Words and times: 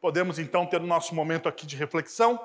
Podemos 0.00 0.38
então 0.38 0.64
ter 0.64 0.80
o 0.80 0.86
nosso 0.86 1.14
momento 1.14 1.46
aqui 1.46 1.66
de 1.66 1.76
reflexão. 1.76 2.40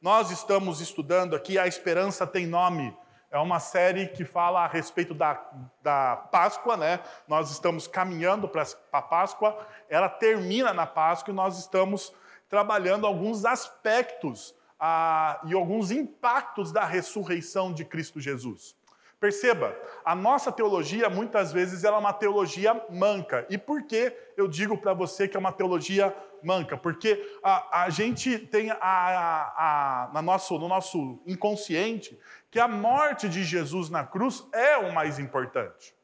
Nós 0.00 0.30
estamos 0.30 0.82
estudando 0.82 1.34
aqui 1.34 1.58
A 1.58 1.66
Esperança 1.66 2.26
Tem 2.26 2.46
Nome. 2.46 2.94
É 3.30 3.38
uma 3.38 3.58
série 3.60 4.08
que 4.08 4.26
fala 4.26 4.62
a 4.62 4.66
respeito 4.66 5.14
da, 5.14 5.42
da 5.82 6.16
Páscoa, 6.16 6.76
né? 6.76 7.00
Nós 7.26 7.50
estamos 7.50 7.86
caminhando 7.86 8.46
para 8.46 8.66
a 8.92 9.00
Páscoa, 9.00 9.66
ela 9.88 10.06
termina 10.06 10.74
na 10.74 10.86
Páscoa 10.86 11.32
e 11.32 11.34
nós 11.34 11.58
estamos 11.58 12.12
trabalhando 12.46 13.06
alguns 13.06 13.46
aspectos 13.46 14.54
ah, 14.78 15.40
e 15.46 15.54
alguns 15.54 15.90
impactos 15.90 16.72
da 16.72 16.84
ressurreição 16.84 17.72
de 17.72 17.86
Cristo 17.86 18.20
Jesus. 18.20 18.76
Perceba, 19.22 19.72
a 20.04 20.16
nossa 20.16 20.50
teologia 20.50 21.08
muitas 21.08 21.52
vezes 21.52 21.84
ela 21.84 21.96
é 21.96 22.00
uma 22.00 22.12
teologia 22.12 22.84
manca. 22.90 23.46
E 23.48 23.56
por 23.56 23.84
que 23.84 24.12
eu 24.36 24.48
digo 24.48 24.76
para 24.76 24.92
você 24.94 25.28
que 25.28 25.36
é 25.36 25.38
uma 25.38 25.52
teologia 25.52 26.12
manca? 26.42 26.76
Porque 26.76 27.24
a, 27.40 27.84
a 27.84 27.88
gente 27.88 28.36
tem 28.36 28.72
a, 28.72 28.78
a, 28.80 30.10
na 30.12 30.20
nosso, 30.20 30.58
no 30.58 30.66
nosso 30.66 31.22
inconsciente 31.24 32.18
que 32.50 32.58
a 32.58 32.66
morte 32.66 33.28
de 33.28 33.44
Jesus 33.44 33.88
na 33.88 34.04
cruz 34.04 34.44
é 34.52 34.76
o 34.78 34.92
mais 34.92 35.20
importante. 35.20 35.94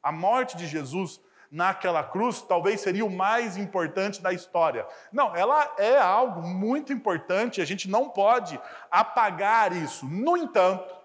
A 0.00 0.12
morte 0.12 0.56
de 0.56 0.68
Jesus 0.68 1.20
naquela 1.50 2.04
cruz 2.04 2.40
talvez 2.40 2.82
seria 2.82 3.04
o 3.04 3.10
mais 3.10 3.56
importante 3.56 4.22
da 4.22 4.32
história. 4.32 4.86
Não, 5.12 5.34
ela 5.34 5.74
é 5.76 5.98
algo 5.98 6.40
muito 6.46 6.92
importante, 6.92 7.60
a 7.60 7.64
gente 7.64 7.90
não 7.90 8.10
pode 8.10 8.60
apagar 8.88 9.72
isso. 9.72 10.06
No 10.06 10.36
entanto, 10.36 10.99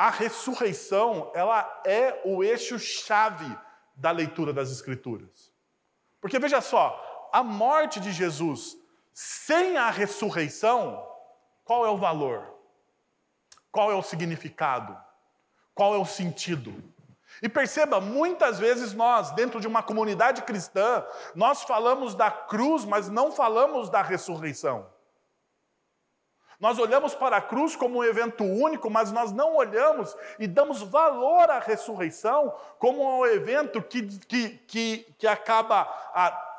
a 0.00 0.08
ressurreição, 0.08 1.30
ela 1.34 1.82
é 1.84 2.22
o 2.24 2.42
eixo-chave 2.42 3.54
da 3.94 4.10
leitura 4.10 4.50
das 4.50 4.70
Escrituras. 4.70 5.52
Porque 6.22 6.38
veja 6.38 6.62
só, 6.62 7.28
a 7.30 7.42
morte 7.42 8.00
de 8.00 8.10
Jesus 8.10 8.78
sem 9.12 9.76
a 9.76 9.90
ressurreição, 9.90 11.06
qual 11.62 11.84
é 11.84 11.90
o 11.90 11.98
valor? 11.98 12.42
Qual 13.70 13.90
é 13.90 13.94
o 13.94 14.02
significado? 14.02 14.98
Qual 15.74 15.94
é 15.94 15.98
o 15.98 16.06
sentido? 16.06 16.72
E 17.42 17.48
perceba, 17.50 18.00
muitas 18.00 18.58
vezes 18.58 18.94
nós, 18.94 19.32
dentro 19.32 19.60
de 19.60 19.68
uma 19.68 19.82
comunidade 19.82 20.40
cristã, 20.44 21.04
nós 21.34 21.62
falamos 21.64 22.14
da 22.14 22.30
cruz, 22.30 22.86
mas 22.86 23.10
não 23.10 23.30
falamos 23.30 23.90
da 23.90 24.00
ressurreição. 24.00 24.90
Nós 26.60 26.78
olhamos 26.78 27.14
para 27.14 27.38
a 27.38 27.40
cruz 27.40 27.74
como 27.74 28.00
um 28.00 28.04
evento 28.04 28.44
único, 28.44 28.90
mas 28.90 29.10
nós 29.10 29.32
não 29.32 29.56
olhamos 29.56 30.14
e 30.38 30.46
damos 30.46 30.82
valor 30.82 31.50
à 31.50 31.58
ressurreição 31.58 32.54
como 32.78 33.20
um 33.20 33.24
evento 33.24 33.80
que, 33.80 34.02
que, 34.02 34.50
que, 34.66 35.06
que 35.18 35.26
acaba 35.26 35.80
a, 36.12 36.26
ah, 36.26 36.50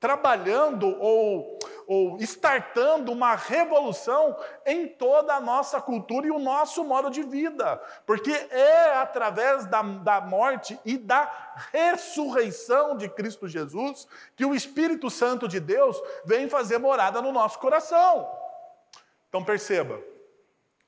trabalhando 0.00 0.98
ou, 0.98 1.56
ou 1.86 2.16
startando 2.18 3.12
uma 3.12 3.36
revolução 3.36 4.36
em 4.66 4.88
toda 4.88 5.34
a 5.34 5.40
nossa 5.40 5.80
cultura 5.80 6.26
e 6.26 6.32
o 6.32 6.40
nosso 6.40 6.82
modo 6.82 7.08
de 7.08 7.22
vida. 7.22 7.80
Porque 8.04 8.32
é 8.32 8.96
através 8.96 9.66
da, 9.66 9.82
da 9.82 10.20
morte 10.20 10.76
e 10.84 10.98
da 10.98 11.30
ressurreição 11.70 12.96
de 12.96 13.08
Cristo 13.08 13.46
Jesus 13.46 14.08
que 14.34 14.44
o 14.44 14.52
Espírito 14.52 15.08
Santo 15.08 15.46
de 15.46 15.60
Deus 15.60 15.96
vem 16.24 16.48
fazer 16.48 16.78
morada 16.78 17.22
no 17.22 17.30
nosso 17.30 17.60
coração. 17.60 18.41
Então 19.32 19.42
perceba, 19.42 19.98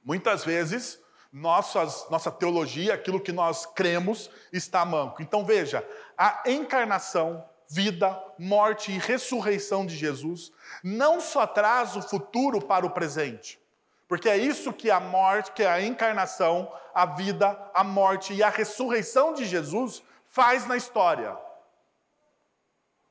muitas 0.05 0.45
vezes 0.45 1.01
nossas, 1.33 2.07
nossa 2.11 2.31
teologia, 2.31 2.93
aquilo 2.93 3.19
que 3.19 3.33
nós 3.33 3.65
cremos, 3.65 4.31
está 4.53 4.85
manco. 4.85 5.23
Então 5.23 5.47
veja, 5.47 5.83
a 6.15 6.43
encarnação, 6.45 7.43
vida, 7.71 8.23
morte 8.39 8.93
e 8.93 8.99
ressurreição 8.99 9.87
de 9.87 9.97
Jesus 9.97 10.53
não 10.83 11.23
só 11.23 11.47
traz 11.47 11.97
o 11.97 12.03
futuro 12.03 12.61
para 12.61 12.85
o 12.85 12.91
presente, 12.91 13.59
porque 14.07 14.29
é 14.29 14.37
isso 14.37 14.75
que 14.75 14.91
a 14.91 15.01
morte, 15.01 15.53
que 15.53 15.65
a 15.65 15.81
encarnação, 15.81 16.71
a 16.95 17.07
vida, 17.07 17.59
a 17.73 17.83
morte 17.83 18.35
e 18.35 18.43
a 18.43 18.51
ressurreição 18.51 19.33
de 19.33 19.47
Jesus 19.47 20.03
faz 20.29 20.67
na 20.67 20.77
história. 20.77 21.35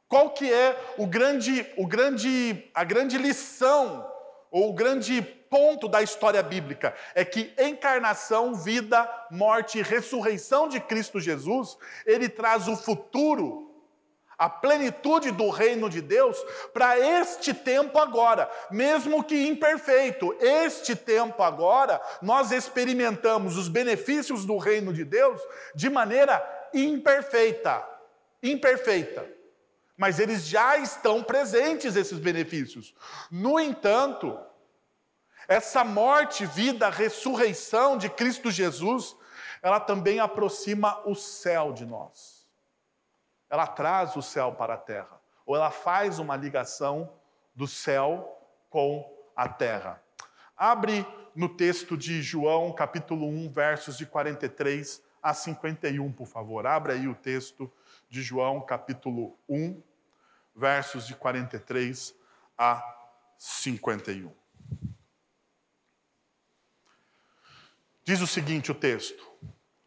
Qual 0.08 0.30
que 0.30 0.54
é 0.54 0.94
o 1.00 1.08
grande, 1.08 1.66
o 1.76 1.88
grande, 1.88 2.70
a 2.76 2.84
grande 2.84 3.18
lição 3.18 4.13
ou 4.54 4.70
o 4.70 4.74
grande 4.74 5.20
ponto 5.50 5.88
da 5.88 6.04
história 6.04 6.44
bíblica 6.44 6.94
é 7.16 7.26
que 7.26 7.52
encarnação, 7.58 8.54
vida, 8.54 9.10
morte 9.32 9.80
e 9.80 9.82
ressurreição 9.82 10.70
de 10.70 10.80
Cristo 10.80 11.20
Jesus, 11.20 11.76
ele 12.06 12.30
traz 12.30 12.68
o 12.68 12.76
futuro, 12.76 13.72
a 14.38 14.48
plenitude 14.48 15.32
do 15.32 15.50
reino 15.50 15.90
de 15.90 16.02
Deus 16.02 16.38
para 16.72 17.00
este 17.00 17.52
tempo 17.52 17.98
agora, 17.98 18.48
mesmo 18.70 19.24
que 19.24 19.48
imperfeito. 19.48 20.36
Este 20.40 20.96
tempo 20.96 21.42
agora, 21.42 22.00
nós 22.22 22.52
experimentamos 22.52 23.58
os 23.58 23.68
benefícios 23.68 24.46
do 24.46 24.58
reino 24.58 24.94
de 24.94 25.04
Deus 25.04 25.42
de 25.74 25.90
maneira 25.90 26.44
imperfeita. 26.74 27.84
Imperfeita 28.44 29.43
mas 30.04 30.20
eles 30.20 30.46
já 30.46 30.76
estão 30.76 31.24
presentes, 31.24 31.96
esses 31.96 32.20
benefícios. 32.20 32.94
No 33.32 33.58
entanto, 33.58 34.38
essa 35.48 35.82
morte, 35.86 36.46
vida, 36.46 36.90
ressurreição 36.90 37.98
de 37.98 38.10
Cristo 38.10 38.52
Jesus, 38.52 39.16
ela 39.62 39.80
também 39.80 40.20
aproxima 40.20 41.02
o 41.08 41.16
céu 41.16 41.72
de 41.72 41.86
nós. 41.86 42.46
Ela 43.50 43.66
traz 43.66 44.18
o 44.18 44.22
céu 44.22 44.52
para 44.52 44.74
a 44.74 44.78
terra, 44.78 45.22
ou 45.46 45.56
ela 45.56 45.72
faz 45.72 46.20
uma 46.20 46.36
ligação 46.36 47.10
do 47.56 47.66
céu 47.66 48.38
com 48.70 49.10
a 49.34 49.48
terra. 49.48 50.04
Abre 50.58 51.08
no 51.34 51.48
texto 51.48 51.96
de 51.96 52.22
João, 52.22 52.74
capítulo 52.74 53.26
1, 53.26 53.50
versos 53.54 53.98
de 53.98 54.06
43 54.06 55.02
a 55.22 55.34
51, 55.34 56.12
por 56.12 56.28
favor. 56.28 56.68
Abra 56.68 56.92
aí 56.92 57.08
o 57.08 57.16
texto 57.16 57.72
de 58.10 58.22
João, 58.22 58.60
capítulo 58.60 59.40
1, 59.48 59.82
versos 60.56 61.08
de 61.08 61.16
43 61.16 62.16
a 62.58 62.82
51. 63.38 64.32
Diz 68.04 68.22
o 68.22 68.28
seguinte 68.28 68.72
o 68.72 68.76
texto: 68.76 69.26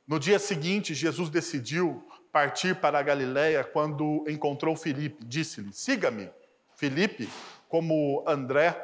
No 0.06 0.18
dia 0.18 0.38
seguinte, 0.38 0.94
Jesus 0.94 1.28
decidiu 1.28 2.06
partir 2.32 2.76
para 2.76 2.98
a 2.98 3.02
Galiléia 3.02 3.62
quando 3.64 4.24
encontrou 4.28 4.76
Filipe. 4.76 5.24
Disse-lhe: 5.24 5.72
Siga-me. 5.72 6.30
Filipe, 6.76 7.30
como 7.68 8.22
André 8.26 8.76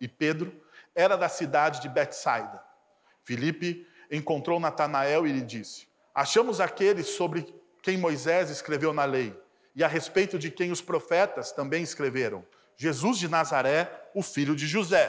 e 0.00 0.06
Pedro, 0.06 0.52
era 0.94 1.16
da 1.16 1.28
cidade 1.28 1.82
de 1.82 1.88
Betsaida. 1.88 2.62
Filipe 3.24 3.86
encontrou 4.10 4.60
Natanael 4.60 5.26
e 5.26 5.32
lhe 5.32 5.42
disse: 5.42 5.88
Achamos 6.14 6.60
aquele 6.60 7.02
sobre 7.02 7.52
quem 7.82 7.96
Moisés 7.96 8.50
escreveu 8.50 8.92
na 8.92 9.04
lei 9.04 9.36
e 9.74 9.84
a 9.84 9.88
respeito 9.88 10.38
de 10.38 10.50
quem 10.50 10.70
os 10.70 10.80
profetas 10.80 11.52
também 11.52 11.82
escreveram, 11.82 12.44
Jesus 12.76 13.18
de 13.18 13.28
Nazaré, 13.28 14.08
o 14.14 14.22
filho 14.22 14.56
de 14.56 14.66
José. 14.66 15.08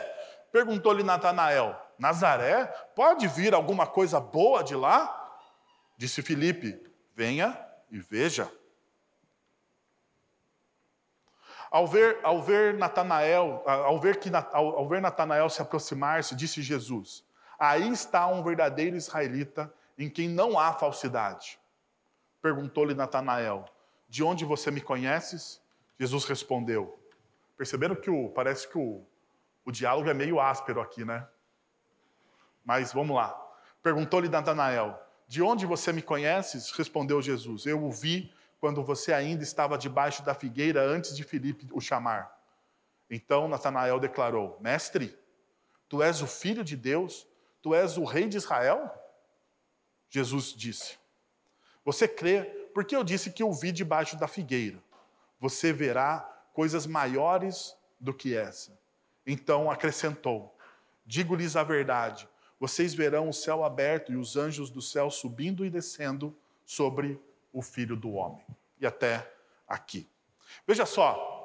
Perguntou-lhe 0.52 1.04
Natanael: 1.04 1.76
Nazaré? 1.98 2.66
Pode 2.96 3.28
vir 3.28 3.54
alguma 3.54 3.88
coisa 3.88 4.20
boa 4.20 4.64
de 4.64 4.76
lá? 4.76 5.40
Disse 5.98 6.22
Filipe: 6.22 6.82
Venha 7.16 7.58
e 7.90 8.00
veja. 8.00 8.52
Ao 11.70 11.88
ver, 11.88 12.20
ao 12.22 12.42
ver 12.42 12.74
Natanael, 12.74 13.64
ao 13.66 13.98
ver 13.98 14.20
que 14.20 14.30
ao, 14.52 14.80
ao 14.80 14.90
ver 14.90 15.02
Natanael 15.02 15.50
se 15.50 15.62
aproximar-se, 15.62 16.36
disse 16.36 16.62
Jesus: 16.62 17.24
Aí 17.58 17.88
está 17.88 18.28
um 18.28 18.44
verdadeiro 18.44 18.98
israelita 18.98 19.74
em 19.98 20.10
quem 20.10 20.28
não 20.28 20.60
há 20.60 20.74
falsidade. 20.74 21.58
Perguntou-lhe 22.42 22.94
Natanael: 22.94 23.64
de 24.12 24.22
onde 24.22 24.44
você 24.44 24.70
me 24.70 24.82
conheces? 24.82 25.62
Jesus 25.98 26.26
respondeu. 26.26 27.02
Perceberam 27.56 27.96
que 27.96 28.10
o, 28.10 28.28
parece 28.28 28.68
que 28.68 28.78
o, 28.78 29.08
o 29.64 29.72
diálogo 29.72 30.10
é 30.10 30.14
meio 30.14 30.38
áspero 30.38 30.82
aqui, 30.82 31.06
né? 31.06 31.26
Mas 32.62 32.92
vamos 32.92 33.16
lá. 33.16 33.34
Perguntou-lhe 33.82 34.28
Natanael: 34.28 35.02
De 35.30 35.42
onde 35.42 35.66
você 35.66 35.94
me 35.94 36.02
conheces? 36.02 36.72
Respondeu 36.72 37.22
Jesus: 37.22 37.66
Eu 37.66 37.82
o 37.86 37.90
vi 37.90 38.34
quando 38.60 38.84
você 38.84 39.14
ainda 39.14 39.44
estava 39.44 39.78
debaixo 39.78 40.22
da 40.24 40.36
figueira 40.36 40.84
antes 40.84 41.16
de 41.16 41.24
Filipe 41.24 41.70
o 41.72 41.80
chamar. 41.80 42.38
Então 43.10 43.48
Natanael 43.48 43.98
declarou: 43.98 44.58
Mestre, 44.60 45.18
tu 45.88 46.04
és 46.04 46.22
o 46.22 46.28
filho 46.28 46.66
de 46.66 46.76
Deus? 46.76 47.26
Tu 47.62 47.74
és 47.74 47.98
o 47.98 48.04
rei 48.04 48.28
de 48.28 48.36
Israel? 48.36 48.92
Jesus 50.10 50.54
disse: 50.54 50.98
Você 51.86 52.10
crê 52.10 52.61
porque 52.74 52.96
eu 52.96 53.04
disse 53.04 53.32
que 53.32 53.44
eu 53.44 53.52
vi 53.54 53.72
debaixo 53.72 54.18
da 54.18 54.28
figueira. 54.28 54.82
Você 55.40 55.74
verá 55.74 56.20
coisas 56.54 56.86
maiores 56.86 57.76
do 58.00 58.14
que 58.14 58.36
essa. 58.36 58.78
Então 59.26 59.70
acrescentou: 59.70 60.56
Digo-lhes 61.06 61.56
a 61.56 61.64
verdade, 61.64 62.28
vocês 62.60 62.94
verão 62.94 63.30
o 63.30 63.34
céu 63.34 63.64
aberto 63.64 64.12
e 64.12 64.16
os 64.16 64.36
anjos 64.36 64.70
do 64.70 64.82
céu 64.82 65.10
subindo 65.10 65.66
e 65.66 65.70
descendo 65.70 66.36
sobre 66.66 67.20
o 67.52 67.62
filho 67.62 67.96
do 67.96 68.14
homem. 68.14 68.46
E 68.80 68.86
até 68.86 69.32
aqui. 69.68 70.08
Veja 70.68 70.86
só, 70.86 71.41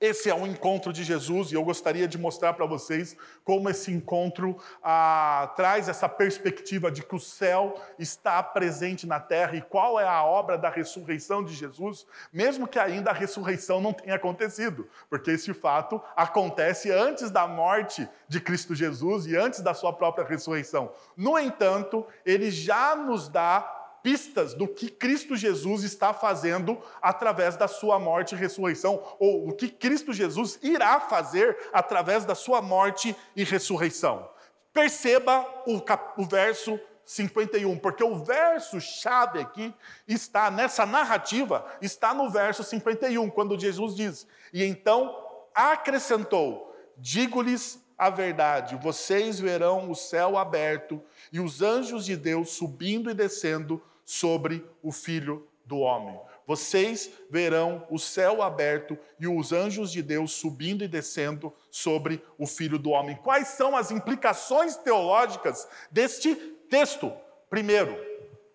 Esse 0.00 0.30
é 0.30 0.34
um 0.34 0.46
encontro 0.46 0.92
de 0.92 1.02
Jesus 1.02 1.50
e 1.50 1.56
eu 1.56 1.64
gostaria 1.64 2.06
de 2.06 2.16
mostrar 2.16 2.52
para 2.52 2.64
vocês 2.64 3.16
como 3.42 3.68
esse 3.68 3.90
encontro 3.90 4.56
ah, 4.80 5.52
traz 5.56 5.88
essa 5.88 6.08
perspectiva 6.08 6.88
de 6.88 7.02
que 7.02 7.16
o 7.16 7.18
céu 7.18 7.74
está 7.98 8.40
presente 8.40 9.08
na 9.08 9.18
terra 9.18 9.56
e 9.56 9.60
qual 9.60 9.98
é 9.98 10.06
a 10.06 10.22
obra 10.22 10.56
da 10.56 10.70
ressurreição 10.70 11.42
de 11.42 11.52
Jesus, 11.52 12.06
mesmo 12.32 12.68
que 12.68 12.78
ainda 12.78 13.10
a 13.10 13.14
ressurreição 13.14 13.80
não 13.80 13.92
tenha 13.92 14.14
acontecido, 14.14 14.88
porque 15.10 15.32
esse 15.32 15.52
fato 15.52 16.00
acontece 16.14 16.92
antes 16.92 17.28
da 17.28 17.48
morte 17.48 18.08
de 18.28 18.40
Cristo 18.40 18.76
Jesus 18.76 19.26
e 19.26 19.36
antes 19.36 19.62
da 19.62 19.74
sua 19.74 19.92
própria 19.92 20.24
ressurreição. 20.24 20.92
No 21.16 21.36
entanto, 21.36 22.06
ele 22.24 22.52
já 22.52 22.94
nos 22.94 23.28
dá 23.28 23.77
pistas 24.08 24.54
do 24.54 24.66
que 24.66 24.88
Cristo 24.88 25.36
Jesus 25.36 25.84
está 25.84 26.14
fazendo 26.14 26.80
através 27.02 27.58
da 27.58 27.68
sua 27.68 27.98
morte 27.98 28.34
e 28.34 28.38
ressurreição, 28.38 29.02
ou 29.18 29.46
o 29.46 29.52
que 29.52 29.68
Cristo 29.68 30.14
Jesus 30.14 30.58
irá 30.62 30.98
fazer 30.98 31.54
através 31.74 32.24
da 32.24 32.34
sua 32.34 32.62
morte 32.62 33.14
e 33.36 33.44
ressurreição. 33.44 34.26
Perceba 34.72 35.46
o, 35.66 35.82
o 36.16 36.24
verso 36.26 36.80
51, 37.04 37.78
porque 37.78 38.02
o 38.02 38.24
verso 38.24 38.80
chave 38.80 39.40
aqui 39.40 39.74
está 40.06 40.50
nessa 40.50 40.86
narrativa, 40.86 41.66
está 41.82 42.14
no 42.14 42.30
verso 42.30 42.64
51, 42.64 43.28
quando 43.28 43.60
Jesus 43.60 43.94
diz: 43.94 44.26
"E 44.54 44.64
então 44.64 45.22
acrescentou: 45.54 46.74
Digo-lhes 46.96 47.78
a 47.98 48.08
verdade, 48.08 48.74
vocês 48.76 49.38
verão 49.38 49.90
o 49.90 49.94
céu 49.94 50.38
aberto 50.38 51.02
e 51.30 51.40
os 51.40 51.60
anjos 51.60 52.06
de 52.06 52.16
Deus 52.16 52.52
subindo 52.52 53.10
e 53.10 53.14
descendo 53.14 53.82
sobre 54.08 54.64
o 54.82 54.90
Filho 54.90 55.46
do 55.66 55.80
Homem. 55.80 56.18
Vocês 56.46 57.10
verão 57.28 57.86
o 57.90 57.98
céu 57.98 58.40
aberto 58.40 58.98
e 59.20 59.28
os 59.28 59.52
anjos 59.52 59.92
de 59.92 60.00
Deus 60.00 60.32
subindo 60.32 60.82
e 60.82 60.88
descendo 60.88 61.52
sobre 61.70 62.24
o 62.38 62.46
Filho 62.46 62.78
do 62.78 62.88
Homem. 62.88 63.16
Quais 63.16 63.48
são 63.48 63.76
as 63.76 63.90
implicações 63.90 64.76
teológicas 64.76 65.68
deste 65.90 66.34
texto? 66.70 67.12
Primeiro, 67.50 67.98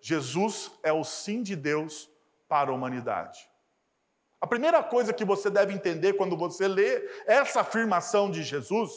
Jesus 0.00 0.72
é 0.82 0.92
o 0.92 1.04
sim 1.04 1.40
de 1.40 1.54
Deus 1.54 2.10
para 2.48 2.72
a 2.72 2.74
humanidade. 2.74 3.48
A 4.40 4.46
primeira 4.48 4.82
coisa 4.82 5.12
que 5.12 5.24
você 5.24 5.48
deve 5.48 5.72
entender 5.72 6.14
quando 6.14 6.36
você 6.36 6.66
lê 6.66 7.08
essa 7.26 7.60
afirmação 7.60 8.28
de 8.28 8.42
Jesus 8.42 8.90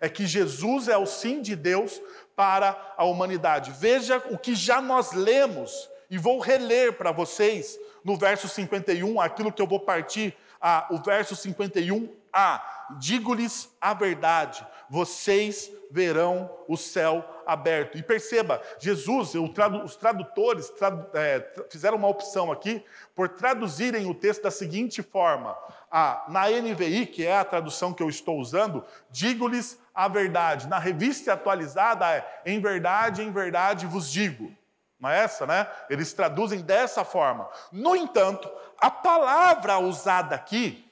é 0.00 0.08
que 0.08 0.26
Jesus 0.26 0.88
é 0.88 0.96
o 0.96 1.06
sim 1.06 1.40
de 1.40 1.54
Deus 1.54 2.02
para 2.34 2.94
a 2.96 3.04
humanidade. 3.04 3.70
Veja 3.70 4.20
o 4.30 4.36
que 4.36 4.52
já 4.52 4.80
nós 4.80 5.12
lemos 5.12 5.91
e 6.12 6.18
vou 6.18 6.38
reler 6.38 6.92
para 6.92 7.10
vocês 7.10 7.80
no 8.04 8.18
verso 8.18 8.46
51 8.46 9.18
aquilo 9.18 9.50
que 9.50 9.62
eu 9.62 9.66
vou 9.66 9.80
partir, 9.80 10.36
a, 10.60 10.86
o 10.90 10.98
verso 10.98 11.34
51a. 11.34 12.60
Digo-lhes 12.98 13.74
a 13.80 13.94
verdade, 13.94 14.66
vocês 14.90 15.72
verão 15.90 16.50
o 16.68 16.76
céu 16.76 17.24
aberto. 17.46 17.96
E 17.96 18.02
perceba, 18.02 18.60
Jesus, 18.78 19.32
os 19.34 19.96
tradutores 19.96 20.70
é, 21.14 21.50
fizeram 21.70 21.96
uma 21.96 22.08
opção 22.08 22.52
aqui 22.52 22.84
por 23.14 23.30
traduzirem 23.30 24.06
o 24.06 24.14
texto 24.14 24.42
da 24.42 24.50
seguinte 24.50 25.02
forma: 25.02 25.56
a, 25.90 26.26
na 26.28 26.50
NVI, 26.50 27.06
que 27.06 27.24
é 27.24 27.38
a 27.38 27.44
tradução 27.44 27.94
que 27.94 28.02
eu 28.02 28.10
estou 28.10 28.38
usando, 28.38 28.84
digo-lhes 29.10 29.78
a 29.94 30.08
verdade. 30.08 30.68
Na 30.68 30.78
revista 30.78 31.32
atualizada 31.32 32.04
é: 32.10 32.42
em 32.44 32.60
verdade, 32.60 33.22
em 33.22 33.32
verdade 33.32 33.86
vos 33.86 34.12
digo. 34.12 34.54
Não 35.02 35.10
é 35.10 35.18
essa, 35.18 35.44
né? 35.44 35.68
Eles 35.90 36.12
traduzem 36.12 36.60
dessa 36.60 37.04
forma. 37.04 37.50
No 37.72 37.96
entanto, 37.96 38.48
a 38.78 38.88
palavra 38.88 39.80
usada 39.80 40.36
aqui, 40.36 40.88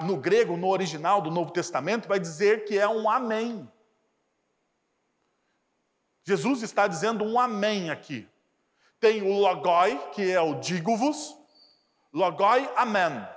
no 0.00 0.16
grego, 0.16 0.56
no 0.56 0.68
original 0.68 1.20
do 1.20 1.30
Novo 1.30 1.50
Testamento, 1.50 2.08
vai 2.08 2.18
dizer 2.18 2.64
que 2.64 2.78
é 2.78 2.88
um 2.88 3.10
amém. 3.10 3.70
Jesus 6.24 6.62
está 6.62 6.86
dizendo 6.86 7.24
um 7.24 7.38
amém 7.38 7.90
aqui. 7.90 8.26
Tem 8.98 9.20
o 9.20 9.38
logoi, 9.38 9.98
que 10.12 10.32
é 10.32 10.40
o 10.40 10.54
digo-vos, 10.54 11.36
logoi 12.14 12.66
amém, 12.74 13.28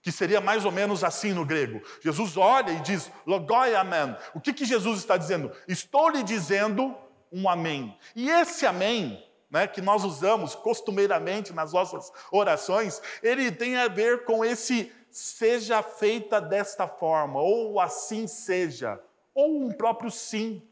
que 0.00 0.12
seria 0.12 0.40
mais 0.40 0.64
ou 0.64 0.70
menos 0.70 1.02
assim 1.02 1.32
no 1.32 1.44
grego. 1.44 1.82
Jesus 2.00 2.36
olha 2.36 2.70
e 2.70 2.80
diz 2.82 3.10
logoi 3.26 3.74
amém. 3.74 4.16
O 4.32 4.40
que, 4.40 4.52
que 4.52 4.64
Jesus 4.64 5.00
está 5.00 5.16
dizendo? 5.16 5.50
Estou 5.66 6.08
lhe 6.08 6.22
dizendo 6.22 6.96
um 7.34 7.48
amém. 7.48 7.98
E 8.14 8.30
esse 8.30 8.64
amém, 8.64 9.22
né, 9.50 9.66
que 9.66 9.82
nós 9.82 10.04
usamos 10.04 10.54
costumeiramente 10.54 11.52
nas 11.52 11.72
nossas 11.72 12.12
orações, 12.30 13.02
ele 13.22 13.50
tem 13.50 13.76
a 13.76 13.88
ver 13.88 14.24
com 14.24 14.44
esse 14.44 14.92
seja 15.10 15.82
feita 15.82 16.40
desta 16.40 16.86
forma, 16.86 17.40
ou 17.40 17.80
assim 17.80 18.26
seja, 18.26 19.00
ou 19.34 19.64
um 19.64 19.72
próprio 19.72 20.10
sim. 20.10 20.62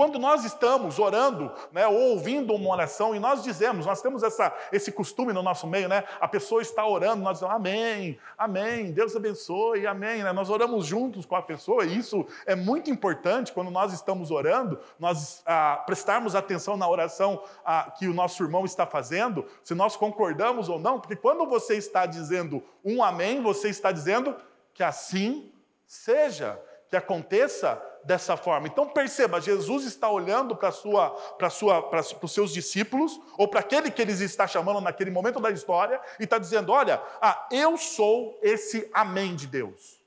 Quando 0.00 0.18
nós 0.18 0.46
estamos 0.46 0.98
orando, 0.98 1.52
né, 1.70 1.86
ou 1.86 2.12
ouvindo 2.12 2.54
uma 2.54 2.70
oração, 2.70 3.14
e 3.14 3.18
nós 3.18 3.42
dizemos, 3.42 3.84
nós 3.84 4.00
temos 4.00 4.22
essa, 4.22 4.50
esse 4.72 4.90
costume 4.90 5.30
no 5.30 5.42
nosso 5.42 5.66
meio, 5.66 5.90
né? 5.90 6.04
A 6.18 6.26
pessoa 6.26 6.62
está 6.62 6.86
orando, 6.86 7.22
nós 7.22 7.34
dizemos 7.34 7.54
amém, 7.54 8.18
amém, 8.38 8.92
Deus 8.92 9.14
abençoe, 9.14 9.86
amém. 9.86 10.22
Né? 10.22 10.32
Nós 10.32 10.48
oramos 10.48 10.86
juntos 10.86 11.26
com 11.26 11.36
a 11.36 11.42
pessoa, 11.42 11.84
e 11.84 11.98
isso 11.98 12.26
é 12.46 12.54
muito 12.54 12.90
importante 12.90 13.52
quando 13.52 13.70
nós 13.70 13.92
estamos 13.92 14.30
orando, 14.30 14.80
nós 14.98 15.42
ah, 15.44 15.82
prestarmos 15.84 16.34
atenção 16.34 16.78
na 16.78 16.88
oração 16.88 17.42
ah, 17.62 17.92
que 17.98 18.08
o 18.08 18.14
nosso 18.14 18.42
irmão 18.42 18.64
está 18.64 18.86
fazendo, 18.86 19.44
se 19.62 19.74
nós 19.74 19.98
concordamos 19.98 20.70
ou 20.70 20.78
não, 20.78 20.98
porque 20.98 21.14
quando 21.14 21.44
você 21.44 21.76
está 21.76 22.06
dizendo 22.06 22.62
um 22.82 23.04
amém, 23.04 23.42
você 23.42 23.68
está 23.68 23.92
dizendo 23.92 24.34
que 24.72 24.82
assim 24.82 25.52
seja, 25.86 26.58
que 26.88 26.96
aconteça 26.96 27.89
dessa 28.04 28.36
forma. 28.36 28.66
Então 28.66 28.88
perceba, 28.88 29.40
Jesus 29.40 29.84
está 29.84 30.08
olhando 30.08 30.56
para 30.56 30.72
sua, 30.72 31.10
para 31.10 31.50
sua, 31.50 31.82
para 31.82 32.00
os 32.00 32.32
seus 32.32 32.52
discípulos 32.52 33.20
ou 33.36 33.48
para 33.48 33.60
aquele 33.60 33.90
que 33.90 34.00
eles 34.00 34.20
está 34.20 34.46
chamando 34.46 34.80
naquele 34.80 35.10
momento 35.10 35.40
da 35.40 35.50
história 35.50 36.00
e 36.18 36.24
está 36.24 36.38
dizendo: 36.38 36.72
olha, 36.72 37.02
ah, 37.20 37.48
eu 37.50 37.76
sou 37.76 38.38
esse 38.42 38.88
Amém 38.92 39.34
de 39.34 39.46
Deus. 39.46 40.00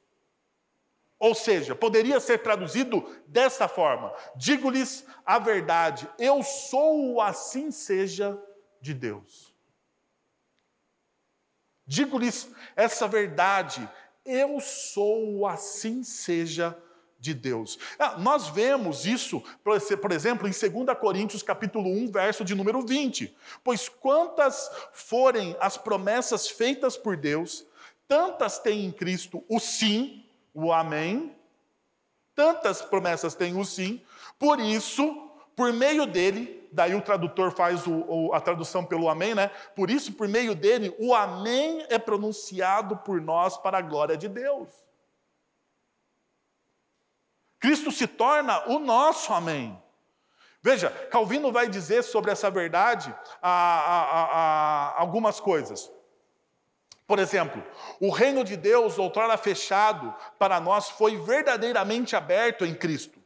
Ou 1.19 1.33
seja, 1.33 1.73
poderia 1.73 2.19
ser 2.19 2.39
traduzido 2.39 3.05
dessa 3.27 3.67
forma: 3.67 4.13
digo-lhes 4.35 5.05
a 5.25 5.39
verdade, 5.39 6.09
eu 6.19 6.43
sou 6.43 7.13
o 7.13 7.21
assim 7.21 7.71
seja 7.71 8.37
de 8.81 8.93
Deus. 8.93 9.53
Digo-lhes 11.85 12.49
essa 12.75 13.07
verdade, 13.07 13.87
eu 14.25 14.59
sou 14.59 15.37
o 15.37 15.47
assim 15.47 16.03
seja 16.03 16.69
de 16.71 16.92
de 17.23 17.33
Deus. 17.33 17.79
Ah, 17.97 18.17
nós 18.17 18.49
vemos 18.49 19.05
isso, 19.05 19.41
por 19.63 20.11
exemplo, 20.11 20.45
em 20.45 20.51
2 20.51 20.97
Coríntios 20.99 21.41
capítulo 21.41 21.89
1, 21.89 22.11
verso 22.11 22.43
de 22.43 22.53
número 22.53 22.85
20. 22.85 23.33
Pois 23.63 23.87
quantas 23.87 24.69
forem 24.91 25.55
as 25.61 25.77
promessas 25.77 26.49
feitas 26.49 26.97
por 26.97 27.15
Deus, 27.15 27.65
tantas 28.09 28.59
tem 28.59 28.83
em 28.83 28.91
Cristo 28.91 29.41
o 29.47 29.57
sim, 29.57 30.25
o 30.53 30.73
amém, 30.73 31.33
tantas 32.35 32.81
promessas 32.81 33.33
tem 33.33 33.57
o 33.57 33.63
sim, 33.63 34.01
por 34.37 34.59
isso, 34.59 35.29
por 35.55 35.71
meio 35.71 36.05
dele, 36.05 36.67
daí 36.73 36.93
o 36.93 37.01
tradutor 37.01 37.51
faz 37.51 37.87
o, 37.87 38.33
a 38.33 38.41
tradução 38.41 38.83
pelo 38.83 39.07
amém, 39.07 39.33
né? 39.33 39.49
Por 39.73 39.89
isso, 39.89 40.11
por 40.11 40.27
meio 40.27 40.53
dele, 40.53 40.93
o 40.99 41.15
amém 41.15 41.85
é 41.87 41.97
pronunciado 41.97 42.97
por 42.97 43.21
nós 43.21 43.55
para 43.55 43.77
a 43.77 43.81
glória 43.81 44.17
de 44.17 44.27
Deus. 44.27 44.83
Cristo 47.63 47.93
se 47.93 48.05
torna 48.07 48.61
o 48.69 48.77
nosso 48.77 49.31
amém. 49.31 49.81
Veja, 50.61 50.89
Calvino 51.09 51.49
vai 51.49 51.69
dizer 51.69 52.03
sobre 52.03 52.29
essa 52.29 52.51
verdade 52.51 53.15
a, 53.41 53.49
a, 53.49 54.23
a, 54.97 54.99
algumas 54.99 55.39
coisas. 55.39 55.89
Por 57.07 57.19
exemplo, 57.19 57.63
o 58.01 58.09
reino 58.09 58.43
de 58.43 58.57
Deus, 58.57 58.99
outrora 58.99 59.37
fechado 59.37 60.13
para 60.37 60.59
nós, 60.59 60.89
foi 60.89 61.15
verdadeiramente 61.15 62.17
aberto 62.17 62.65
em 62.65 62.75
Cristo. 62.75 63.17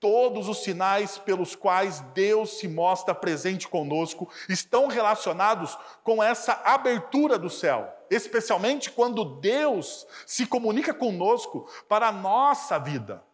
Todos 0.00 0.48
os 0.48 0.64
sinais 0.64 1.16
pelos 1.16 1.54
quais 1.54 2.00
Deus 2.12 2.58
se 2.58 2.66
mostra 2.66 3.14
presente 3.14 3.68
conosco 3.68 4.28
estão 4.48 4.88
relacionados 4.88 5.78
com 6.02 6.20
essa 6.20 6.60
abertura 6.64 7.38
do 7.38 7.48
céu, 7.48 7.96
especialmente 8.10 8.90
quando 8.90 9.24
Deus 9.24 10.06
se 10.26 10.44
comunica 10.46 10.92
conosco 10.92 11.70
para 11.88 12.08
a 12.08 12.12
nossa 12.12 12.78
vida. 12.78 13.24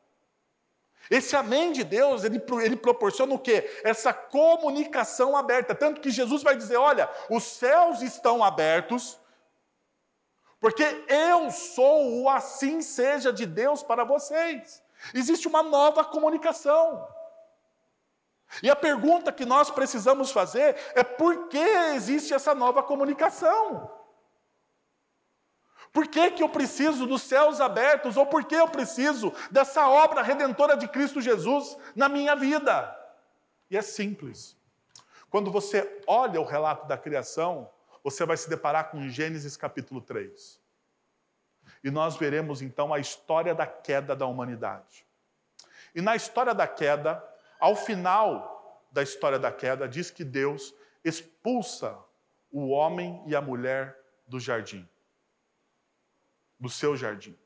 Esse 1.11 1.37
amém 1.37 1.73
de 1.73 1.85
Deus, 1.85 2.25
ele, 2.25 2.43
ele 2.63 2.77
proporciona 2.77 3.33
o 3.35 3.39
quê? 3.39 3.81
Essa 3.85 4.13
comunicação 4.13 5.37
aberta. 5.37 5.75
Tanto 5.75 6.01
que 6.01 6.11
Jesus 6.11 6.43
vai 6.43 6.57
dizer: 6.57 6.77
olha, 6.77 7.09
os 7.31 7.45
céus 7.45 8.03
estão 8.03 8.43
abertos, 8.43 9.19
porque 10.61 10.85
eu 11.09 11.51
sou 11.51 12.23
o 12.23 12.29
assim 12.29 12.83
seja 12.83 13.33
de 13.33 13.47
Deus 13.47 13.83
para 13.83 14.05
vocês. 14.05 14.83
Existe 15.15 15.47
uma 15.47 15.63
nova 15.63 16.05
comunicação. 16.05 17.07
E 18.63 18.71
a 18.71 18.77
pergunta 18.77 19.33
que 19.33 19.45
nós 19.45 19.71
precisamos 19.71 20.31
fazer 20.31 20.77
é 20.95 21.03
por 21.03 21.49
que 21.49 21.59
existe 21.95 22.33
essa 22.33 22.55
nova 22.55 22.83
comunicação? 22.83 23.91
Por 25.97 26.09
que, 26.09 26.31
que 26.33 26.43
eu 26.43 26.49
preciso 26.51 27.07
dos 27.07 27.23
céus 27.23 27.59
abertos? 27.59 28.19
Ou 28.19 28.27
por 28.27 28.45
que 28.45 28.55
eu 28.55 28.69
preciso 28.69 29.33
dessa 29.51 29.89
obra 29.89 30.21
redentora 30.21 30.77
de 30.77 30.87
Cristo 30.87 31.23
Jesus 31.23 31.75
na 31.95 32.07
minha 32.07 32.37
vida? 32.37 32.95
E 33.71 33.79
é 33.79 33.81
simples. 33.81 34.55
Quando 35.31 35.51
você 35.51 36.03
olha 36.07 36.39
o 36.39 36.45
relato 36.45 36.87
da 36.87 36.99
criação, 36.99 37.71
você 38.05 38.27
vai 38.27 38.37
se 38.37 38.47
deparar 38.47 38.91
com 38.91 39.09
Gênesis 39.09 39.57
capítulo 39.57 40.03
3. 40.03 40.61
E 41.83 41.91
nós 41.91 42.15
veremos 42.15 42.61
então 42.61 42.93
a 42.93 42.99
história 42.99 43.55
da 43.55 43.67
queda 43.67 44.15
da 44.15 44.27
humanidade. 44.27 45.07
E 45.95 46.03
na 46.03 46.15
história 46.15 46.53
da 46.53 46.69
queda, 46.69 47.27
ao 47.59 47.75
final 47.75 48.85
da 48.93 49.03
história 49.03 49.39
da 49.39 49.51
queda, 49.51 49.89
diz 49.89 50.11
que 50.11 50.25
Deus 50.25 50.75
expulsa 51.03 51.97
o 52.53 52.69
homem 52.69 53.23
e 53.27 53.35
a 53.35 53.41
mulher 53.41 53.99
do 54.27 54.39
jardim, 54.39 54.87
do 56.59 56.69
seu 56.69 56.97
jardim. 56.97 57.37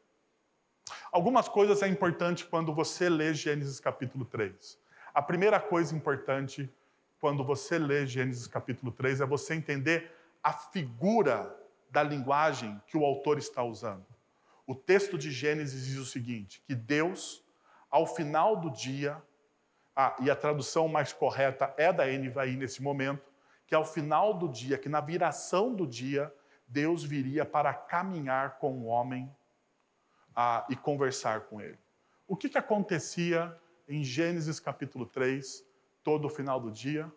Algumas 1.12 1.48
coisas 1.48 1.82
é 1.82 1.88
importante 1.88 2.44
quando 2.46 2.74
você 2.74 3.08
lê 3.08 3.34
Gênesis 3.34 3.80
capítulo 3.80 4.24
3. 4.24 4.78
A 5.12 5.20
primeira 5.20 5.58
coisa 5.58 5.94
importante 5.94 6.72
quando 7.20 7.44
você 7.44 7.78
lê 7.78 8.06
Gênesis 8.06 8.46
capítulo 8.46 8.92
3 8.92 9.20
é 9.20 9.26
você 9.26 9.54
entender 9.54 10.10
a 10.42 10.52
figura 10.52 11.54
da 11.90 12.02
linguagem 12.02 12.80
que 12.86 12.96
o 12.96 13.04
autor 13.04 13.38
está 13.38 13.62
usando. 13.62 14.06
O 14.66 14.74
texto 14.74 15.18
de 15.18 15.30
Gênesis 15.30 15.86
diz 15.86 15.96
o 15.96 16.06
seguinte: 16.06 16.62
que 16.66 16.74
Deus, 16.74 17.44
ao 17.90 18.06
final 18.06 18.56
do 18.56 18.70
dia, 18.70 19.20
ah, 19.94 20.16
e 20.20 20.30
a 20.30 20.36
tradução 20.36 20.88
mais 20.88 21.12
correta 21.12 21.74
é 21.76 21.92
da 21.92 22.06
NVI 22.06 22.56
nesse 22.56 22.80
momento, 22.82 23.30
que 23.66 23.74
ao 23.74 23.84
final 23.84 24.32
do 24.32 24.48
dia, 24.48 24.78
que 24.78 24.88
na 24.88 25.00
viração 25.00 25.74
do 25.74 25.86
dia, 25.86 26.32
Deus 26.70 27.02
viria 27.02 27.44
para 27.44 27.74
caminhar 27.74 28.58
com 28.58 28.78
o 28.78 28.84
homem 28.84 29.28
e 30.68 30.76
conversar 30.76 31.42
com 31.42 31.60
ele. 31.60 31.78
O 32.28 32.36
que, 32.36 32.48
que 32.48 32.56
acontecia 32.56 33.60
em 33.88 34.04
Gênesis 34.04 34.60
capítulo 34.60 35.04
3, 35.04 35.66
todo 36.04 36.26
o 36.26 36.30
final 36.30 36.60
do 36.60 36.70
dia? 36.70 37.12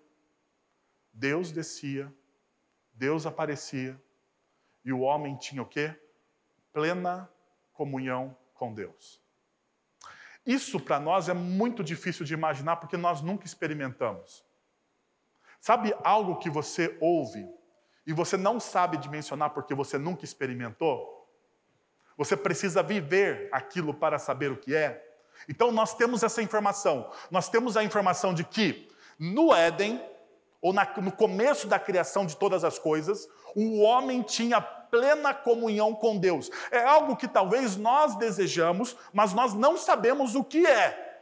Deus 1.14 1.52
descia, 1.52 2.12
Deus 2.96 3.28
aparecia, 3.28 4.02
e 4.84 4.92
o 4.92 5.02
homem 5.02 5.38
tinha 5.38 5.62
o 5.62 5.68
quê? 5.68 5.96
Plena 6.74 7.30
comunhão 7.74 8.36
com 8.56 8.74
Deus. 8.74 9.22
Isso 10.44 10.80
para 10.80 11.00
nós 11.00 11.30
é 11.30 11.34
muito 11.34 11.84
difícil 11.84 12.26
de 12.26 12.34
imaginar 12.34 12.78
porque 12.78 12.98
nós 12.98 13.22
nunca 13.22 13.46
experimentamos. 13.46 14.44
Sabe 15.62 15.96
algo 16.04 16.40
que 16.40 16.50
você 16.50 16.98
ouve 17.00 17.48
e 18.06 18.14
você 18.14 18.36
não 18.38 18.60
sabe 18.60 18.98
dimensionar 18.98 19.52
porque 19.52 19.74
você 19.74 19.98
nunca 19.98 20.26
experimentou? 20.26 21.28
Você 22.18 22.38
precisa 22.38 22.84
viver 22.84 23.50
aquilo 23.52 23.94
para 23.94 24.20
saber 24.20 24.52
o 24.52 24.58
que 24.58 24.76
é. 24.76 25.04
Então 25.48 25.72
nós 25.72 25.96
temos 25.96 26.24
essa 26.24 26.42
informação. 26.42 27.10
Nós 27.32 27.50
temos 27.50 27.76
a 27.76 27.84
informação 27.84 28.34
de 28.34 28.44
que 28.44 28.88
no 29.18 29.54
Éden, 29.54 30.04
ou 30.62 30.74
na, 30.74 30.86
no 30.98 31.12
começo 31.12 31.68
da 31.68 31.80
criação 31.80 32.26
de 32.26 32.36
todas 32.36 32.64
as 32.64 32.78
coisas, 32.78 33.28
o 33.56 33.82
homem 33.82 34.22
tinha 34.22 34.62
plena 34.62 35.34
comunhão 35.34 35.96
com 35.96 36.18
Deus. 36.18 36.52
É 36.72 36.84
algo 36.84 37.16
que 37.16 37.28
talvez 37.28 37.76
nós 37.76 38.16
desejamos, 38.16 38.96
mas 39.12 39.34
nós 39.34 39.54
não 39.54 39.78
sabemos 39.78 40.36
o 40.36 40.44
que 40.44 40.66
é. 40.66 41.13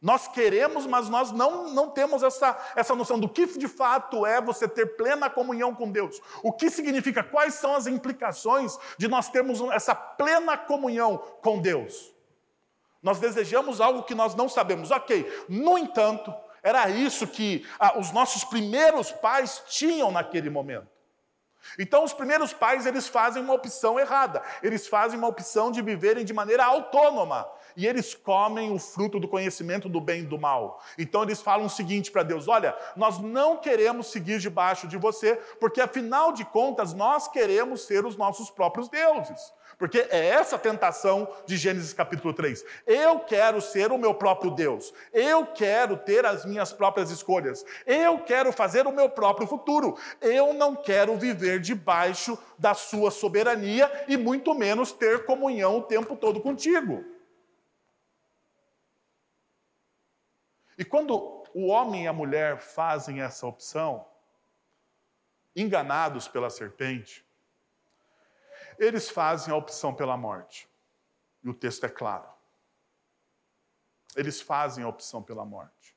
Nós 0.00 0.28
queremos, 0.28 0.86
mas 0.86 1.08
nós 1.08 1.32
não, 1.32 1.70
não 1.70 1.90
temos 1.90 2.22
essa, 2.22 2.56
essa 2.76 2.94
noção 2.94 3.18
do 3.18 3.28
que 3.28 3.46
de 3.58 3.66
fato 3.66 4.26
é 4.26 4.40
você 4.40 4.68
ter 4.68 4.96
plena 4.96 5.30
comunhão 5.30 5.74
com 5.74 5.90
Deus. 5.90 6.20
O 6.42 6.52
que 6.52 6.68
significa, 6.70 7.22
quais 7.22 7.54
são 7.54 7.74
as 7.74 7.86
implicações 7.86 8.78
de 8.98 9.08
nós 9.08 9.28
termos 9.30 9.60
essa 9.72 9.94
plena 9.94 10.56
comunhão 10.56 11.16
com 11.40 11.60
Deus. 11.60 12.14
Nós 13.02 13.18
desejamos 13.18 13.80
algo 13.80 14.02
que 14.02 14.14
nós 14.14 14.34
não 14.34 14.48
sabemos. 14.48 14.90
Ok, 14.90 15.26
no 15.48 15.78
entanto, 15.78 16.34
era 16.62 16.90
isso 16.90 17.26
que 17.26 17.64
ah, 17.78 17.98
os 17.98 18.10
nossos 18.12 18.44
primeiros 18.44 19.12
pais 19.12 19.62
tinham 19.68 20.10
naquele 20.10 20.50
momento. 20.50 20.95
Então, 21.78 22.04
os 22.04 22.12
primeiros 22.12 22.52
pais, 22.52 22.86
eles 22.86 23.08
fazem 23.08 23.42
uma 23.42 23.54
opção 23.54 23.98
errada. 23.98 24.42
Eles 24.62 24.86
fazem 24.86 25.18
uma 25.18 25.28
opção 25.28 25.70
de 25.70 25.82
viverem 25.82 26.24
de 26.24 26.32
maneira 26.32 26.64
autônoma. 26.64 27.46
E 27.76 27.86
eles 27.86 28.14
comem 28.14 28.72
o 28.72 28.78
fruto 28.78 29.20
do 29.20 29.28
conhecimento 29.28 29.88
do 29.88 30.00
bem 30.00 30.22
e 30.22 30.26
do 30.26 30.38
mal. 30.38 30.82
Então, 30.96 31.22
eles 31.22 31.42
falam 31.42 31.66
o 31.66 31.70
seguinte 31.70 32.10
para 32.10 32.22
Deus: 32.22 32.48
Olha, 32.48 32.76
nós 32.96 33.18
não 33.18 33.58
queremos 33.58 34.06
seguir 34.08 34.38
debaixo 34.38 34.88
de 34.88 34.96
você, 34.96 35.36
porque 35.60 35.80
afinal 35.80 36.32
de 36.32 36.44
contas, 36.44 36.94
nós 36.94 37.28
queremos 37.28 37.86
ser 37.86 38.06
os 38.06 38.16
nossos 38.16 38.50
próprios 38.50 38.88
deuses. 38.88 39.52
Porque 39.78 39.98
é 40.10 40.28
essa 40.28 40.58
tentação 40.58 41.28
de 41.44 41.56
Gênesis 41.56 41.92
capítulo 41.92 42.32
3. 42.32 42.64
Eu 42.86 43.20
quero 43.20 43.60
ser 43.60 43.92
o 43.92 43.98
meu 43.98 44.14
próprio 44.14 44.50
Deus. 44.50 44.92
Eu 45.12 45.46
quero 45.46 45.98
ter 45.98 46.24
as 46.24 46.46
minhas 46.46 46.72
próprias 46.72 47.10
escolhas. 47.10 47.62
Eu 47.84 48.20
quero 48.20 48.52
fazer 48.52 48.86
o 48.86 48.92
meu 48.92 49.10
próprio 49.10 49.46
futuro. 49.46 49.98
Eu 50.20 50.54
não 50.54 50.74
quero 50.74 51.16
viver 51.16 51.60
debaixo 51.60 52.38
da 52.58 52.72
sua 52.72 53.10
soberania 53.10 53.90
e 54.08 54.16
muito 54.16 54.54
menos 54.54 54.92
ter 54.92 55.26
comunhão 55.26 55.78
o 55.78 55.82
tempo 55.82 56.16
todo 56.16 56.40
contigo. 56.40 57.04
E 60.78 60.84
quando 60.84 61.44
o 61.54 61.66
homem 61.66 62.04
e 62.04 62.06
a 62.06 62.12
mulher 62.14 62.58
fazem 62.58 63.20
essa 63.20 63.46
opção, 63.46 64.06
enganados 65.54 66.28
pela 66.28 66.48
serpente, 66.48 67.25
eles 68.78 69.08
fazem 69.08 69.52
a 69.52 69.56
opção 69.56 69.94
pela 69.94 70.16
morte. 70.16 70.68
E 71.42 71.48
o 71.48 71.54
texto 71.54 71.84
é 71.84 71.88
claro. 71.88 72.28
Eles 74.14 74.40
fazem 74.40 74.84
a 74.84 74.88
opção 74.88 75.22
pela 75.22 75.44
morte. 75.44 75.94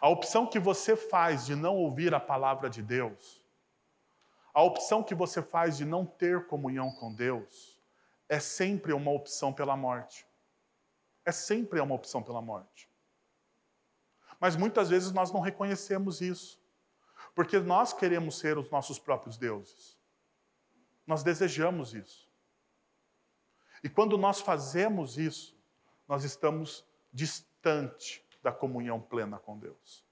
A 0.00 0.08
opção 0.08 0.46
que 0.46 0.58
você 0.58 0.96
faz 0.96 1.46
de 1.46 1.54
não 1.54 1.76
ouvir 1.76 2.14
a 2.14 2.20
palavra 2.20 2.68
de 2.68 2.82
Deus, 2.82 3.44
a 4.52 4.62
opção 4.62 5.02
que 5.02 5.14
você 5.14 5.42
faz 5.42 5.76
de 5.76 5.84
não 5.84 6.04
ter 6.04 6.46
comunhão 6.46 6.90
com 6.92 7.12
Deus, 7.12 7.80
é 8.28 8.40
sempre 8.40 8.92
uma 8.92 9.10
opção 9.10 9.52
pela 9.52 9.76
morte. 9.76 10.26
É 11.24 11.32
sempre 11.32 11.80
uma 11.80 11.94
opção 11.94 12.22
pela 12.22 12.40
morte. 12.40 12.88
Mas 14.40 14.56
muitas 14.56 14.90
vezes 14.90 15.12
nós 15.12 15.32
não 15.32 15.40
reconhecemos 15.40 16.20
isso, 16.20 16.60
porque 17.34 17.58
nós 17.58 17.92
queremos 17.92 18.38
ser 18.38 18.58
os 18.58 18.70
nossos 18.70 18.98
próprios 18.98 19.36
deuses. 19.36 19.95
Nós 21.06 21.22
desejamos 21.22 21.94
isso. 21.94 22.28
E 23.82 23.88
quando 23.88 24.18
nós 24.18 24.40
fazemos 24.40 25.16
isso, 25.16 25.56
nós 26.08 26.24
estamos 26.24 26.84
distante 27.12 28.26
da 28.42 28.50
comunhão 28.52 29.00
plena 29.00 29.38
com 29.38 29.58
Deus. 29.58 30.04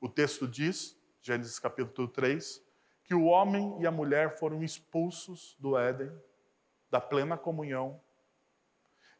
O 0.00 0.08
texto 0.08 0.46
diz, 0.46 0.96
Gênesis 1.20 1.58
capítulo 1.58 2.06
3, 2.06 2.62
que 3.02 3.14
o 3.14 3.24
homem 3.24 3.80
e 3.80 3.86
a 3.86 3.90
mulher 3.90 4.38
foram 4.38 4.62
expulsos 4.62 5.56
do 5.58 5.76
Éden, 5.76 6.12
da 6.90 7.00
plena 7.00 7.36
comunhão. 7.36 8.00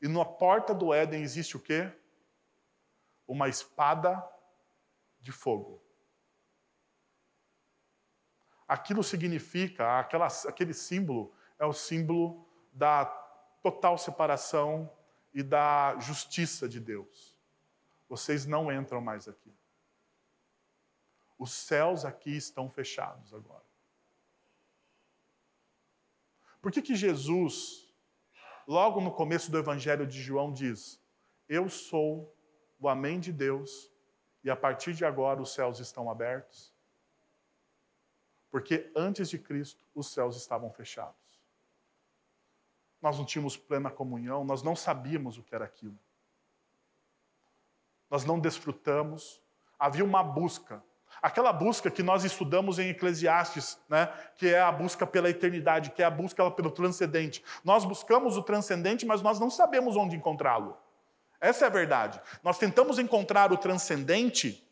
E 0.00 0.06
na 0.06 0.24
porta 0.24 0.72
do 0.72 0.94
Éden 0.94 1.22
existe 1.22 1.56
o 1.56 1.60
quê? 1.60 1.90
Uma 3.26 3.48
espada 3.48 4.24
de 5.20 5.32
fogo 5.32 5.87
aquilo 8.68 9.02
significa, 9.02 9.98
aquela, 9.98 10.26
aquele 10.46 10.74
símbolo 10.74 11.32
é 11.58 11.64
o 11.64 11.72
símbolo 11.72 12.46
da 12.72 13.06
total 13.62 13.96
separação 13.96 14.92
e 15.32 15.42
da 15.42 15.98
justiça 15.98 16.68
de 16.68 16.78
Deus. 16.78 17.36
Vocês 18.08 18.44
não 18.44 18.70
entram 18.70 19.00
mais 19.00 19.26
aqui. 19.26 19.52
Os 21.38 21.52
céus 21.52 22.04
aqui 22.04 22.36
estão 22.36 22.68
fechados 22.68 23.32
agora. 23.32 23.64
Por 26.60 26.72
que, 26.72 26.82
que 26.82 26.96
Jesus, 26.96 27.88
logo 28.66 29.00
no 29.00 29.12
começo 29.12 29.50
do 29.50 29.58
Evangelho 29.58 30.06
de 30.06 30.20
João, 30.20 30.52
diz: 30.52 31.00
Eu 31.48 31.68
sou 31.68 32.34
o 32.78 32.88
Amém 32.88 33.20
de 33.20 33.32
Deus 33.32 33.90
e 34.42 34.50
a 34.50 34.56
partir 34.56 34.92
de 34.94 35.04
agora 35.04 35.40
os 35.40 35.54
céus 35.54 35.78
estão 35.78 36.10
abertos? 36.10 36.74
Porque 38.50 38.90
antes 38.96 39.28
de 39.28 39.38
Cristo, 39.38 39.84
os 39.94 40.12
céus 40.12 40.36
estavam 40.36 40.70
fechados. 40.70 41.14
Nós 43.00 43.16
não 43.18 43.24
tínhamos 43.24 43.56
plena 43.56 43.90
comunhão, 43.90 44.44
nós 44.44 44.62
não 44.62 44.74
sabíamos 44.74 45.38
o 45.38 45.42
que 45.42 45.54
era 45.54 45.64
aquilo. 45.64 45.98
Nós 48.10 48.24
não 48.24 48.40
desfrutamos. 48.40 49.40
Havia 49.78 50.04
uma 50.04 50.22
busca. 50.22 50.82
Aquela 51.22 51.52
busca 51.52 51.90
que 51.90 52.02
nós 52.02 52.24
estudamos 52.24 52.78
em 52.78 52.90
Eclesiastes, 52.90 53.78
né? 53.88 54.06
que 54.36 54.48
é 54.48 54.60
a 54.60 54.70
busca 54.70 55.06
pela 55.06 55.28
eternidade, 55.30 55.90
que 55.90 56.02
é 56.02 56.04
a 56.04 56.10
busca 56.10 56.50
pelo 56.50 56.70
transcendente. 56.70 57.42
Nós 57.64 57.84
buscamos 57.84 58.36
o 58.36 58.42
transcendente, 58.42 59.06
mas 59.06 59.22
nós 59.22 59.38
não 59.40 59.50
sabemos 59.50 59.96
onde 59.96 60.16
encontrá-lo. 60.16 60.76
Essa 61.40 61.64
é 61.64 61.68
a 61.68 61.70
verdade. 61.70 62.20
Nós 62.42 62.58
tentamos 62.58 62.98
encontrar 62.98 63.52
o 63.52 63.56
transcendente 63.56 64.67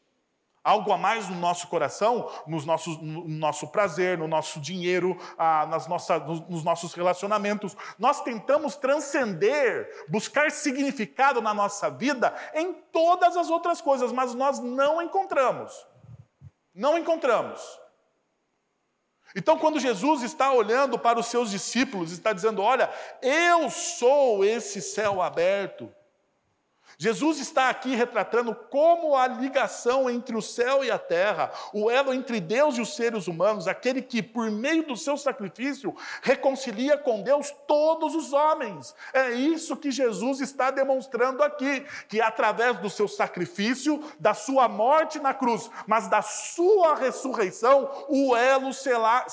algo 0.66 0.92
a 0.92 0.98
mais 0.98 1.28
no 1.28 1.36
nosso 1.36 1.68
coração, 1.68 2.28
nos 2.44 2.64
nossos, 2.64 2.98
no 3.00 3.28
nosso 3.28 3.68
prazer, 3.68 4.18
no 4.18 4.26
nosso 4.26 4.58
dinheiro, 4.60 5.16
ah, 5.38 5.64
nas 5.66 5.86
nossa, 5.86 6.18
nos 6.18 6.64
nossos 6.64 6.92
relacionamentos. 6.92 7.76
Nós 7.96 8.20
tentamos 8.20 8.74
transcender, 8.74 9.88
buscar 10.08 10.50
significado 10.50 11.40
na 11.40 11.54
nossa 11.54 11.88
vida 11.88 12.34
em 12.52 12.72
todas 12.72 13.36
as 13.36 13.48
outras 13.48 13.80
coisas, 13.80 14.10
mas 14.10 14.34
nós 14.34 14.58
não 14.58 15.00
encontramos. 15.00 15.86
Não 16.74 16.98
encontramos. 16.98 17.60
Então, 19.36 19.56
quando 19.56 19.78
Jesus 19.78 20.22
está 20.22 20.52
olhando 20.52 20.98
para 20.98 21.20
os 21.20 21.26
seus 21.26 21.52
discípulos, 21.52 22.10
está 22.10 22.32
dizendo: 22.32 22.60
Olha, 22.60 22.90
eu 23.22 23.70
sou 23.70 24.44
esse 24.44 24.82
céu 24.82 25.22
aberto. 25.22 25.88
Jesus 26.98 27.38
está 27.38 27.68
aqui 27.68 27.94
retratando 27.94 28.54
como 28.54 29.14
a 29.14 29.26
ligação 29.26 30.08
entre 30.08 30.34
o 30.34 30.40
céu 30.40 30.82
e 30.82 30.90
a 30.90 30.98
terra, 30.98 31.52
o 31.74 31.90
elo 31.90 32.14
entre 32.14 32.40
Deus 32.40 32.78
e 32.78 32.80
os 32.80 32.96
seres 32.96 33.26
humanos, 33.26 33.68
aquele 33.68 34.00
que, 34.00 34.22
por 34.22 34.50
meio 34.50 34.82
do 34.86 34.96
seu 34.96 35.18
sacrifício, 35.18 35.94
reconcilia 36.22 36.96
com 36.96 37.20
Deus 37.20 37.54
todos 37.66 38.14
os 38.14 38.32
homens. 38.32 38.94
É 39.12 39.30
isso 39.32 39.76
que 39.76 39.90
Jesus 39.90 40.40
está 40.40 40.70
demonstrando 40.70 41.42
aqui, 41.42 41.84
que 42.08 42.18
através 42.18 42.78
do 42.78 42.88
seu 42.88 43.06
sacrifício, 43.06 44.02
da 44.18 44.32
sua 44.32 44.66
morte 44.66 45.18
na 45.18 45.34
cruz, 45.34 45.70
mas 45.86 46.08
da 46.08 46.22
sua 46.22 46.94
ressurreição, 46.94 48.06
o 48.08 48.34
elo 48.34 48.72
será, 48.72 49.26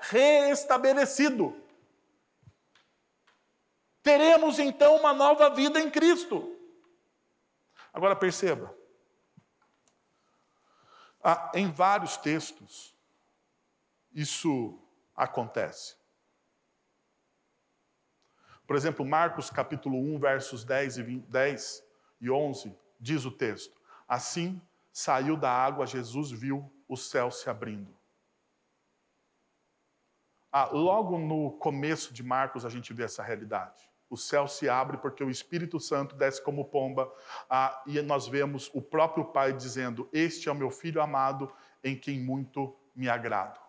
reestabelecido. 0.00 1.54
Teremos 4.02 4.58
então 4.58 4.96
uma 4.96 5.12
nova 5.12 5.50
vida 5.50 5.78
em 5.78 5.90
Cristo. 5.90 6.53
Agora 7.94 8.16
perceba, 8.16 8.76
ah, 11.22 11.52
em 11.54 11.70
vários 11.70 12.16
textos 12.16 12.92
isso 14.12 14.76
acontece. 15.14 15.96
Por 18.66 18.74
exemplo, 18.74 19.06
Marcos 19.06 19.48
capítulo 19.48 19.96
1, 19.96 20.18
versos 20.18 20.64
10 20.64 20.98
e, 20.98 21.02
20, 21.04 21.26
10 21.26 21.84
e 22.20 22.30
11, 22.30 22.76
diz 22.98 23.24
o 23.24 23.30
texto: 23.30 23.80
Assim 24.08 24.60
saiu 24.92 25.36
da 25.36 25.50
água, 25.50 25.86
Jesus 25.86 26.32
viu 26.32 26.68
o 26.88 26.96
céu 26.96 27.30
se 27.30 27.48
abrindo. 27.48 27.96
Ah, 30.50 30.66
logo 30.66 31.16
no 31.16 31.52
começo 31.58 32.12
de 32.12 32.24
Marcos 32.24 32.66
a 32.66 32.68
gente 32.68 32.92
vê 32.92 33.04
essa 33.04 33.22
realidade 33.22 33.93
o 34.08 34.16
céu 34.16 34.46
se 34.46 34.68
abre 34.68 34.98
porque 34.98 35.24
o 35.24 35.30
Espírito 35.30 35.80
Santo 35.80 36.14
desce 36.14 36.42
como 36.42 36.66
pomba, 36.66 37.10
ah, 37.48 37.82
e 37.86 38.00
nós 38.02 38.28
vemos 38.28 38.70
o 38.72 38.80
próprio 38.80 39.24
Pai 39.24 39.52
dizendo: 39.52 40.08
Este 40.12 40.48
é 40.48 40.52
o 40.52 40.54
meu 40.54 40.70
filho 40.70 41.02
amado, 41.02 41.52
em 41.82 41.98
quem 41.98 42.20
muito 42.20 42.76
me 42.94 43.08
agrado. 43.08 43.60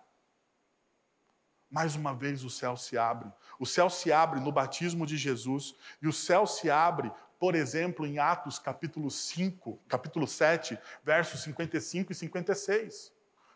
Mais 1.69 1.95
uma 1.95 2.13
vez 2.13 2.43
o 2.43 2.49
céu 2.49 2.77
se 2.77 2.97
abre. 2.97 3.31
O 3.59 3.65
céu 3.65 3.89
se 3.89 4.11
abre 4.11 4.39
no 4.39 4.51
batismo 4.51 5.05
de 5.05 5.17
Jesus, 5.17 5.75
e 6.01 6.07
o 6.07 6.13
céu 6.13 6.45
se 6.45 6.69
abre, 6.69 7.11
por 7.39 7.55
exemplo, 7.55 8.05
em 8.05 8.19
Atos 8.19 8.59
capítulo 8.59 9.09
5, 9.09 9.81
capítulo 9.87 10.27
7, 10.27 10.77
versos 11.03 11.41
55 11.43 12.11
e 12.11 12.15
56 12.15 13.14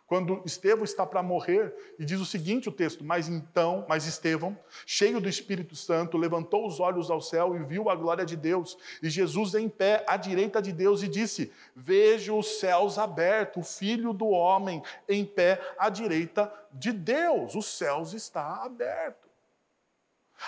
quando 0.09 0.41
Estevão 0.43 0.83
está 0.83 1.05
para 1.05 1.21
morrer, 1.21 1.71
e 1.99 2.03
diz 2.03 2.19
o 2.19 2.25
seguinte 2.25 2.67
o 2.67 2.71
texto: 2.71 3.03
Mas 3.03 3.29
então, 3.29 3.85
mas 3.87 4.07
Estevão, 4.07 4.57
cheio 4.83 5.21
do 5.21 5.29
Espírito 5.29 5.75
Santo, 5.75 6.17
levantou 6.17 6.65
os 6.65 6.79
olhos 6.79 7.11
ao 7.11 7.21
céu 7.21 7.55
e 7.55 7.59
viu 7.63 7.91
a 7.91 7.95
glória 7.95 8.25
de 8.25 8.35
Deus, 8.35 8.75
e 9.03 9.09
Jesus 9.09 9.53
em 9.53 9.69
pé 9.69 10.03
à 10.07 10.17
direita 10.17 10.63
de 10.63 10.73
Deus, 10.73 11.03
e 11.03 11.07
disse: 11.07 11.53
Vejo 11.75 12.35
os 12.35 12.59
céus 12.59 12.97
abertos, 12.97 13.63
o 13.63 13.77
Filho 13.77 14.11
do 14.11 14.29
homem 14.29 14.81
em 15.07 15.23
pé 15.23 15.61
à 15.77 15.89
direita 15.89 16.51
de 16.73 16.91
Deus. 16.91 17.53
Os 17.53 17.67
céus 17.67 18.13
está 18.13 18.63
aberto. 18.63 19.29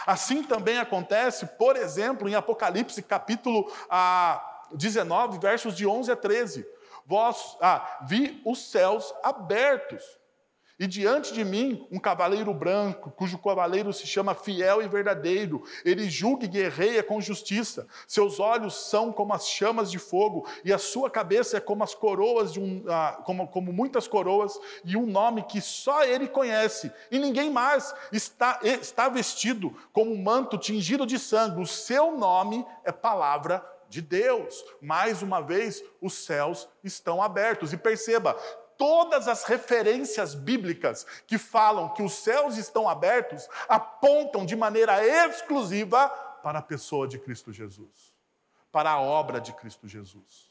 Assim 0.08 0.42
também 0.42 0.80
acontece, 0.80 1.46
por 1.46 1.76
exemplo, 1.76 2.28
em 2.28 2.34
Apocalipse 2.34 3.04
capítulo 3.04 3.72
ah, 3.88 4.66
19, 4.74 5.38
versos 5.38 5.76
de 5.76 5.86
11 5.86 6.12
a 6.12 6.16
13 6.16 6.66
Vós, 7.06 7.58
ah, 7.62 8.00
vi 8.08 8.42
os 8.46 8.70
céus 8.70 9.14
abertos. 9.24 10.04
E 10.82 10.88
diante 10.88 11.32
de 11.32 11.46
mim, 11.46 11.88
um 11.92 12.00
cavaleiro 12.00 12.52
branco, 12.56 13.12
cujo 13.12 13.38
cavaleiro 13.38 13.94
se 13.94 14.08
chama 14.08 14.34
fiel 14.34 14.82
e 14.82 14.88
verdadeiro. 14.88 15.62
Ele 15.86 16.10
julga 16.10 16.46
e 16.46 16.48
guerreia 16.48 17.04
com 17.04 17.22
justiça. 17.22 17.88
Seus 18.08 18.40
olhos 18.40 18.90
são 18.90 19.14
como 19.14 19.32
as 19.32 19.48
chamas 19.48 19.92
de 19.92 20.00
fogo, 20.00 20.48
e 20.66 20.74
a 20.74 20.80
sua 20.80 21.08
cabeça 21.08 21.58
é 21.58 21.60
como 21.60 21.84
as 21.84 21.94
coroas 21.94 22.52
de 22.52 22.60
um, 22.60 22.84
ah, 22.90 23.22
como, 23.24 23.48
como 23.48 23.72
muitas 23.72 24.08
coroas, 24.08 24.60
e 24.84 24.98
um 24.98 25.06
nome 25.06 25.44
que 25.44 25.62
só 25.62 26.04
ele 26.04 26.28
conhece. 26.28 26.92
E 27.12 27.20
ninguém 27.20 27.52
mais 27.52 27.94
está, 28.12 28.60
está 28.64 29.08
vestido 29.08 29.78
como 29.94 30.12
um 30.12 30.24
manto 30.24 30.58
tingido 30.58 31.06
de 31.06 31.20
sangue. 31.20 31.62
O 31.62 31.68
seu 31.68 32.18
nome 32.18 32.66
é 32.84 32.92
palavra 32.92 33.64
de 33.92 34.02
Deus. 34.02 34.64
Mais 34.82 35.22
uma 35.22 35.42
vez, 35.42 35.84
os 36.02 36.14
céus 36.14 36.68
estão 36.82 37.22
abertos. 37.22 37.74
E 37.74 37.78
perceba, 37.78 38.34
todas 38.78 39.28
as 39.28 39.44
referências 39.44 40.34
bíblicas 40.34 41.06
que 41.28 41.38
falam 41.38 41.90
que 41.90 42.02
os 42.02 42.14
céus 42.14 42.58
estão 42.58 42.90
abertos 42.90 43.48
apontam 43.68 44.46
de 44.46 44.56
maneira 44.56 45.06
exclusiva 45.06 46.10
para 46.42 46.60
a 46.60 46.64
pessoa 46.64 47.08
de 47.08 47.20
Cristo 47.20 47.52
Jesus, 47.52 48.16
para 48.72 48.90
a 48.90 49.00
obra 49.00 49.40
de 49.42 49.52
Cristo 49.54 49.88
Jesus. 49.88 50.50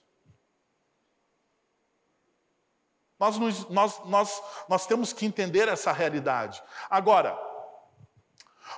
Nós, 3.18 3.38
nós, 3.68 4.05
nós, 4.05 4.42
nós 4.68 4.87
temos 4.87 5.12
que 5.12 5.26
entender 5.26 5.68
essa 5.68 5.92
realidade. 5.92 6.62
Agora, 6.88 7.38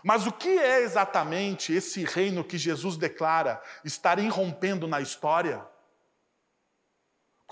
mas 0.02 0.26
o 0.26 0.32
que 0.32 0.58
é 0.58 0.80
exatamente 0.80 1.72
esse 1.72 2.04
reino 2.04 2.44
que 2.44 2.58
Jesus 2.58 2.96
declara 2.96 3.60
estar 3.84 4.18
irrompendo 4.18 4.86
na 4.86 5.00
história? 5.00 5.64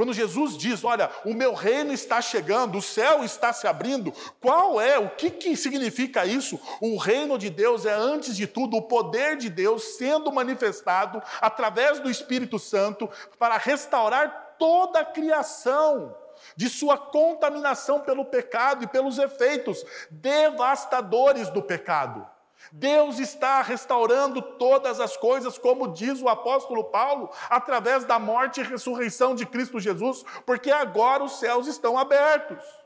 Quando 0.01 0.15
Jesus 0.15 0.57
diz, 0.57 0.83
olha, 0.83 1.11
o 1.27 1.35
meu 1.35 1.53
reino 1.53 1.93
está 1.93 2.23
chegando, 2.23 2.79
o 2.79 2.83
céu 2.83 3.23
está 3.23 3.53
se 3.53 3.67
abrindo, 3.67 4.15
qual 4.41 4.81
é, 4.81 4.99
o 4.99 5.11
que, 5.11 5.31
que 5.31 5.55
significa 5.55 6.25
isso? 6.25 6.59
O 6.81 6.97
reino 6.97 7.37
de 7.37 7.51
Deus 7.51 7.85
é, 7.85 7.93
antes 7.93 8.35
de 8.35 8.47
tudo, 8.47 8.79
o 8.79 8.83
poder 8.89 9.37
de 9.37 9.51
Deus 9.51 9.99
sendo 9.99 10.33
manifestado 10.33 11.23
através 11.39 12.01
do 12.01 12.11
Espírito 12.11 12.59
Santo 12.59 13.11
para 13.39 13.59
restaurar 13.59 14.57
toda 14.59 15.01
a 15.01 15.05
criação 15.05 16.17
de 16.57 16.69
sua 16.69 16.97
contaminação 16.97 18.01
pelo 18.01 18.25
pecado 18.25 18.85
e 18.85 18.87
pelos 18.87 19.19
efeitos 19.19 19.85
devastadores 20.11 21.49
do 21.51 21.63
pecado. 21.63 22.27
Deus 22.73 23.19
está 23.19 23.63
restaurando 23.63 24.43
todas 24.43 25.01
as 25.01 25.17
coisas, 25.17 25.59
como 25.59 25.89
diz 25.89 26.21
o 26.21 26.29
apóstolo 26.29 26.85
Paulo, 26.85 27.31
através 27.49 28.05
da 28.05 28.19
morte 28.19 28.61
e 28.61 28.65
ressurreição 28.65 29.35
de 29.35 29.47
Cristo 29.47 29.81
Jesus, 29.81 30.25
porque 30.45 30.71
agora 30.71 31.25
os 31.25 31.39
céus 31.39 31.67
estão 31.67 31.99
abertos. 31.99 32.80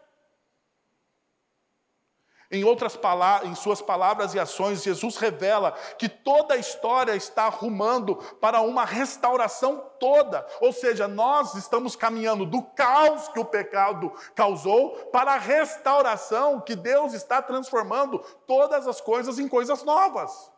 Em 2.55 2.63
outras 2.63 2.95
palavras, 2.95 3.51
em 3.51 3.55
suas 3.57 3.83
palavras 3.83 4.33
e 4.33 4.39
ações, 4.39 4.85
Jesus 4.85 5.17
revela 5.17 5.73
que 5.99 6.09
toda 6.09 6.55
a 6.55 6.57
história 6.57 7.17
está 7.17 7.47
arrumando 7.47 8.15
para 8.41 8.61
uma 8.61 8.85
restauração 8.85 9.91
toda. 9.99 10.47
Ou 10.61 10.73
seja, 10.73 11.09
nós 11.09 11.57
estamos 11.57 11.97
caminhando 11.97 12.47
do 12.47 12.63
caos 12.63 13.27
que 13.27 13.41
o 13.41 13.45
pecado 13.45 14.13
causou 14.37 14.91
para 15.07 15.33
a 15.33 15.37
restauração 15.37 16.61
que 16.61 16.77
Deus 16.77 17.13
está 17.13 17.43
transformando 17.43 18.21
todas 18.47 18.87
as 18.87 19.01
coisas 19.01 19.41
em 19.41 19.49
coisas 19.49 19.83
novas. 19.83 20.49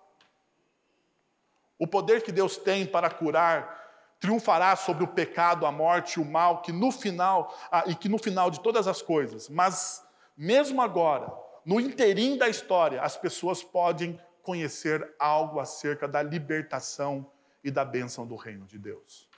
O 1.79 1.87
poder 1.87 2.23
que 2.23 2.31
Deus 2.31 2.59
tem 2.59 2.85
para 2.85 3.09
curar 3.09 3.87
triunfará 4.21 4.77
sobre 4.77 5.03
o 5.03 5.09
pecado, 5.09 5.65
a 5.65 5.73
morte, 5.73 6.21
o 6.21 6.25
mal, 6.27 6.61
que 6.61 6.73
no 6.73 6.93
final 6.93 7.55
ah, 7.73 7.85
e 7.87 7.95
que 7.95 8.09
no 8.09 8.19
final 8.19 8.51
de 8.51 8.61
todas 8.61 8.87
as 8.87 9.01
coisas. 9.01 9.49
Mas 9.49 10.05
mesmo 10.37 10.83
agora, 10.83 11.46
no 11.67 11.81
interim 11.81 12.39
da 12.39 12.49
história, 12.49 13.03
as 13.03 13.17
pessoas 13.17 13.61
podem 13.61 14.21
conhecer 14.41 15.13
algo 15.19 15.59
acerca 15.59 16.07
da 16.07 16.23
libertação 16.23 17.29
e 17.65 17.73
da 17.73 17.85
bênção 17.85 18.25
do 18.25 18.37
reino 18.37 18.65
de 18.65 18.79
Deus. 18.79 19.29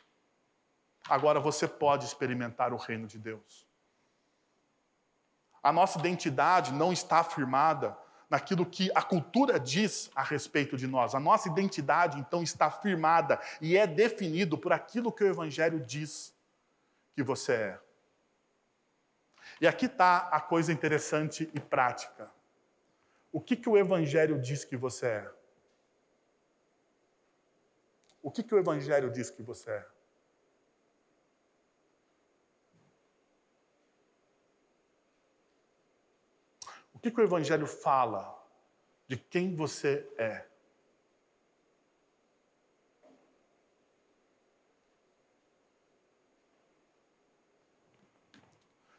Agora 1.08 1.40
você 1.40 1.66
pode 1.66 2.04
experimentar 2.04 2.74
o 2.74 2.76
reino 2.76 3.06
de 3.06 3.18
Deus. 3.18 3.66
A 5.62 5.72
nossa 5.72 5.98
identidade 5.98 6.70
não 6.70 6.92
está 6.92 7.20
afirmada 7.20 7.96
naquilo 8.28 8.66
que 8.66 8.90
a 8.94 9.00
cultura 9.00 9.58
diz 9.58 10.10
a 10.14 10.22
respeito 10.22 10.76
de 10.76 10.86
nós. 10.86 11.14
A 11.14 11.20
nossa 11.20 11.48
identidade, 11.48 12.18
então, 12.18 12.42
está 12.42 12.70
firmada 12.70 13.40
e 13.58 13.74
é 13.74 13.86
definido 13.86 14.58
por 14.58 14.74
aquilo 14.74 15.10
que 15.10 15.24
o 15.24 15.28
Evangelho 15.28 15.80
diz 15.80 16.34
que 17.14 17.22
você 17.22 17.52
é. 17.54 17.87
E 19.60 19.66
aqui 19.66 19.86
está 19.86 20.28
a 20.28 20.40
coisa 20.40 20.72
interessante 20.72 21.50
e 21.52 21.60
prática. 21.60 22.30
O 23.32 23.40
que, 23.40 23.56
que 23.56 23.68
o 23.68 23.76
Evangelho 23.76 24.40
diz 24.40 24.64
que 24.64 24.76
você 24.76 25.06
é? 25.06 25.32
O 28.22 28.30
que, 28.30 28.42
que 28.42 28.54
o 28.54 28.58
Evangelho 28.58 29.10
diz 29.10 29.30
que 29.30 29.42
você 29.42 29.70
é? 29.70 29.86
O 36.94 36.98
que, 36.98 37.12
que 37.12 37.20
o 37.20 37.22
Evangelho 37.22 37.66
fala 37.66 38.36
de 39.06 39.16
quem 39.16 39.54
você 39.54 40.04
é? 40.18 40.47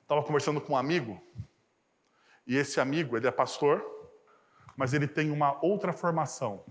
Estava 0.10 0.24
conversando 0.24 0.60
com 0.60 0.74
um 0.74 0.76
amigo, 0.76 1.22
e 2.48 2.58
esse 2.58 2.82
amigo, 2.82 3.16
ele 3.16 3.28
é 3.28 3.32
pastor, 3.32 3.86
mas 4.76 4.92
ele 4.92 5.08
tem 5.08 5.30
uma 5.30 5.64
outra 5.64 5.94
formação. 5.94 6.66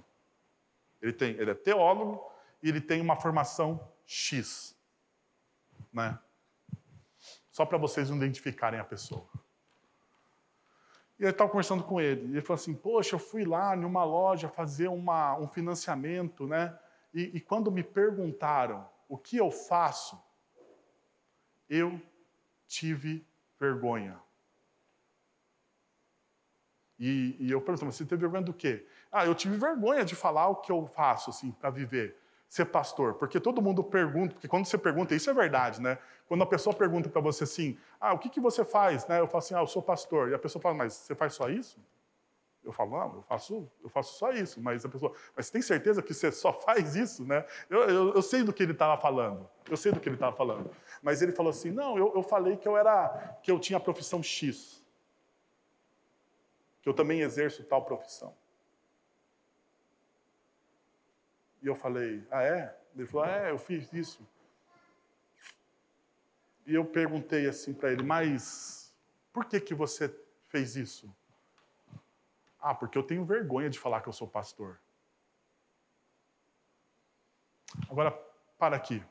Ele, 1.01 1.13
tem, 1.13 1.37
ele 1.37 1.53
é 1.53 1.55
teólogo 1.55 2.29
e 2.61 2.69
ele 2.69 2.81
tem 2.81 3.01
uma 3.01 3.15
formação 3.15 3.89
X. 4.05 4.77
Né? 5.93 6.19
Só 7.53 7.65
para 7.65 7.79
vocês 7.79 8.11
identificarem 8.11 8.81
a 8.81 8.85
pessoa. 8.85 9.25
E 11.17 11.23
eu 11.23 11.31
estava 11.31 11.49
conversando 11.49 11.85
com 11.85 12.01
ele. 12.01 12.23
E 12.27 12.31
ele 12.33 12.41
falou 12.41 12.61
assim: 12.61 12.75
Poxa, 12.75 13.15
eu 13.15 13.21
fui 13.21 13.45
lá 13.45 13.77
numa 13.77 14.03
loja 14.03 14.49
fazer 14.49 14.89
uma, 14.89 15.39
um 15.39 15.47
financiamento, 15.47 16.45
né? 16.45 16.77
E, 17.15 17.37
e 17.37 17.41
quando 17.41 17.71
me 17.71 17.85
perguntaram 17.85 18.85
o 19.09 19.17
que 19.17 19.37
eu 19.37 19.49
faço, 19.49 20.21
eu 21.71 22.03
tive 22.67 23.28
vergonha. 23.59 24.21
E, 26.99 27.37
e 27.39 27.51
eu 27.51 27.61
pergunto, 27.61 27.87
mas 27.87 27.95
você 27.95 28.05
teve 28.05 28.23
vergonha 28.23 28.43
do 28.43 28.53
quê? 28.53 28.85
Ah, 29.11 29.25
eu 29.25 29.35
tive 29.35 29.57
vergonha 29.57 30.05
de 30.05 30.17
falar 30.17 30.49
o 30.49 30.57
que 30.57 30.73
eu 30.73 30.87
faço, 30.87 31.31
assim, 31.31 31.53
para 31.53 31.71
viver, 31.71 32.17
ser 32.49 32.65
pastor. 32.67 33.15
Porque 33.15 33.39
todo 33.39 33.63
mundo 33.63 33.85
pergunta, 33.85 34.35
porque 34.35 34.49
quando 34.49 34.67
você 34.67 34.77
pergunta, 34.77 35.15
isso 35.15 35.31
é 35.31 35.35
verdade, 35.35 35.81
né? 35.81 35.99
Quando 36.27 36.43
a 36.43 36.47
pessoa 36.47 36.75
pergunta 36.75 37.09
para 37.09 37.21
você 37.21 37.45
assim, 37.45 37.79
ah, 38.01 38.13
o 38.13 38.19
que, 38.19 38.29
que 38.29 38.41
você 38.41 38.65
faz? 38.65 39.07
Né? 39.07 39.21
Eu 39.21 39.27
falo 39.27 39.39
assim, 39.39 39.55
ah, 39.55 39.61
eu 39.61 39.67
sou 39.67 39.81
pastor. 39.81 40.31
E 40.31 40.35
a 40.35 40.39
pessoa 40.39 40.61
fala, 40.61 40.75
mas 40.75 40.93
você 40.93 41.15
faz 41.15 41.35
só 41.35 41.49
isso? 41.49 41.79
Eu 42.65 42.73
falo, 42.73 42.91
não, 42.91 43.15
eu 43.17 43.23
faço, 43.23 43.71
eu 43.83 43.89
faço 43.89 44.19
só 44.19 44.31
isso. 44.31 44.61
Mas 44.61 44.85
a 44.85 44.89
pessoa, 44.89 45.13
mas 45.35 45.47
você 45.47 45.53
tem 45.53 45.63
certeza 45.63 46.03
que 46.03 46.13
você 46.13 46.31
só 46.31 46.53
faz 46.61 46.97
isso, 46.97 47.25
né? 47.25 47.47
Eu, 47.71 47.81
eu, 47.85 48.15
eu 48.15 48.23
sei 48.23 48.43
do 48.43 48.53
que 48.53 48.63
ele 48.63 48.73
estava 48.73 49.01
falando. 49.01 49.49
Eu 49.71 49.77
sei 49.77 49.91
do 49.93 50.01
que 50.01 50.09
ele 50.09 50.17
estava 50.17 50.37
falando. 50.37 50.71
Mas 51.03 51.23
ele 51.23 51.33
falou 51.33 51.51
assim, 51.51 51.71
não, 51.71 51.97
eu, 51.97 52.13
eu 52.15 52.23
falei 52.23 52.57
que 52.57 52.67
eu 52.67 52.77
era, 52.77 53.39
que 53.43 53.51
eu 53.51 53.59
tinha 53.59 53.77
a 53.77 53.81
profissão 53.81 54.23
X. 54.23 54.83
Que 56.83 56.89
eu 56.89 56.95
também 56.95 57.21
exerço 57.21 57.63
tal 57.65 57.85
profissão. 57.85 58.35
E 61.63 61.67
eu 61.67 61.75
falei, 61.75 62.27
ah 62.31 62.43
é? 62.43 62.77
Ele 62.97 63.07
falou, 63.07 63.27
é, 63.27 63.51
eu 63.51 63.59
fiz 63.59 63.93
isso. 63.93 64.27
E 66.67 66.75
eu 66.75 66.85
perguntei 66.85 67.49
assim 67.49 67.73
para 67.73 67.93
ele, 67.93 68.03
mas 68.03 68.95
por 69.33 69.45
que 69.45 69.61
que 69.61 69.75
você 69.75 70.15
fez 70.49 70.77
isso? 70.77 71.15
Ah, 72.61 72.75
porque 72.75 72.99
eu 72.99 73.03
tenho 73.03 73.25
vergonha 73.25 73.71
de 73.71 73.79
falar 73.79 74.01
que 74.01 74.09
eu 74.09 74.13
sou 74.13 74.27
pastor. 74.27 74.79
Agora, 77.89 78.11
para 78.59 78.77
aqui. 78.77 79.03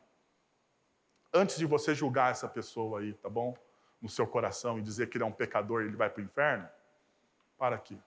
Antes 1.38 1.58
de 1.58 1.68
você 1.68 1.94
julgar 1.94 2.32
essa 2.32 2.48
pessoa 2.48 3.00
aí, 3.00 3.14
tá 3.14 3.30
bom? 3.30 3.56
No 4.02 4.10
seu 4.10 4.26
coração 4.26 4.80
e 4.80 4.82
dizer 4.82 5.08
que 5.08 5.18
ele 5.18 5.24
é 5.24 5.28
um 5.28 5.32
pecador 5.32 5.84
e 5.84 5.86
ele 5.86 5.96
vai 5.96 6.10
para 6.10 6.22
o 6.22 6.26
inferno, 6.26 6.68
para 7.60 7.76
aqui. 7.76 8.02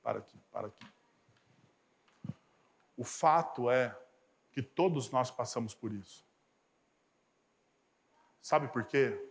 Para 0.00 0.20
aqui, 0.20 0.38
para 0.52 0.68
aqui. 0.68 0.86
O 2.96 3.02
fato 3.02 3.68
é 3.68 3.98
que 4.52 4.62
todos 4.62 5.10
nós 5.10 5.28
passamos 5.28 5.74
por 5.74 5.92
isso. 5.92 6.24
Sabe 8.40 8.68
por 8.68 8.84
quê? 8.84 9.30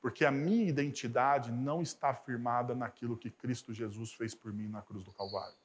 Porque 0.00 0.24
a 0.24 0.30
minha 0.30 0.68
identidade 0.68 1.50
não 1.50 1.82
está 1.82 2.14
firmada 2.14 2.74
naquilo 2.74 3.16
que 3.16 3.30
Cristo 3.30 3.74
Jesus 3.74 4.12
fez 4.12 4.34
por 4.36 4.52
mim 4.52 4.68
na 4.68 4.82
cruz 4.82 5.04
do 5.04 5.12
Calvário. 5.12 5.56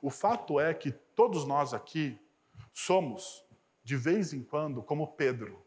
O 0.00 0.08
fato 0.08 0.58
é 0.58 0.72
que 0.72 0.92
todos 0.92 1.44
nós 1.44 1.74
aqui 1.74 2.18
somos, 2.72 3.44
de 3.88 3.96
vez 3.96 4.34
em 4.34 4.42
quando, 4.42 4.82
como 4.82 5.14
Pedro. 5.14 5.64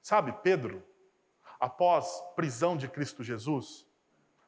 Sabe, 0.00 0.32
Pedro, 0.40 0.84
após 1.58 2.22
prisão 2.36 2.76
de 2.76 2.86
Cristo 2.86 3.24
Jesus, 3.24 3.84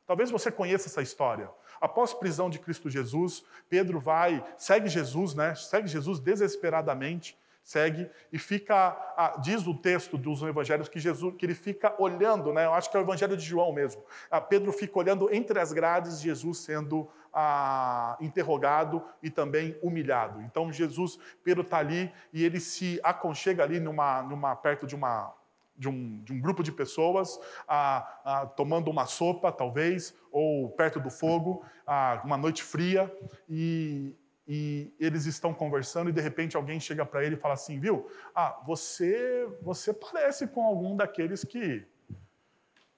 talvez 0.07 0.31
você 0.31 0.49
conheça 0.49 0.87
essa 0.87 1.03
história. 1.03 1.51
Após 1.81 2.15
prisão 2.15 2.49
de 2.49 2.61
Cristo 2.61 2.89
Jesus, 2.89 3.43
Pedro 3.69 3.99
vai, 3.99 4.45
segue 4.57 4.89
Jesus, 4.89 5.35
né? 5.35 5.57
Segue 5.57 5.89
Jesus 5.89 6.21
desesperadamente 6.21 7.37
segue 7.69 8.11
e 8.33 8.39
fica, 8.39 8.97
diz 9.43 9.67
o 9.67 9.75
texto 9.75 10.17
dos 10.17 10.41
evangelhos 10.41 10.89
que 10.89 10.99
Jesus, 10.99 11.35
que 11.37 11.45
ele 11.45 11.55
fica 11.55 11.95
olhando, 11.99 12.51
né? 12.51 12.65
Eu 12.65 12.73
acho 12.73 12.91
que 12.91 12.97
é 12.97 13.01
o 13.01 13.03
evangelho 13.03 13.37
de 13.37 13.45
João 13.45 13.75
mesmo. 13.75 14.03
Ah, 14.31 14.41
Pedro 14.41 14.73
fica 14.73 14.99
olhando 14.99 15.31
entre 15.35 15.61
as 15.61 15.71
grades 15.71 16.19
Jesus 16.19 16.61
sendo 16.61 17.11
ah, 17.33 18.17
interrogado 18.21 19.03
e 19.23 19.31
também 19.31 19.77
humilhado. 19.83 20.41
Então 20.43 20.73
Jesus, 20.73 21.19
Pedro 21.43 21.63
está 21.63 21.79
ali 21.79 22.13
e 22.33 22.45
ele 22.45 22.61
se 22.61 23.01
aconchega 23.03 23.63
ali 23.63 23.81
numa, 23.81 24.23
numa 24.23 24.55
perto 24.57 24.87
de 24.87 24.95
uma 24.95 25.35
de 25.79 25.89
um, 25.89 26.21
de 26.25 26.33
um, 26.33 26.41
grupo 26.41 26.63
de 26.63 26.73
pessoas, 26.73 27.39
ah, 27.69 28.21
ah, 28.25 28.47
tomando 28.47 28.91
uma 28.91 29.07
sopa, 29.07 29.53
talvez, 29.53 30.13
ou 30.33 30.71
perto 30.71 30.99
do 30.99 31.09
fogo, 31.09 31.65
ah, 31.87 32.21
uma 32.25 32.37
noite 32.37 32.65
fria, 32.65 33.17
e, 33.49 34.13
e 34.47 34.93
eles 34.99 35.25
estão 35.27 35.55
conversando 35.55 36.11
e 36.11 36.13
de 36.13 36.21
repente 36.21 36.57
alguém 36.57 36.81
chega 36.81 37.07
para 37.07 37.25
ele 37.25 37.37
e 37.37 37.39
fala 37.39 37.55
assim, 37.55 37.79
viu? 37.79 38.11
Ah, 38.35 38.61
você 38.67 39.49
você 39.63 39.93
parece 39.93 40.49
com 40.49 40.65
algum 40.65 40.97
daqueles 40.97 41.45
que 41.45 41.87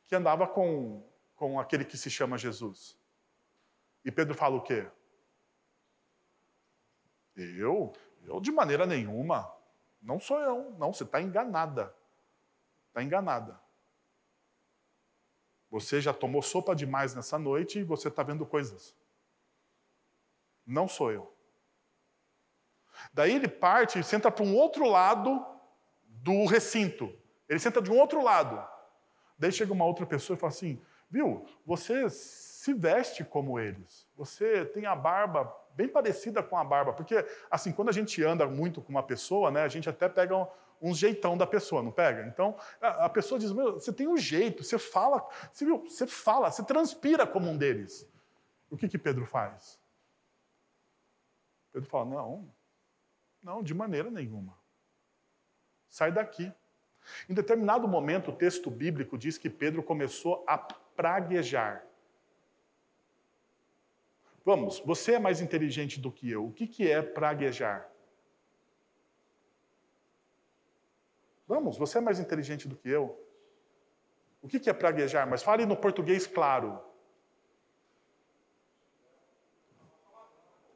que 0.06 0.14
andava 0.14 0.46
com 0.46 1.02
com 1.36 1.58
aquele 1.58 1.84
que 1.84 1.98
se 1.98 2.10
chama 2.10 2.38
Jesus. 2.38 2.99
E 4.04 4.10
Pedro 4.10 4.34
fala 4.34 4.56
o 4.56 4.62
quê? 4.62 4.86
Eu? 7.36 7.92
Eu 8.24 8.40
de 8.40 8.50
maneira 8.50 8.86
nenhuma. 8.86 9.52
Não 10.00 10.18
sou 10.18 10.38
eu. 10.40 10.70
Não, 10.78 10.92
você 10.92 11.04
está 11.04 11.20
enganada. 11.20 11.94
Está 12.88 13.02
enganada. 13.02 13.60
Você 15.70 16.00
já 16.00 16.12
tomou 16.12 16.42
sopa 16.42 16.74
demais 16.74 17.14
nessa 17.14 17.38
noite 17.38 17.78
e 17.78 17.84
você 17.84 18.08
está 18.08 18.22
vendo 18.22 18.44
coisas. 18.44 18.94
Não 20.66 20.88
sou 20.88 21.12
eu. 21.12 21.34
Daí 23.12 23.34
ele 23.34 23.48
parte 23.48 23.98
e 23.98 24.04
senta 24.04 24.30
para 24.30 24.44
um 24.44 24.56
outro 24.56 24.88
lado 24.88 25.44
do 26.04 26.44
recinto. 26.46 27.12
Ele 27.48 27.58
senta 27.58 27.80
de 27.80 27.90
um 27.90 27.98
outro 27.98 28.22
lado. 28.22 28.62
Daí 29.38 29.52
chega 29.52 29.72
uma 29.72 29.84
outra 29.84 30.04
pessoa 30.04 30.36
e 30.36 30.40
fala 30.40 30.52
assim: 30.52 30.80
Viu, 31.08 31.46
você 31.64 32.08
se 32.60 32.74
veste 32.74 33.24
como 33.24 33.58
eles. 33.58 34.06
Você 34.14 34.66
tem 34.66 34.84
a 34.84 34.94
barba 34.94 35.50
bem 35.74 35.88
parecida 35.88 36.42
com 36.42 36.58
a 36.58 36.62
barba. 36.62 36.92
Porque, 36.92 37.24
assim, 37.50 37.72
quando 37.72 37.88
a 37.88 37.92
gente 37.92 38.22
anda 38.22 38.46
muito 38.46 38.82
com 38.82 38.90
uma 38.90 39.02
pessoa, 39.02 39.50
né, 39.50 39.62
a 39.62 39.68
gente 39.68 39.88
até 39.88 40.10
pega 40.10 40.36
um, 40.36 40.46
um 40.82 40.94
jeitão 40.94 41.38
da 41.38 41.46
pessoa, 41.46 41.82
não 41.82 41.90
pega? 41.90 42.26
Então, 42.26 42.54
a, 42.78 43.08
pessoa 43.08 43.38
diz: 43.38 43.50
Meu, 43.50 43.80
você 43.80 43.90
tem 43.90 44.06
um 44.06 44.16
jeito, 44.18 44.62
você 44.62 44.78
fala, 44.78 45.26
você, 45.50 45.64
viu, 45.64 45.78
você 45.78 46.06
fala, 46.06 46.50
você 46.50 46.62
transpira 46.62 47.26
como 47.26 47.48
um 47.48 47.56
deles. 47.56 48.06
O 48.68 48.76
que, 48.76 48.90
que 48.90 48.98
Pedro 48.98 49.24
faz? 49.24 49.80
Pedro 51.72 51.88
fala: 51.88 52.04
Não, 52.04 52.52
não, 53.42 53.62
de 53.62 53.72
maneira 53.72 54.10
nenhuma. 54.10 54.54
Sai 55.88 56.12
daqui. 56.12 56.52
Em 57.26 57.32
determinado 57.32 57.88
momento, 57.88 58.30
o 58.30 58.36
texto 58.36 58.70
bíblico 58.70 59.16
diz 59.16 59.38
que 59.38 59.48
Pedro 59.48 59.82
começou 59.82 60.44
a 60.46 60.58
praguejar. 60.58 61.88
Vamos, 64.50 64.80
você 64.80 65.12
é 65.12 65.18
mais 65.20 65.40
inteligente 65.40 66.00
do 66.00 66.10
que 66.10 66.28
eu. 66.28 66.46
O 66.46 66.52
que, 66.52 66.66
que 66.66 66.90
é 66.90 67.00
praguejar? 67.00 67.88
Vamos, 71.46 71.78
você 71.78 71.98
é 71.98 72.00
mais 72.00 72.18
inteligente 72.18 72.66
do 72.66 72.74
que 72.74 72.88
eu. 72.88 73.16
O 74.42 74.48
que, 74.48 74.58
que 74.58 74.68
é 74.68 74.72
praguejar? 74.72 75.24
Mas 75.24 75.40
fale 75.40 75.64
no 75.64 75.76
português 75.76 76.26
claro. 76.26 76.82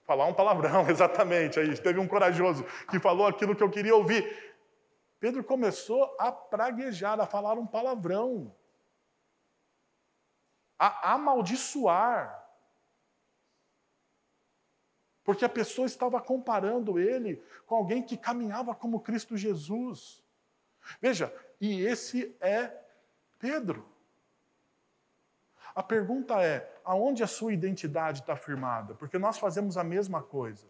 Falar 0.04 0.26
um 0.26 0.34
palavrão, 0.34 0.87
exatamente. 0.94 1.58
Aí 1.58 1.76
teve 1.76 1.98
um 1.98 2.06
corajoso 2.06 2.62
que 2.88 3.00
falou 3.00 3.26
aquilo 3.26 3.56
que 3.56 3.62
eu 3.64 3.70
queria 3.70 3.96
ouvir. 3.96 4.54
Pedro 5.18 5.42
começou 5.42 6.14
a 6.20 6.30
praguejar, 6.30 7.18
a 7.18 7.26
falar 7.26 7.54
um 7.54 7.66
palavrão, 7.66 8.54
a 10.78 11.14
amaldiçoar. 11.14 12.43
Porque 15.24 15.44
a 15.44 15.48
pessoa 15.48 15.87
estava 15.87 16.20
comparando 16.20 16.98
ele 16.98 17.42
com 17.66 17.74
alguém 17.74 18.02
que 18.02 18.16
caminhava 18.16 18.74
como 18.74 19.00
Cristo 19.00 19.37
Jesus. 19.37 20.22
Veja, 21.00 21.34
e 21.60 21.80
esse 21.80 22.37
é 22.40 22.72
Pedro. 23.38 23.88
A 25.74 25.82
pergunta 25.82 26.42
é: 26.42 26.70
aonde 26.84 27.22
a 27.22 27.26
sua 27.26 27.52
identidade 27.52 28.20
está 28.20 28.37
firmada? 28.37 28.94
Porque 28.94 29.18
nós 29.18 29.38
fazemos 29.38 29.76
a 29.76 29.82
mesma 29.82 30.22
coisa. 30.22 30.66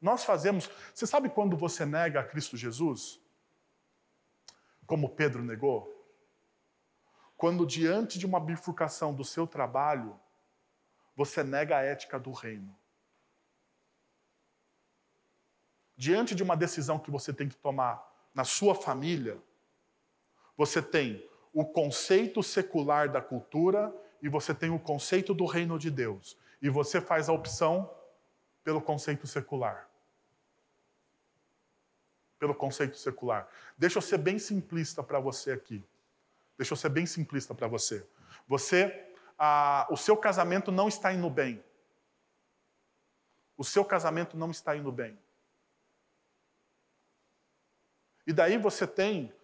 Nós 0.00 0.24
fazemos. 0.24 0.68
Você 0.92 1.06
sabe 1.06 1.28
quando 1.28 1.56
você 1.56 1.86
nega 1.86 2.20
a 2.20 2.24
Cristo 2.24 2.56
Jesus? 2.56 3.20
Como 4.86 5.08
Pedro 5.10 5.42
negou? 5.42 5.98
quando 7.38 7.64
diante 7.64 8.18
de 8.18 8.26
uma 8.26 8.40
bifurcação 8.40 9.14
do 9.14 9.24
seu 9.24 9.46
trabalho, 9.46 10.18
você 11.18 11.42
nega 11.42 11.76
a 11.76 11.82
ética 11.82 12.16
do 12.16 12.30
reino. 12.30 12.72
Diante 15.96 16.32
de 16.32 16.44
uma 16.44 16.56
decisão 16.56 16.96
que 16.96 17.10
você 17.10 17.32
tem 17.32 17.48
que 17.48 17.56
tomar 17.56 18.08
na 18.32 18.44
sua 18.44 18.72
família, 18.72 19.36
você 20.56 20.80
tem 20.80 21.28
o 21.52 21.64
conceito 21.64 22.40
secular 22.40 23.10
da 23.10 23.20
cultura 23.20 23.92
e 24.22 24.28
você 24.28 24.54
tem 24.54 24.70
o 24.70 24.78
conceito 24.78 25.34
do 25.34 25.44
reino 25.44 25.76
de 25.76 25.90
Deus. 25.90 26.38
E 26.62 26.68
você 26.68 27.00
faz 27.00 27.28
a 27.28 27.32
opção 27.32 27.92
pelo 28.62 28.80
conceito 28.80 29.26
secular. 29.26 29.90
Pelo 32.38 32.54
conceito 32.54 32.96
secular. 32.96 33.48
Deixa 33.76 33.98
eu 33.98 34.02
ser 34.02 34.18
bem 34.18 34.38
simplista 34.38 35.02
para 35.02 35.18
você 35.18 35.50
aqui. 35.50 35.84
Deixa 36.56 36.74
eu 36.74 36.76
ser 36.76 36.90
bem 36.90 37.06
simplista 37.06 37.52
para 37.56 37.66
você. 37.66 38.06
Você, 38.46 39.07
o 39.88 39.96
seu 39.96 40.16
casamento 40.16 40.72
não 40.72 40.88
está 40.88 41.12
indo 41.12 41.30
bem. 41.30 41.62
O 43.56 43.64
seu 43.64 43.84
casamento 43.84 44.36
não 44.36 44.50
está 44.50 44.76
indo 44.76 44.90
bem. 44.92 45.18
E 48.26 48.32
daí 48.32 48.58
você 48.58 48.86
tem 48.86 49.34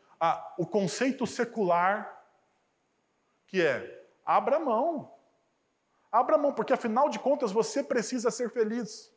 o 0.58 0.66
conceito 0.66 1.26
secular, 1.26 2.22
que 3.46 3.62
é 3.62 4.06
abra 4.24 4.58
mão. 4.58 5.12
Abra 6.10 6.38
mão, 6.38 6.52
porque 6.52 6.72
afinal 6.72 7.08
de 7.08 7.18
contas 7.18 7.50
você 7.50 7.82
precisa 7.82 8.30
ser 8.30 8.50
feliz. 8.50 9.12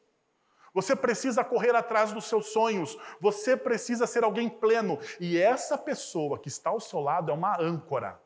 Você 0.74 0.96
precisa 0.96 1.44
correr 1.44 1.76
atrás 1.76 2.12
dos 2.12 2.26
seus 2.26 2.48
sonhos. 2.48 2.98
Você 3.20 3.58
precisa 3.58 4.06
ser 4.06 4.24
alguém 4.24 4.50
pleno. 4.50 5.00
E 5.20 5.38
essa 5.38 5.78
pessoa 5.78 6.40
que 6.40 6.48
está 6.48 6.70
ao 6.70 6.80
seu 6.80 7.00
lado 7.00 7.32
é 7.32 7.34
uma 7.34 7.60
âncora. 7.60 8.22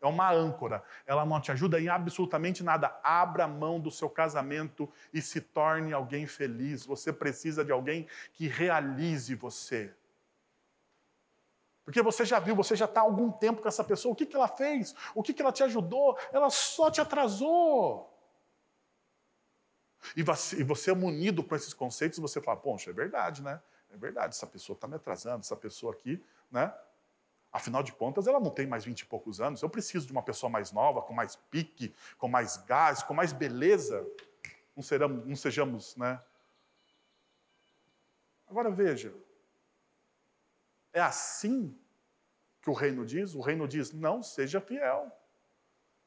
É 0.00 0.06
uma 0.06 0.30
âncora. 0.30 0.82
Ela 1.06 1.24
não 1.24 1.40
te 1.40 1.50
ajuda 1.50 1.80
em 1.80 1.88
absolutamente 1.88 2.62
nada. 2.62 2.98
Abra 3.02 3.48
mão 3.48 3.80
do 3.80 3.90
seu 3.90 4.10
casamento 4.10 4.88
e 5.12 5.22
se 5.22 5.40
torne 5.40 5.92
alguém 5.92 6.26
feliz. 6.26 6.84
Você 6.84 7.12
precisa 7.12 7.64
de 7.64 7.72
alguém 7.72 8.06
que 8.32 8.46
realize 8.46 9.34
você. 9.34 9.94
Porque 11.84 12.02
você 12.02 12.24
já 12.24 12.40
viu, 12.40 12.54
você 12.56 12.74
já 12.74 12.84
está 12.84 13.00
há 13.00 13.04
algum 13.04 13.30
tempo 13.30 13.62
com 13.62 13.68
essa 13.68 13.84
pessoa. 13.84 14.12
O 14.12 14.16
que, 14.16 14.26
que 14.26 14.34
ela 14.34 14.48
fez? 14.48 14.94
O 15.14 15.22
que, 15.22 15.32
que 15.32 15.40
ela 15.40 15.52
te 15.52 15.62
ajudou? 15.62 16.18
Ela 16.32 16.50
só 16.50 16.90
te 16.90 17.00
atrasou. 17.00 18.12
E 20.14 20.22
você, 20.22 20.90
é 20.90 20.94
munido 20.94 21.42
com 21.42 21.54
esses 21.54 21.72
conceitos, 21.72 22.18
você 22.18 22.40
fala, 22.40 22.56
poxa, 22.56 22.90
é 22.90 22.92
verdade, 22.92 23.42
né? 23.42 23.60
É 23.90 23.96
verdade, 23.96 24.34
essa 24.34 24.46
pessoa 24.46 24.74
está 24.74 24.86
me 24.86 24.96
atrasando, 24.96 25.40
essa 25.40 25.56
pessoa 25.56 25.92
aqui, 25.92 26.22
né? 26.50 26.72
Afinal 27.56 27.82
de 27.82 27.90
contas, 27.90 28.26
ela 28.26 28.38
não 28.38 28.50
tem 28.50 28.66
mais 28.66 28.84
vinte 28.84 29.00
e 29.00 29.06
poucos 29.06 29.40
anos. 29.40 29.62
Eu 29.62 29.70
preciso 29.70 30.04
de 30.06 30.12
uma 30.12 30.22
pessoa 30.22 30.50
mais 30.50 30.72
nova, 30.72 31.00
com 31.00 31.14
mais 31.14 31.36
pique, 31.36 31.94
com 32.18 32.28
mais 32.28 32.58
gás, 32.58 33.02
com 33.02 33.14
mais 33.14 33.32
beleza. 33.32 34.06
Não, 34.76 34.82
seramos, 34.82 35.26
não 35.26 35.34
sejamos, 35.34 35.96
né? 35.96 36.22
Agora 38.46 38.70
veja, 38.70 39.14
é 40.92 41.00
assim 41.00 41.74
que 42.60 42.68
o 42.68 42.74
reino 42.74 43.06
diz? 43.06 43.34
O 43.34 43.40
reino 43.40 43.66
diz: 43.66 43.90
não, 43.90 44.22
seja 44.22 44.60
fiel. 44.60 45.10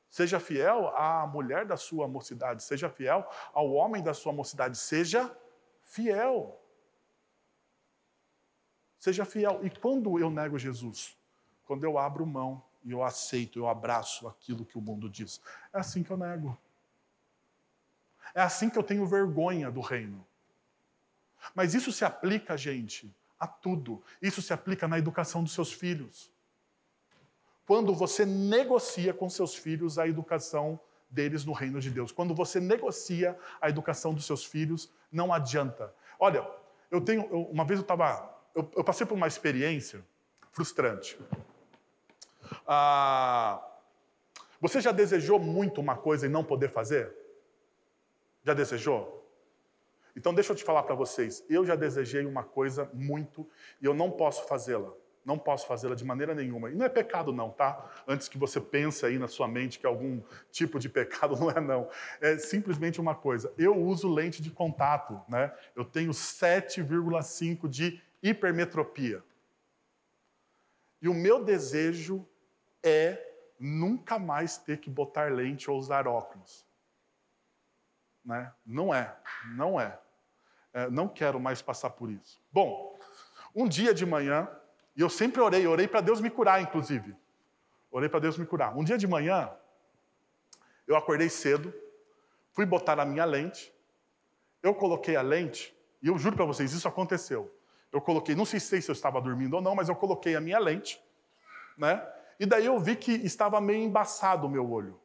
Seja 0.08 0.40
fiel 0.40 0.90
à 0.90 1.26
mulher 1.26 1.66
da 1.66 1.78
sua 1.78 2.08
mocidade, 2.08 2.62
seja 2.62 2.92
fiel 2.92 3.28
ao 3.54 3.72
homem 3.72 4.04
da 4.04 4.14
sua 4.14 4.32
mocidade, 4.32 4.78
seja 4.78 5.36
fiel. 5.82 6.64
Seja 9.00 9.26
fiel. 9.26 9.66
E 9.66 9.72
quando 9.72 10.20
eu 10.20 10.30
nego 10.30 10.60
Jesus? 10.60 11.19
Quando 11.70 11.84
eu 11.84 12.00
abro 12.00 12.26
mão 12.26 12.64
e 12.84 12.90
eu 12.90 13.04
aceito, 13.04 13.60
eu 13.60 13.68
abraço 13.68 14.28
aquilo 14.28 14.66
que 14.66 14.76
o 14.76 14.82
mundo 14.82 15.08
diz. 15.08 15.40
É 15.72 15.78
assim 15.78 16.02
que 16.02 16.10
eu 16.10 16.18
nego. 16.18 16.58
É 18.34 18.42
assim 18.42 18.72
que 18.72 18.80
eu 18.80 18.82
tenho 18.82 19.06
vergonha 19.06 19.70
do 19.70 19.80
reino. 19.80 20.26
Mas 21.54 21.76
isso 21.76 21.92
se 21.92 22.04
aplica, 22.04 22.58
gente, 22.58 23.16
a 23.40 23.46
tudo. 23.46 24.02
Isso 24.20 24.42
se 24.42 24.52
aplica 24.52 24.88
na 24.88 24.98
educação 24.98 25.44
dos 25.44 25.54
seus 25.54 25.72
filhos. 25.72 26.32
Quando 27.68 27.94
você 27.94 28.26
negocia 28.26 29.14
com 29.14 29.30
seus 29.30 29.54
filhos 29.54 30.00
a 30.00 30.08
educação 30.08 30.80
deles 31.08 31.46
no 31.46 31.54
reino 31.54 31.80
de 31.80 31.92
Deus. 31.92 32.12
Quando 32.12 32.34
você 32.34 32.60
negocia 32.60 33.38
a 33.62 33.70
educação 33.70 34.12
dos 34.12 34.26
seus 34.26 34.44
filhos, 34.44 34.92
não 35.12 35.32
adianta. 35.32 35.94
Olha, 36.20 36.50
eu 36.90 37.00
tenho. 37.00 37.28
Eu, 37.30 37.44
uma 37.44 37.64
vez 37.64 37.80
eu 37.80 37.84
estava. 37.84 38.28
Eu, 38.56 38.72
eu, 38.76 38.84
passei 38.84 39.06
por 39.06 39.14
uma 39.14 39.28
experiência 39.28 40.04
frustrante. 40.52 41.16
Ah, 42.72 43.68
você 44.62 44.80
já 44.80 44.92
desejou 44.92 45.40
muito 45.40 45.82
uma 45.82 45.98
coisa 45.98 46.28
e 46.28 46.30
não 46.30 46.44
poder 46.44 46.70
fazer? 46.70 47.12
Já 48.44 48.54
desejou? 48.54 49.28
Então, 50.16 50.36
deixa 50.36 50.52
eu 50.52 50.56
te 50.56 50.64
falar 50.64 50.84
para 50.84 50.94
vocês. 50.94 51.44
Eu 51.50 51.66
já 51.66 51.76
desejei 51.76 52.28
uma 52.28 52.44
coisa 52.44 52.88
muito 52.94 53.50
e 53.82 53.86
eu 53.86 53.94
não 53.96 54.12
posso 54.12 54.48
fazê-la. 54.48 54.94
Não 55.26 55.36
posso 55.40 55.66
fazê-la 55.66 55.96
de 55.96 56.06
maneira 56.06 56.36
nenhuma. 56.36 56.70
E 56.70 56.76
não 56.76 56.86
é 56.86 56.90
pecado, 56.90 57.34
não, 57.34 57.50
tá? 57.50 57.90
Antes 58.08 58.28
que 58.28 58.38
você 58.38 58.62
pense 58.62 59.04
aí 59.04 59.18
na 59.18 59.28
sua 59.28 59.48
mente 59.48 59.80
que 59.80 59.88
algum 59.88 60.22
tipo 60.52 60.78
de 60.78 60.88
pecado, 60.90 61.36
não 61.42 61.50
é, 61.50 61.60
não. 61.60 61.90
É 62.22 62.38
simplesmente 62.38 63.02
uma 63.02 63.16
coisa. 63.16 63.52
Eu 63.58 63.76
uso 63.76 64.08
lente 64.08 64.44
de 64.44 64.52
contato, 64.52 65.20
né? 65.28 65.52
Eu 65.76 65.84
tenho 65.84 66.12
7,5 66.12 67.68
de 67.68 68.00
hipermetropia. 68.22 69.24
E 71.02 71.10
o 71.10 71.16
meu 71.16 71.44
desejo 71.44 72.28
é 72.84 73.26
nunca 73.60 74.18
mais 74.18 74.58
ter 74.58 74.80
que 74.80 74.90
botar 74.90 75.32
lente 75.32 75.70
ou 75.70 75.78
usar 75.78 76.08
óculos. 76.08 76.66
Né? 78.24 78.52
Não 78.66 78.94
é, 78.94 79.16
não 79.56 79.80
é. 79.80 80.00
é. 80.74 80.90
Não 80.90 81.08
quero 81.08 81.40
mais 81.40 81.62
passar 81.62 81.90
por 81.90 82.10
isso. 82.10 82.42
Bom, 82.52 82.98
um 83.56 83.68
dia 83.68 83.94
de 83.94 84.06
manhã, 84.06 84.50
e 84.96 85.02
eu 85.02 85.10
sempre 85.10 85.42
orei, 85.42 85.66
orei 85.68 85.88
para 85.88 86.02
Deus 86.02 86.22
me 86.22 86.30
curar, 86.30 86.62
inclusive. 86.62 87.16
Orei 87.92 88.08
para 88.08 88.20
Deus 88.20 88.38
me 88.38 88.46
curar. 88.46 88.78
Um 88.78 88.84
dia 88.84 88.98
de 88.98 89.08
manhã, 89.08 89.52
eu 90.88 90.96
acordei 90.96 91.30
cedo, 91.30 91.74
fui 92.52 92.66
botar 92.66 93.00
a 93.00 93.06
minha 93.06 93.26
lente, 93.26 93.74
eu 94.62 94.76
coloquei 94.76 95.16
a 95.16 95.22
lente, 95.22 95.76
e 96.02 96.08
eu 96.08 96.18
juro 96.18 96.36
para 96.36 96.46
vocês, 96.46 96.72
isso 96.72 96.88
aconteceu. 96.88 97.54
Eu 97.92 98.00
coloquei, 98.00 98.36
não 98.36 98.46
sei 98.46 98.60
se 98.60 98.88
eu 98.88 98.94
estava 98.94 99.20
dormindo 99.20 99.56
ou 99.56 99.62
não, 99.62 99.74
mas 99.74 99.90
eu 99.90 99.96
coloquei 99.96 100.36
a 100.36 100.42
minha 100.42 100.60
lente, 100.60 101.02
né? 101.78 102.06
E 102.40 102.46
daí 102.46 102.66
eu 102.66 102.80
vi 102.80 102.96
que 102.96 103.12
estava 103.12 103.60
meio 103.60 103.84
embaçado 103.84 104.48
o 104.48 104.50
meu 104.50 104.72
olho, 104.72 105.00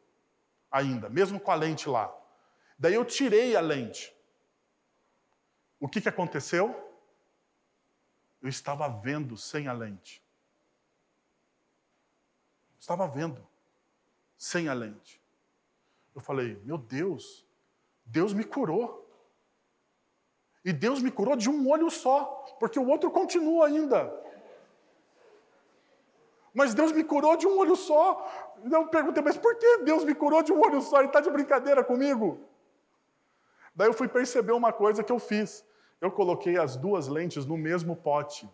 ainda, 0.71 1.09
mesmo 1.09 1.41
com 1.41 1.51
a 1.51 1.55
lente 1.57 1.89
lá. 1.89 2.15
Daí 2.79 2.95
eu 2.95 3.05
tirei 3.05 3.57
a 3.57 3.61
lente. 3.61 4.15
O 5.81 5.89
que, 5.89 6.01
que 6.01 6.09
aconteceu? 6.09 6.81
Eu 8.41 8.49
estava 8.49 8.89
vendo 8.89 9.37
sem 9.37 9.67
a 9.67 9.73
lente. 9.73 10.23
Estava 12.79 13.09
vendo 13.09 13.45
sem 14.37 14.69
a 14.69 14.75
lente. 14.75 15.21
Eu 16.15 16.21
falei, 16.21 16.61
meu 16.65 16.79
Deus, 16.79 17.45
Deus 18.05 18.33
me 18.33 18.45
curou. 18.45 19.03
E 20.65 20.73
Deus 20.73 21.03
me 21.03 21.11
curou 21.11 21.37
de 21.37 21.51
um 21.51 21.69
olho 21.69 21.91
só, 21.91 22.25
porque 22.61 22.79
o 22.79 22.89
outro 22.89 23.11
continua 23.11 23.67
ainda. 23.67 24.11
Mas 26.55 26.73
Deus 26.73 26.93
me 26.93 27.03
curou 27.03 27.37
de 27.37 27.47
um 27.49 27.59
olho 27.59 27.75
só. 27.75 28.25
Eu 28.71 28.87
perguntei, 28.87 29.23
mas 29.23 29.37
por 29.37 29.57
que 29.57 29.79
Deus 29.79 30.05
me 30.05 30.15
curou 30.15 30.41
de 30.41 30.53
um 30.53 30.61
olho 30.61 30.81
só? 30.81 30.99
Ele 30.99 31.09
está 31.09 31.21
de 31.21 31.29
brincadeira 31.29 31.83
comigo? 31.83 32.39
Daí 33.75 33.89
eu 33.89 33.93
fui 33.93 34.07
perceber 34.07 34.53
uma 34.53 34.73
coisa 34.73 35.03
que 35.03 35.11
eu 35.11 35.19
fiz. 35.19 35.67
Eu 36.01 36.13
coloquei 36.13 36.57
as 36.57 36.77
duas 36.77 37.09
lentes 37.09 37.45
no 37.45 37.57
mesmo 37.57 37.97
pote. 37.97 38.49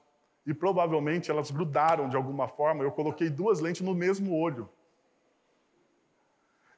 E 0.46 0.54
provavelmente 0.54 1.30
elas 1.30 1.50
grudaram 1.50 2.08
de 2.08 2.16
alguma 2.16 2.48
forma. 2.48 2.82
Eu 2.82 2.90
coloquei 2.90 3.28
duas 3.28 3.60
lentes 3.60 3.82
no 3.82 3.94
mesmo 3.94 4.34
olho. 4.34 4.66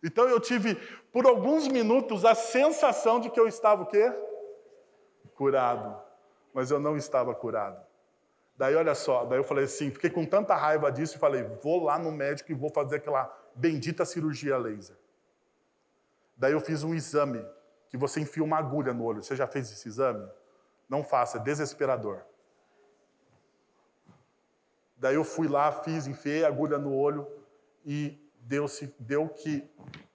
Então 0.03 0.29
eu 0.29 0.41
tive, 0.41 0.75
por 1.13 1.27
alguns 1.27 1.69
minutos, 1.69 2.25
a 2.25 2.35
sensação 2.35 3.21
de 3.21 3.31
que 3.31 3.39
eu 3.39 3.47
estava 3.47 3.85
o 3.85 3.87
quê? 3.87 4.13
Curado. 5.37 5.97
Mas 6.53 6.73
eu 6.73 6.81
não 6.81 6.97
estava 6.97 7.33
curado. 7.33 7.92
Daí, 8.57 8.75
olha 8.75 8.95
só, 8.95 9.25
daí 9.25 9.39
eu 9.39 9.45
falei 9.45 9.65
assim, 9.65 9.91
fiquei 9.91 10.11
com 10.11 10.25
tanta 10.25 10.55
raiva 10.55 10.91
disso 10.93 11.17
e 11.17 11.19
falei, 11.19 11.43
vou 11.63 11.85
lá 11.85 11.99
no 11.99 12.13
médico 12.13 12.53
e 12.53 12.55
vou 12.55 12.71
fazer 12.71 12.97
aquela 12.97 13.33
bendita 13.55 14.05
cirurgia 14.05 14.57
laser. 14.57 14.97
Daí 16.37 16.53
eu 16.53 16.61
fiz 16.61 16.83
um 16.83 16.95
exame, 16.95 17.45
que 17.89 17.97
você 17.97 18.21
enfia 18.21 18.43
uma 18.43 18.59
agulha 18.59 18.93
no 18.93 19.05
olho. 19.05 19.23
Você 19.23 19.37
já 19.37 19.47
fez 19.47 19.71
esse 19.71 19.89
exame? 19.89 20.29
Não 20.89 21.03
faça, 21.05 21.39
é 21.39 21.41
desesperador. 21.41 22.23
Daí 24.97 25.15
eu 25.15 25.25
fui 25.25 25.49
lá, 25.49 25.73
fiz, 25.73 26.07
enfiei 26.07 26.45
a 26.45 26.49
agulha 26.49 26.79
no 26.79 26.95
olho 26.95 27.27
e 27.85 28.19
deu, 28.41 28.69
-se, 28.69 28.95
deu 28.99 29.29
que 29.29 29.69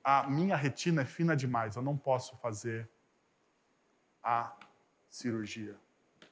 a 0.04 0.30
minha 0.30 0.56
retina 0.56 1.02
é 1.02 1.06
fina 1.06 1.36
demais, 1.36 1.76
eu 1.76 1.82
não 1.82 1.97
posso 1.97 2.38
fazer 2.38 2.89
a 4.23 4.56
cirurgia. 5.10 5.76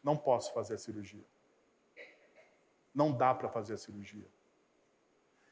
Não 0.04 0.15
posso 0.15 0.54
fazer 0.54 0.76
a 0.76 0.78
cirurgia. 0.78 1.26
Não 2.96 3.12
dá 3.12 3.36
para 3.36 3.50
fazer 3.50 3.74
a 3.74 3.78
cirurgia. 3.78 4.26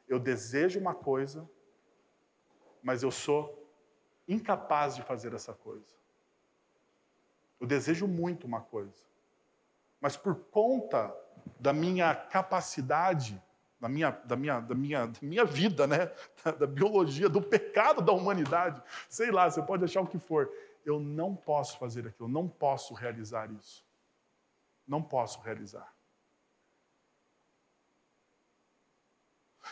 eu 0.08 0.20
desejo 0.20 0.80
uma 0.80 0.96
coisa, 0.96 1.50
mas 2.82 3.04
eu 3.04 3.12
sou 3.12 3.68
incapaz 4.28 4.96
de 4.96 5.02
fazer 5.02 5.34
essa 5.34 5.54
coisa. 5.54 5.94
Eu 7.60 7.68
desejo 7.68 8.08
muito 8.08 8.46
uma 8.46 8.62
coisa, 8.62 9.04
mas 10.00 10.16
por 10.16 10.36
conta 10.36 11.16
da 11.60 11.74
minha 11.74 12.14
capacidade, 12.16 13.42
da 13.80 13.90
minha, 13.90 14.12
da 14.12 14.36
minha, 14.36 14.60
da 14.60 14.76
minha, 14.76 15.08
da 15.08 15.20
minha 15.22 15.46
vida, 15.46 15.88
né? 15.88 16.12
Da, 16.44 16.52
da 16.52 16.68
biologia, 16.68 17.30
do 17.30 17.42
pecado 17.42 18.02
da 18.02 18.12
humanidade, 18.12 18.82
sei 19.10 19.32
lá, 19.32 19.50
você 19.50 19.62
pode 19.62 19.84
achar 19.84 20.02
o 20.02 20.08
que 20.08 20.20
for, 20.20 20.52
eu 20.86 21.00
não 21.00 21.36
posso 21.36 21.78
fazer 21.78 22.06
aquilo, 22.08 22.28
não 22.28 22.48
posso 22.48 22.94
realizar 22.94 23.50
isso. 23.52 23.86
Não 24.86 25.02
posso 25.02 25.40
realizar. 25.42 25.94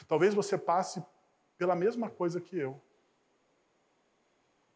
Talvez 0.07 0.33
você 0.33 0.57
passe 0.57 1.03
pela 1.57 1.75
mesma 1.75 2.09
coisa 2.09 2.41
que 2.41 2.57
eu. 2.57 2.81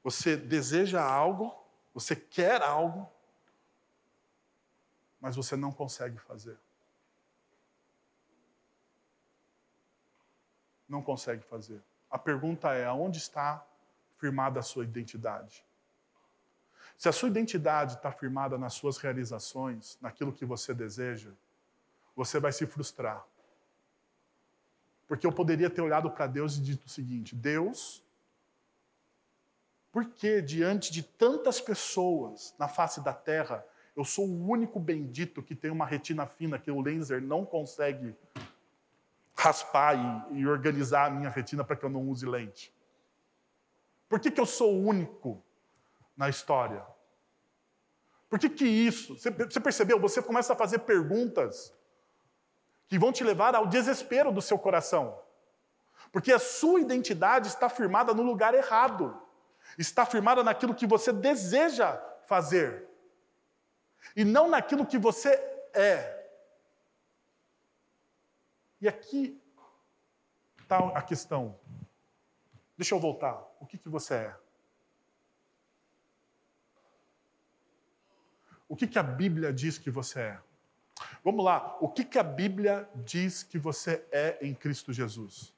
Você 0.03 0.37
deseja 0.37 1.03
algo, 1.03 1.55
você 1.93 2.15
quer 2.15 2.61
algo, 2.61 3.11
mas 5.19 5.35
você 5.35 5.55
não 5.55 5.71
consegue 5.71 6.19
fazer. 6.19 6.57
Não 10.87 11.01
consegue 11.01 11.43
fazer. 11.43 11.81
A 12.09 12.19
pergunta 12.19 12.73
é: 12.73 12.85
aonde 12.85 13.17
está 13.17 13.65
firmada 14.17 14.59
a 14.59 14.63
sua 14.63 14.83
identidade? 14.83 15.65
Se 16.97 17.09
a 17.09 17.11
sua 17.11 17.27
identidade 17.27 17.95
está 17.95 18.11
firmada 18.11 18.57
nas 18.57 18.73
suas 18.73 18.97
realizações, 18.97 19.97
naquilo 19.99 20.31
que 20.31 20.45
você 20.45 20.73
deseja, 20.73 21.31
você 22.15 22.39
vai 22.39 22.51
se 22.51 22.65
frustrar. 22.65 23.25
Porque 25.07 25.25
eu 25.25 25.31
poderia 25.31 25.69
ter 25.69 25.81
olhado 25.81 26.09
para 26.09 26.27
Deus 26.27 26.57
e 26.57 26.61
dito 26.61 26.85
o 26.85 26.89
seguinte: 26.89 27.35
Deus, 27.35 28.03
por 29.91 30.05
que 30.05 30.41
diante 30.41 30.91
de 30.91 31.03
tantas 31.03 31.61
pessoas 31.61 32.53
na 32.57 32.67
face 32.67 33.03
da 33.03 33.13
terra, 33.13 33.65
eu 33.95 34.03
sou 34.03 34.27
o 34.27 34.49
único 34.49 34.79
bendito 34.79 35.41
que 35.41 35.55
tem 35.55 35.71
uma 35.71 35.85
retina 35.85 36.25
fina 36.25 36.59
que 36.59 36.69
o 36.69 36.81
laser 36.81 37.21
não 37.21 37.45
consegue 37.45 38.15
raspar 39.35 39.95
e, 40.31 40.39
e 40.39 40.47
organizar 40.47 41.05
a 41.05 41.09
minha 41.09 41.29
retina 41.29 41.63
para 41.63 41.75
que 41.75 41.85
eu 41.85 41.89
não 41.89 42.09
use 42.09 42.25
lente? 42.25 42.73
Por 44.09 44.19
que, 44.19 44.31
que 44.31 44.39
eu 44.39 44.45
sou 44.45 44.73
o 44.73 44.87
único 44.87 45.43
na 46.15 46.29
história? 46.29 46.85
Por 48.29 48.39
que, 48.39 48.49
que 48.49 48.65
isso? 48.65 49.17
Você 49.17 49.59
percebeu? 49.59 49.99
Você 49.99 50.21
começa 50.21 50.53
a 50.53 50.55
fazer 50.55 50.79
perguntas 50.79 51.73
que 52.87 52.99
vão 52.99 53.11
te 53.11 53.23
levar 53.23 53.55
ao 53.55 53.67
desespero 53.67 54.31
do 54.31 54.41
seu 54.41 54.57
coração. 54.57 55.19
Porque 56.11 56.31
a 56.31 56.39
sua 56.39 56.79
identidade 56.79 57.47
está 57.47 57.67
firmada 57.67 58.13
no 58.13 58.23
lugar 58.23 58.53
errado. 58.53 59.19
Está 59.77 60.05
firmada 60.05 60.43
naquilo 60.43 60.75
que 60.75 60.87
você 60.87 61.11
deseja 61.11 61.97
fazer. 62.27 62.87
E 64.15 64.23
não 64.23 64.47
naquilo 64.47 64.85
que 64.85 64.97
você 64.97 65.29
é. 65.73 66.29
E 68.79 68.87
aqui 68.87 69.41
está 70.61 70.77
a 70.89 71.01
questão. 71.01 71.59
Deixa 72.77 72.93
eu 72.93 72.99
voltar. 72.99 73.41
O 73.59 73.65
que, 73.65 73.77
que 73.77 73.89
você 73.89 74.15
é? 74.15 74.35
O 78.67 78.75
que, 78.75 78.87
que 78.87 78.99
a 78.99 79.03
Bíblia 79.03 79.53
diz 79.53 79.77
que 79.77 79.89
você 79.89 80.21
é? 80.21 80.41
Vamos 81.25 81.43
lá, 81.43 81.75
o 81.81 81.89
que, 81.89 82.05
que 82.05 82.19
a 82.19 82.23
Bíblia 82.23 82.87
diz 82.93 83.41
que 83.41 83.57
você 83.57 84.07
é 84.11 84.37
em 84.45 84.53
Cristo 84.53 84.93
Jesus? 84.93 85.51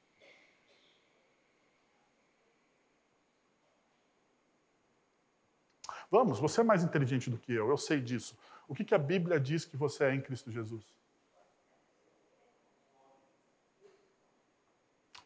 Vamos, 6.09 6.39
você 6.39 6.61
é 6.61 6.63
mais 6.63 6.85
inteligente 6.85 7.29
do 7.29 7.37
que 7.37 7.51
eu, 7.51 7.67
eu 7.67 7.77
sei 7.77 7.99
disso. 7.99 8.37
O 8.65 8.73
que, 8.73 8.85
que 8.85 8.95
a 8.95 8.97
Bíblia 8.97 9.41
diz 9.41 9.65
que 9.65 9.75
você 9.75 10.05
é 10.05 10.15
em 10.15 10.21
Cristo 10.21 10.49
Jesus? 10.49 10.85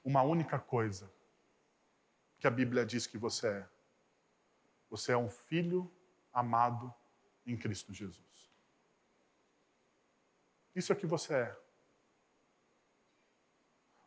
Uma 0.04 0.24
única 0.24 0.58
coisa 0.58 1.08
que 2.40 2.48
a 2.48 2.52
Bíblia 2.52 2.84
diz 2.84 3.06
que 3.06 3.20
você 3.20 3.48
é. 3.48 3.70
Você 4.90 5.12
é 5.12 5.18
um 5.18 5.30
filho 5.30 5.88
amado 6.34 6.92
em 7.46 7.56
Cristo 7.56 7.94
Jesus. 7.94 8.31
Isso 10.76 10.92
é 10.92 10.96
o 10.96 10.98
que 10.98 11.08
você 11.08 11.34
é. 11.34 11.56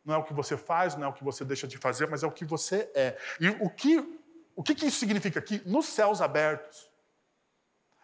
Não 0.03 0.15
é 0.15 0.17
o 0.17 0.23
que 0.23 0.33
você 0.33 0.55
faz, 0.55 0.95
não 0.95 1.05
é 1.05 1.07
o 1.07 1.13
que 1.13 1.23
você 1.23 1.43
deixa 1.43 1.67
de 1.67 1.77
fazer, 1.77 2.07
mas 2.07 2.21
é 2.21 2.27
o 2.27 2.31
que 2.31 2.45
você 2.45 2.89
é. 2.93 3.17
E 3.39 3.49
o 3.49 3.69
que, 3.69 4.19
o 4.55 4.61
que, 4.61 4.75
que 4.75 4.85
isso 4.85 4.99
significa 4.99 5.39
aqui? 5.39 5.61
Nos 5.65 5.87
céus 5.87 6.21
abertos. 6.21 6.89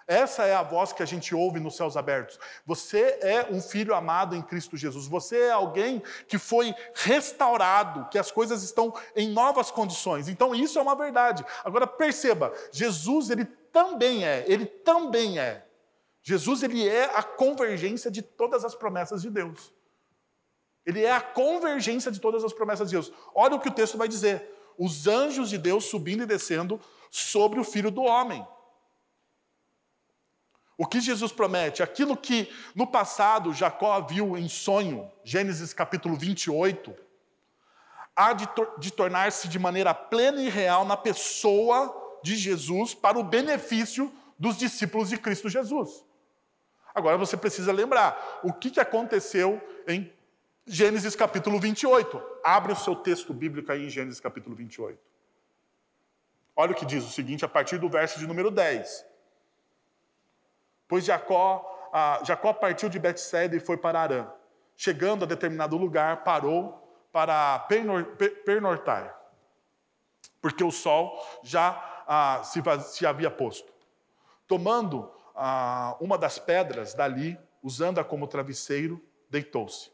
Essa 0.08 0.46
é 0.46 0.54
a 0.54 0.64
voz 0.64 0.92
que 0.92 1.04
a 1.04 1.06
gente 1.06 1.34
ouve 1.34 1.60
nos 1.60 1.78
céus 1.78 1.96
abertos. 1.96 2.40
Você 2.66 3.20
é 3.22 3.48
um 3.50 3.62
filho 3.62 3.94
amado 3.94 4.36
em 4.36 4.42
Cristo 4.42 4.76
Jesus. 4.76 5.08
Você 5.08 5.44
é 5.44 5.52
alguém 5.52 6.02
que 6.28 6.38
foi 6.38 6.74
restaurado, 6.96 8.10
que 8.10 8.18
as 8.18 8.32
coisas 8.32 8.64
estão 8.64 8.94
em 9.16 9.30
novas 9.30 9.72
condições. 9.72 10.28
Então 10.28 10.54
isso 10.56 10.78
é 10.78 10.82
uma 10.82 10.96
verdade. 10.96 11.46
Agora 11.64 11.86
perceba, 11.88 12.52
Jesus 12.72 13.30
ele 13.30 13.46
também 13.46 14.26
é, 14.26 14.44
ele 14.48 14.66
também 14.66 15.40
é. 15.40 15.66
Jesus 16.22 16.62
ele 16.64 16.88
é 16.88 17.06
a 17.16 17.24
convergência 17.24 18.12
de 18.12 18.22
todas 18.22 18.64
as 18.64 18.76
promessas 18.76 19.22
de 19.22 19.30
Deus. 19.30 19.74
Ele 20.86 21.04
é 21.04 21.12
a 21.12 21.22
convergência 21.22 22.12
de 22.12 22.20
todas 22.20 22.44
as 22.44 22.54
promessas 22.54 22.90
de 22.90 22.96
Deus. 22.96 23.12
Olha 23.34 23.56
o 23.56 23.60
que 23.60 23.70
o 23.70 23.74
texto 23.74 23.98
vai 23.98 24.08
dizer: 24.08 24.50
os 24.78 25.08
anjos 25.08 25.50
de 25.50 25.58
Deus 25.58 25.86
subindo 25.86 26.24
e 26.24 26.26
descendo 26.26 26.80
sobre 27.10 27.60
o 27.60 27.64
filho 27.64 27.92
do 27.92 28.02
homem. 28.02 28.46
O 30.78 30.88
que 30.88 31.00
Jesus 31.00 31.32
promete? 31.32 31.84
Aquilo 31.84 32.18
que 32.18 32.52
no 32.74 32.88
passado 32.88 33.54
Jacó 33.54 34.02
viu 34.02 34.36
em 34.36 34.50
sonho, 34.50 35.12
Gênesis 35.24 35.74
capítulo 35.74 36.16
28, 36.16 36.96
há 38.16 38.34
de, 38.34 38.48
tor 38.48 38.80
de 38.80 38.92
tornar-se 38.92 39.48
de 39.48 39.60
maneira 39.60 39.94
plena 39.94 40.42
e 40.42 40.50
real 40.50 40.84
na 40.84 40.98
pessoa 40.98 42.20
de 42.24 42.36
Jesus 42.36 42.96
para 42.96 43.20
o 43.20 43.24
benefício 43.24 44.12
dos 44.40 44.58
discípulos 44.58 45.10
de 45.10 45.18
Cristo 45.18 45.50
Jesus. 45.50 46.04
Agora 46.94 47.18
você 47.18 47.38
precisa 47.38 47.72
lembrar 47.72 48.42
o 48.44 48.54
que 48.54 48.80
aconteceu 48.80 49.62
em 49.88 50.12
Gênesis 50.66 51.16
capítulo 51.16 51.60
28. 51.60 52.22
Abre 52.44 52.74
o 52.74 52.76
seu 52.76 52.96
texto 52.96 53.34
bíblico 53.34 53.72
aí 53.72 53.86
em 53.88 53.90
Gênesis 53.90 54.20
capítulo 54.20 54.56
28. 54.56 55.00
Olha 56.56 56.72
o 56.74 56.76
que 56.76 56.86
diz 56.86 57.04
o 57.04 57.10
seguinte, 57.10 57.46
a 57.46 57.48
partir 57.48 57.78
do 57.78 57.90
verso 57.90 58.20
de 58.20 58.28
número 58.28 58.52
10. 58.52 59.06
Pois 60.88 61.06
Jacó, 61.06 61.90
ah, 61.94 62.20
Jacó 62.24 62.54
partiu 62.54 62.90
de 62.90 63.00
Betseda 63.00 63.56
e 63.56 63.60
foi 63.60 63.78
para 63.78 64.02
Arã. 64.02 64.28
Chegando 64.76 65.24
a 65.24 65.28
determinado 65.28 65.78
lugar, 65.78 66.24
parou 66.24 66.82
para 67.12 67.60
pernortar, 68.46 69.18
porque 70.42 70.64
o 70.64 70.72
sol 70.72 71.22
já 71.44 72.04
ah, 72.08 72.42
se, 72.44 72.62
se, 72.84 73.06
havia 73.06 73.30
posto. 73.30 73.72
Tomando 74.48 75.12
ah, 75.36 75.96
uma 76.00 76.18
das 76.18 76.40
pedras 76.40 76.94
dali, 76.94 77.38
usando-a 77.62 78.04
como 78.04 78.28
travesseiro, 78.28 79.04
deitou-se. 79.30 79.92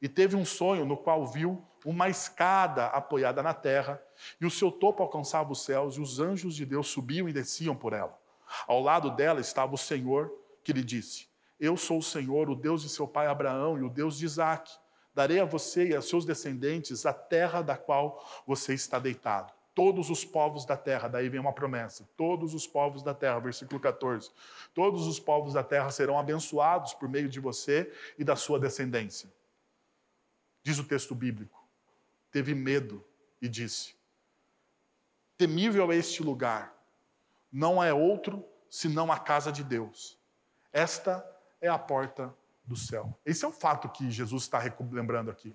E 0.00 0.08
teve 0.08 0.36
um 0.36 0.44
sonho 0.44 0.84
no 0.84 0.96
qual 0.96 1.26
viu 1.26 1.64
uma 1.84 2.08
escada 2.08 2.86
apoiada 2.86 3.42
na 3.42 3.54
terra, 3.54 4.02
e 4.40 4.46
o 4.46 4.50
seu 4.50 4.70
topo 4.70 5.02
alcançava 5.02 5.52
os 5.52 5.64
céus, 5.64 5.96
e 5.96 6.00
os 6.00 6.20
anjos 6.20 6.54
de 6.54 6.64
Deus 6.64 6.88
subiam 6.88 7.28
e 7.28 7.32
desciam 7.32 7.74
por 7.74 7.92
ela. 7.92 8.18
Ao 8.66 8.80
lado 8.80 9.10
dela 9.10 9.40
estava 9.40 9.74
o 9.74 9.78
Senhor, 9.78 10.32
que 10.62 10.72
lhe 10.72 10.82
disse: 10.82 11.28
Eu 11.58 11.76
sou 11.76 11.98
o 11.98 12.02
Senhor, 12.02 12.50
o 12.50 12.56
Deus 12.56 12.82
de 12.82 12.88
seu 12.88 13.08
pai 13.08 13.26
Abraão 13.26 13.78
e 13.78 13.82
o 13.82 13.88
Deus 13.88 14.18
de 14.18 14.26
Isaque. 14.26 14.72
Darei 15.14 15.40
a 15.40 15.44
você 15.44 15.88
e 15.88 15.94
a 15.94 16.02
seus 16.02 16.24
descendentes 16.24 17.04
a 17.04 17.12
terra 17.12 17.62
da 17.62 17.76
qual 17.76 18.24
você 18.46 18.74
está 18.74 18.98
deitado 18.98 19.52
todos 19.74 20.10
os 20.10 20.24
povos 20.24 20.64
da 20.64 20.76
terra, 20.76 21.08
daí 21.08 21.28
vem 21.28 21.40
uma 21.40 21.52
promessa, 21.52 22.08
todos 22.16 22.54
os 22.54 22.66
povos 22.66 23.02
da 23.02 23.14
terra, 23.14 23.38
versículo 23.38 23.80
14, 23.80 24.30
todos 24.74 25.06
os 25.06 25.18
povos 25.18 25.54
da 25.54 25.62
terra 25.62 25.90
serão 25.90 26.18
abençoados 26.18 26.94
por 26.94 27.08
meio 27.08 27.28
de 27.28 27.40
você 27.40 27.92
e 28.18 28.24
da 28.24 28.36
sua 28.36 28.60
descendência. 28.60 29.32
Diz 30.62 30.78
o 30.78 30.84
texto 30.84 31.14
bíblico, 31.14 31.66
teve 32.30 32.54
medo 32.54 33.04
e 33.40 33.48
disse: 33.48 33.94
Temível 35.36 35.90
é 35.90 35.96
este 35.96 36.22
lugar, 36.22 36.74
não 37.50 37.82
é 37.82 37.92
outro 37.92 38.44
senão 38.68 39.10
a 39.10 39.18
casa 39.18 39.50
de 39.50 39.64
Deus. 39.64 40.18
Esta 40.72 41.26
é 41.60 41.68
a 41.68 41.78
porta 41.78 42.34
do 42.64 42.76
céu. 42.76 43.18
Esse 43.24 43.44
é 43.44 43.48
o 43.48 43.52
fato 43.52 43.88
que 43.88 44.10
Jesus 44.10 44.44
está 44.44 44.62
lembrando 44.90 45.30
aqui. 45.30 45.54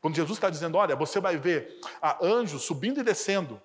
Quando 0.00 0.16
Jesus 0.16 0.36
está 0.36 0.50
dizendo, 0.50 0.78
olha, 0.78 0.94
você 0.94 1.20
vai 1.20 1.36
ver 1.36 1.80
anjos 2.22 2.62
subindo 2.62 3.00
e 3.00 3.02
descendo, 3.02 3.60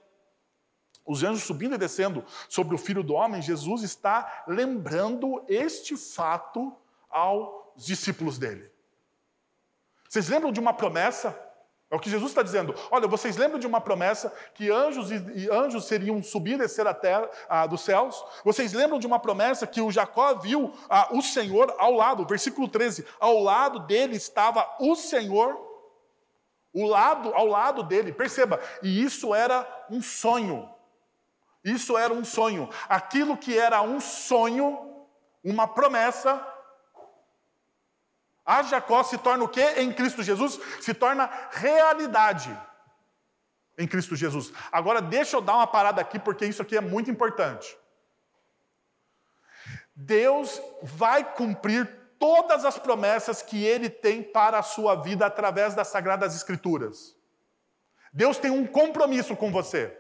os 1.06 1.24
anjos 1.24 1.44
subindo 1.44 1.76
e 1.76 1.78
descendo 1.78 2.24
sobre 2.48 2.76
o 2.76 2.78
filho 2.78 3.04
do 3.04 3.14
homem, 3.14 3.42
Jesus 3.42 3.84
está 3.84 4.44
lembrando 4.48 5.44
este 5.48 5.98
fato 5.98 6.76
aos 7.10 7.50
discípulos 7.76 8.38
dele. 8.38 8.70
Vocês 10.08 10.30
lembram 10.30 10.52
de 10.52 10.60
uma 10.60 10.74
promessa? 10.74 11.38
É 11.90 11.96
o 11.96 12.00
que 12.00 12.10
Jesus 12.10 12.32
está 12.32 12.42
dizendo. 12.42 12.74
Olha, 12.90 13.08
vocês 13.08 13.36
lembram 13.36 13.60
de 13.60 13.68
uma 13.68 13.82
promessa 13.82 14.32
que 14.54 14.70
anjos 14.72 15.12
e, 15.12 15.50
anjos 15.52 15.86
seriam 15.86 16.24
subir 16.24 16.54
e 16.54 16.58
descer 16.60 16.88
a 16.88 16.94
terra 16.94 17.30
dos 17.68 17.82
céus? 17.82 18.24
Vocês 18.46 18.72
lembram 18.72 18.98
de 18.98 19.08
uma 19.08 19.20
promessa 19.20 19.68
que 19.68 19.82
o 19.82 19.92
Jacó 19.92 20.36
viu 20.36 20.74
o 21.12 21.22
Senhor 21.22 21.76
ao 21.78 21.94
lado, 21.94 22.26
versículo 22.26 22.70
13, 22.70 23.06
ao 23.20 23.40
lado 23.40 23.80
dele 23.80 24.16
estava 24.16 24.70
o 24.80 24.96
Senhor, 24.96 25.71
o 26.74 26.86
lado 26.86 27.34
ao 27.34 27.46
lado 27.46 27.84
dele. 27.84 28.12
Perceba, 28.12 28.60
e 28.82 29.04
isso 29.04 29.34
era 29.34 29.68
um 29.90 30.02
sonho. 30.02 30.70
Isso 31.64 31.98
era 31.98 32.14
um 32.14 32.24
sonho. 32.24 32.70
Aquilo 32.90 33.38
que 33.38 33.58
era 33.58 33.82
um 33.82 34.00
sonho, 34.00 35.06
uma 35.44 35.68
promessa, 35.68 36.46
a 38.46 38.64
Jacó 38.64 39.04
se 39.04 39.18
torna 39.18 39.44
o 39.44 39.50
que 39.50 39.64
em 39.80 39.94
Cristo 39.94 40.24
Jesus? 40.24 40.60
Se 40.82 40.94
torna 40.94 41.30
realidade 41.52 42.58
em 43.78 43.88
Cristo 43.88 44.16
Jesus. 44.16 44.52
Agora, 44.72 45.02
deixa 45.02 45.38
eu 45.38 45.42
dar 45.42 45.56
uma 45.56 45.68
parada 45.68 46.02
aqui, 46.02 46.20
porque 46.20 46.46
isso 46.46 46.62
aqui 46.62 46.76
é 46.76 46.82
muito 46.82 47.10
importante. 47.10 47.78
Deus 49.96 50.62
vai 50.82 51.24
cumprir 51.24 52.01
todas 52.22 52.64
as 52.66 52.78
promessas 52.78 53.42
que 53.42 53.66
Ele 53.66 53.90
tem 53.90 54.22
para 54.22 54.60
a 54.60 54.64
sua 54.64 54.94
vida 54.94 55.26
através 55.26 55.74
das 55.74 55.88
Sagradas 55.88 56.36
Escrituras. 56.36 57.16
Deus 58.14 58.38
tem 58.38 58.52
um 58.52 58.68
compromisso 58.68 59.36
com 59.36 59.52
você. 59.52 59.98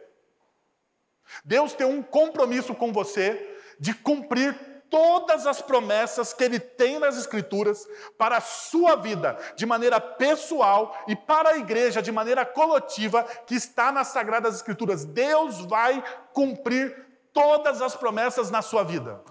Deus 1.43 1.73
tem 1.73 1.87
um 1.87 2.03
compromisso 2.03 2.75
com 2.75 2.93
você 2.93 3.57
de 3.79 3.95
cumprir 3.95 4.53
todas 4.87 5.47
as 5.47 5.61
promessas 5.63 6.31
que 6.31 6.43
ele 6.43 6.59
tem 6.59 6.99
nas 6.99 7.17
Escrituras 7.17 7.87
para 8.19 8.37
a 8.37 8.41
sua 8.41 8.97
vida, 8.97 9.39
de 9.55 9.65
maneira 9.65 9.99
pessoal 9.99 10.95
e 11.07 11.15
para 11.15 11.51
a 11.51 11.57
igreja, 11.57 12.03
de 12.03 12.11
maneira 12.11 12.45
coletiva, 12.45 13.23
que 13.47 13.55
está 13.55 13.91
nas 13.91 14.09
Sagradas 14.09 14.55
Escrituras. 14.57 15.05
Deus 15.05 15.61
vai 15.61 16.03
cumprir 16.33 17.07
todas 17.33 17.81
as 17.81 17.95
promessas 17.95 18.51
na 18.51 18.61
sua 18.61 18.83
vida. 18.83 19.23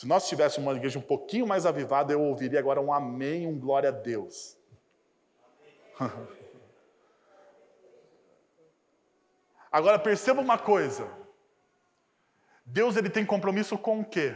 Se 0.00 0.06
nós 0.06 0.26
tivéssemos 0.26 0.66
uma 0.66 0.74
igreja 0.74 0.98
um 0.98 1.02
pouquinho 1.02 1.46
mais 1.46 1.66
avivada, 1.66 2.10
eu 2.10 2.22
ouviria 2.22 2.58
agora 2.58 2.80
um 2.80 2.90
amém, 2.90 3.46
um 3.46 3.60
glória 3.60 3.90
a 3.90 3.92
Deus. 3.92 4.58
Agora 9.70 9.98
perceba 9.98 10.40
uma 10.40 10.56
coisa. 10.56 11.06
Deus 12.64 12.96
ele 12.96 13.10
tem 13.10 13.26
compromisso 13.26 13.76
com 13.76 14.00
o 14.00 14.04
quê? 14.04 14.34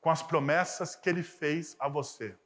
Com 0.00 0.10
as 0.10 0.20
promessas 0.20 0.96
que 0.96 1.08
ele 1.08 1.22
fez 1.22 1.76
a 1.78 1.88
você. 1.88 2.36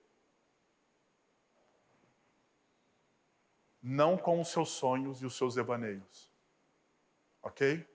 Não 3.82 4.18
com 4.18 4.42
os 4.42 4.48
seus 4.48 4.68
sonhos 4.68 5.22
e 5.22 5.24
os 5.24 5.38
seus 5.38 5.54
devaneios. 5.54 6.30
Ok? 7.42 7.93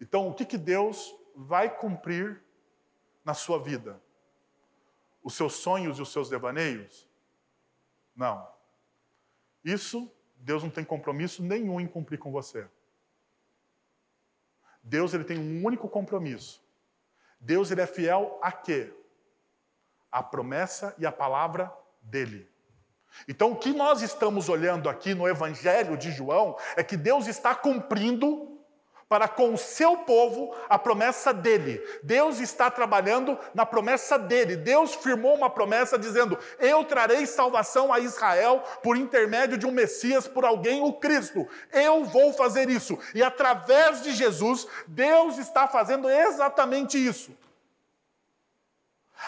Então, 0.00 0.28
o 0.28 0.34
que, 0.34 0.44
que 0.44 0.56
Deus 0.56 1.14
vai 1.36 1.68
cumprir 1.68 2.42
na 3.24 3.34
sua 3.34 3.62
vida? 3.62 4.00
Os 5.22 5.34
seus 5.34 5.54
sonhos 5.54 5.98
e 5.98 6.02
os 6.02 6.10
seus 6.10 6.30
devaneios? 6.30 7.08
Não. 8.16 8.48
Isso, 9.62 10.10
Deus 10.36 10.62
não 10.62 10.70
tem 10.70 10.84
compromisso 10.84 11.42
nenhum 11.42 11.80
em 11.80 11.86
cumprir 11.86 12.18
com 12.18 12.32
você. 12.32 12.66
Deus 14.82 15.12
ele 15.12 15.24
tem 15.24 15.38
um 15.38 15.64
único 15.64 15.88
compromisso. 15.88 16.62
Deus 17.38 17.70
ele 17.70 17.82
é 17.82 17.86
fiel 17.86 18.38
a 18.42 18.50
quê? 18.50 18.92
A 20.10 20.22
promessa 20.22 20.94
e 20.98 21.04
a 21.04 21.12
palavra 21.12 21.72
dele. 22.00 22.48
Então, 23.28 23.52
o 23.52 23.56
que 23.56 23.72
nós 23.72 24.02
estamos 24.02 24.48
olhando 24.48 24.88
aqui 24.88 25.14
no 25.14 25.28
Evangelho 25.28 25.96
de 25.96 26.10
João 26.10 26.56
é 26.76 26.82
que 26.82 26.96
Deus 26.96 27.26
está 27.26 27.54
cumprindo 27.54 28.59
para 29.10 29.26
com 29.26 29.52
o 29.52 29.58
seu 29.58 29.96
povo 29.96 30.54
a 30.68 30.78
promessa 30.78 31.34
dele. 31.34 31.82
Deus 32.00 32.38
está 32.38 32.70
trabalhando 32.70 33.36
na 33.52 33.66
promessa 33.66 34.16
dele. 34.16 34.54
Deus 34.54 34.94
firmou 34.94 35.34
uma 35.34 35.50
promessa 35.50 35.98
dizendo: 35.98 36.38
Eu 36.60 36.84
trarei 36.84 37.26
salvação 37.26 37.92
a 37.92 37.98
Israel 37.98 38.62
por 38.84 38.96
intermédio 38.96 39.58
de 39.58 39.66
um 39.66 39.72
Messias, 39.72 40.28
por 40.28 40.44
alguém, 40.44 40.80
o 40.80 40.92
Cristo. 40.92 41.44
Eu 41.72 42.04
vou 42.04 42.32
fazer 42.32 42.70
isso. 42.70 42.96
E 43.12 43.20
através 43.20 44.00
de 44.00 44.12
Jesus, 44.12 44.68
Deus 44.86 45.38
está 45.38 45.66
fazendo 45.66 46.08
exatamente 46.08 46.96
isso. 46.96 47.36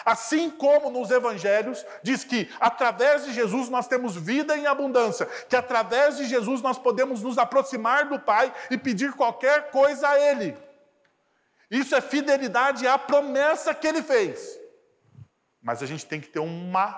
Assim 0.05 0.49
como 0.49 0.89
nos 0.89 1.11
evangelhos 1.11 1.85
diz 2.01 2.23
que 2.23 2.49
através 2.59 3.25
de 3.25 3.33
Jesus 3.33 3.69
nós 3.69 3.87
temos 3.87 4.15
vida 4.15 4.57
em 4.57 4.65
abundância, 4.65 5.25
que 5.25 5.55
através 5.55 6.17
de 6.17 6.25
Jesus 6.25 6.61
nós 6.61 6.77
podemos 6.77 7.21
nos 7.21 7.37
aproximar 7.37 8.09
do 8.09 8.19
Pai 8.19 8.53
e 8.71 8.77
pedir 8.77 9.13
qualquer 9.13 9.69
coisa 9.69 10.09
a 10.09 10.19
Ele. 10.19 10.57
Isso 11.69 11.95
é 11.95 12.01
fidelidade 12.01 12.85
à 12.87 12.97
promessa 12.97 13.73
que 13.73 13.87
Ele 13.87 14.01
fez. 14.01 14.59
Mas 15.61 15.81
a 15.81 15.85
gente 15.85 16.05
tem 16.05 16.19
que 16.19 16.27
ter 16.27 16.39
uma 16.39 16.91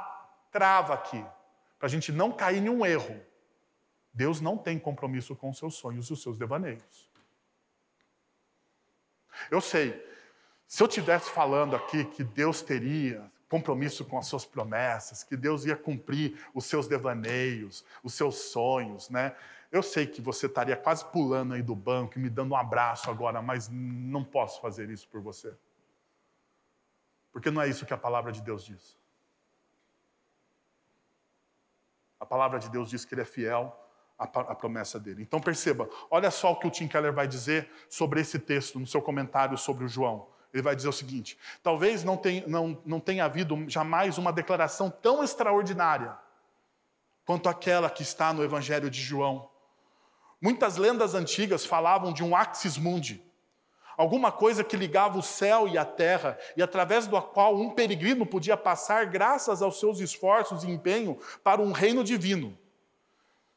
trava 0.52 0.93
aqui, 0.93 1.24
para 1.78 1.88
a 1.88 1.89
gente 1.89 2.12
não 2.12 2.32
cair 2.32 2.64
em 2.64 2.70
um 2.70 2.86
erro. 2.86 3.20
Deus 4.14 4.39
não 4.39 4.58
tem 4.58 4.80
compromisso 4.80 5.36
com 5.36 5.50
os 5.50 5.58
seus 5.58 5.76
sonhos 5.76 6.10
e 6.10 6.14
os 6.14 6.24
seus 6.24 6.38
devaneios. 6.38 7.10
Eu 9.52 9.60
sei, 9.60 9.93
se 10.76 10.84
eu 10.84 10.89
tivesse 10.89 11.32
falando 11.32 11.73
aqui 11.73 12.03
que 12.03 12.21
Deus 12.21 12.61
teria 12.61 13.32
compromisso 13.47 14.03
com 14.03 14.17
as 14.17 14.28
suas 14.28 14.43
promessas, 14.45 15.23
que 15.23 15.38
Deus 15.38 15.63
ia 15.63 15.78
cumprir 15.78 16.38
os 16.53 16.65
seus 16.65 16.86
devaneios, 16.86 17.86
os 18.03 18.13
seus 18.13 18.51
sonhos, 18.51 19.09
né? 19.09 19.34
Eu 19.71 19.82
sei 19.82 20.05
que 20.05 20.21
você 20.21 20.47
estaria 20.47 20.76
quase 20.76 21.05
pulando 21.05 21.53
aí 21.53 21.61
do 21.61 21.73
banco 21.73 22.19
e 22.19 22.21
me 22.21 22.30
dando 22.30 22.51
um 22.51 22.57
abraço 22.57 23.09
agora, 23.09 23.41
mas 23.41 23.69
não 23.71 24.21
posso 24.21 24.59
fazer 24.59 24.89
isso 24.89 25.07
por 25.07 25.21
você. 25.21 25.55
Porque 27.32 27.49
não 27.49 27.61
é 27.61 27.69
isso 27.69 27.86
que 27.86 27.93
a 27.93 27.97
palavra 27.97 28.34
de 28.34 28.41
Deus 28.41 28.65
diz. 28.65 28.97
A 32.19 32.26
palavra 32.26 32.59
de 32.59 32.69
Deus 32.69 32.89
diz 32.89 33.05
que 33.05 33.13
ele 33.13 33.21
é 33.21 33.26
fiel 33.26 33.73
à 34.19 34.28
promessa 34.53 34.99
dele. 34.99 35.21
Então 35.23 35.39
perceba, 35.39 35.89
olha 36.11 36.30
só 36.30 36.51
o 36.51 36.57
que 36.57 36.67
o 36.67 36.69
Tim 36.69 36.89
Keller 36.89 37.13
vai 37.13 37.30
dizer 37.30 37.71
sobre 37.88 38.19
esse 38.19 38.38
texto 38.38 38.78
no 38.78 38.86
seu 38.86 39.01
comentário 39.01 39.57
sobre 39.57 39.86
o 39.86 39.88
João. 39.88 40.34
Ele 40.56 40.62
vai 40.62 40.74
dizer 40.74 40.88
o 40.88 40.93
seguinte: 40.93 41.38
talvez 41.62 42.01
não 42.06 42.16
tenha, 42.16 42.47
não, 42.47 42.82
não 42.86 42.97
tenha 42.97 43.26
havido 43.26 43.66
jamais 43.68 44.18
uma 44.18 44.32
declaração 44.32 44.89
tão 44.89 45.22
extraordinária 45.22 46.18
quanto 47.26 47.49
aquela 47.49 47.89
que 47.89 48.03
está 48.03 48.32
no 48.32 48.41
Evangelho 48.41 48.89
de 48.89 49.01
João. 49.01 49.49
Muitas 50.39 50.78
lendas 50.78 51.14
antigas 51.14 51.66
falavam 51.66 52.14
de 52.14 52.24
um 52.24 52.34
axis 52.34 52.78
mundi, 52.78 53.22
alguma 53.97 54.32
coisa 54.32 54.64
que 54.64 54.78
ligava 54.78 55.18
o 55.18 55.24
céu 55.24 55.68
e 55.68 55.78
a 55.78 55.84
terra, 55.84 56.38
e 56.56 56.64
através 56.64 57.06
do 57.06 57.22
qual 57.22 57.58
um 57.58 57.72
peregrino 57.72 58.26
podia 58.26 58.56
passar 58.56 59.08
graças 59.08 59.62
aos 59.62 59.78
seus 59.78 59.99
esforços 59.99 60.64
e 60.64 60.72
empenho 60.72 61.20
para 61.43 61.62
um 61.62 61.74
reino 61.74 62.01
divino. 62.01 62.58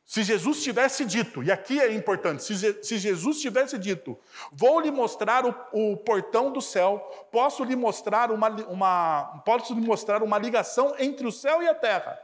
Se 0.09 0.23
Jesus 0.23 0.63
tivesse 0.63 1.05
dito, 1.05 1.43
e 1.43 1.53
aqui 1.53 1.79
é 1.79 1.93
importante, 1.93 2.43
se, 2.43 2.97
Jesus 2.97 3.43
tivesse 3.43 3.77
dito, 3.77 4.19
vou 4.51 4.81
lhe 4.81 4.91
mostrar 4.91 5.45
o, 5.45 5.55
o 5.71 5.99
portão 5.99 6.51
do 6.51 6.63
céu, 6.63 6.99
posso 7.31 7.63
lhe 7.63 7.77
mostrar 7.77 8.31
uma, 8.31 8.49
uma, 8.49 9.43
posso 9.45 9.75
lhe 9.75 9.83
mostrar 9.83 10.23
uma 10.23 10.39
ligação 10.39 10.95
entre 10.99 11.27
o 11.27 11.31
céu 11.31 11.63
e 11.63 11.69
a 11.69 11.75
terra. 11.75 12.19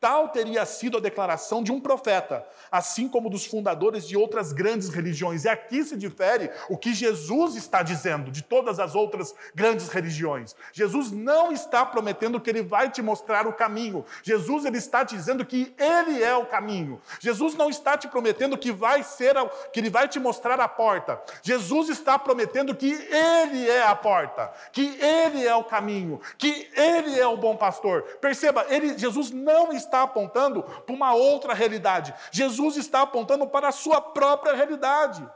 Tal 0.00 0.28
teria 0.28 0.64
sido 0.64 0.96
a 0.96 1.00
declaração 1.00 1.60
de 1.60 1.72
um 1.72 1.80
profeta, 1.80 2.46
assim 2.70 3.08
como 3.08 3.28
dos 3.28 3.44
fundadores 3.44 4.06
de 4.06 4.16
outras 4.16 4.52
grandes 4.52 4.90
religiões. 4.90 5.44
E 5.44 5.48
aqui 5.48 5.82
se 5.82 5.96
difere 5.96 6.52
o 6.68 6.78
que 6.78 6.94
Jesus 6.94 7.56
está 7.56 7.82
dizendo 7.82 8.30
de 8.30 8.42
todas 8.42 8.78
as 8.78 8.94
outras 8.94 9.34
grandes 9.52 9.88
religiões. 9.88 10.54
Jesus 10.72 11.10
não 11.10 11.50
está 11.50 11.84
prometendo 11.84 12.40
que 12.40 12.48
ele 12.48 12.62
vai 12.62 12.88
te 12.88 13.02
mostrar 13.02 13.48
o 13.48 13.52
caminho. 13.52 14.04
Jesus 14.22 14.64
ele 14.64 14.78
está 14.78 15.02
dizendo 15.02 15.44
que 15.44 15.74
ele 15.76 16.22
é 16.22 16.36
o 16.36 16.46
caminho. 16.46 17.00
Jesus 17.18 17.56
não 17.56 17.68
está 17.68 17.98
te 17.98 18.06
prometendo 18.06 18.56
que 18.56 18.70
vai 18.70 19.02
ser 19.02 19.34
que 19.72 19.80
ele 19.80 19.90
vai 19.90 20.06
te 20.06 20.20
mostrar 20.20 20.60
a 20.60 20.68
porta. 20.68 21.20
Jesus 21.42 21.88
está 21.88 22.16
prometendo 22.16 22.72
que 22.72 22.92
ele 22.92 23.68
é 23.68 23.82
a 23.82 23.96
porta, 23.96 24.52
que 24.70 24.96
ele 25.02 25.44
é 25.44 25.54
o 25.56 25.64
caminho, 25.64 26.20
que 26.38 26.70
ele 26.76 27.18
é 27.18 27.26
o 27.26 27.36
bom 27.36 27.56
pastor. 27.56 28.02
Perceba, 28.20 28.64
ele 28.68 28.96
Jesus 28.96 29.32
não 29.32 29.72
está 29.72 29.87
está 29.88 30.02
apontando 30.02 30.62
para 30.62 30.94
uma 30.94 31.12
outra 31.14 31.52
realidade. 31.52 32.14
Jesus 32.30 32.76
está 32.76 33.02
apontando 33.02 33.46
para 33.46 33.68
a 33.68 33.72
sua 33.72 34.00
própria 34.00 34.54
realidade. 34.54 35.28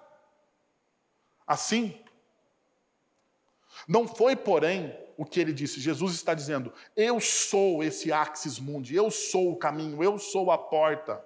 Assim, 1.46 2.00
não 3.86 4.06
foi, 4.06 4.36
porém, 4.36 4.96
o 5.16 5.24
que 5.24 5.40
ele 5.40 5.52
disse. 5.52 5.80
Jesus 5.80 6.14
está 6.14 6.34
dizendo: 6.34 6.72
Eu 6.96 7.20
sou 7.20 7.82
esse 7.82 8.12
axis 8.12 8.58
mundi, 8.58 8.94
eu 8.94 9.10
sou 9.10 9.52
o 9.52 9.56
caminho, 9.56 10.02
eu 10.02 10.18
sou 10.18 10.50
a 10.50 10.58
porta. 10.58 11.24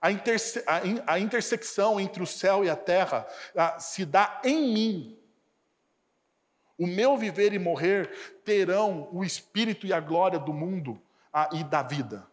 A, 0.00 0.10
interse 0.10 0.62
a, 0.66 1.14
a 1.14 1.18
intersecção 1.18 1.98
entre 1.98 2.22
o 2.22 2.26
céu 2.26 2.64
e 2.64 2.70
a 2.70 2.76
terra 2.76 3.26
a, 3.56 3.78
se 3.78 4.04
dá 4.04 4.40
em 4.44 4.72
mim. 4.72 5.18
o 6.78 6.86
meu 6.86 7.16
viver 7.16 7.54
e 7.54 7.58
morrer 7.58 8.40
terão 8.44 9.08
o 9.10 9.24
espírito 9.24 9.86
e 9.86 9.92
a 9.92 10.00
glória 10.00 10.38
do 10.38 10.52
mundo 10.52 11.00
e 11.52 11.62
da 11.64 11.82
vida. 11.82 12.26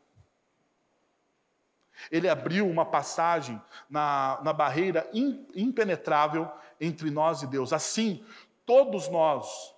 Ele 2.11 2.27
abriu 2.27 2.67
uma 2.67 2.85
passagem 2.85 3.61
na, 3.89 4.39
na 4.43 4.53
barreira 4.53 5.09
impenetrável 5.55 6.49
entre 6.79 7.09
nós 7.09 7.41
e 7.41 7.47
Deus. 7.47 7.71
Assim, 7.71 8.25
todos 8.65 9.07
nós 9.07 9.73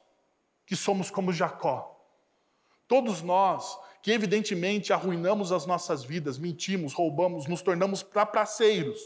que 0.65 0.75
somos 0.75 1.11
como 1.11 1.33
Jacó, 1.33 1.99
todos 2.87 3.21
nós 3.21 3.77
que 4.01 4.11
evidentemente 4.11 4.93
arruinamos 4.93 5.51
as 5.51 5.65
nossas 5.65 6.03
vidas, 6.03 6.37
mentimos, 6.37 6.93
roubamos, 6.93 7.47
nos 7.47 7.63
tornamos 7.63 8.03
trapraceiros, 8.03 8.99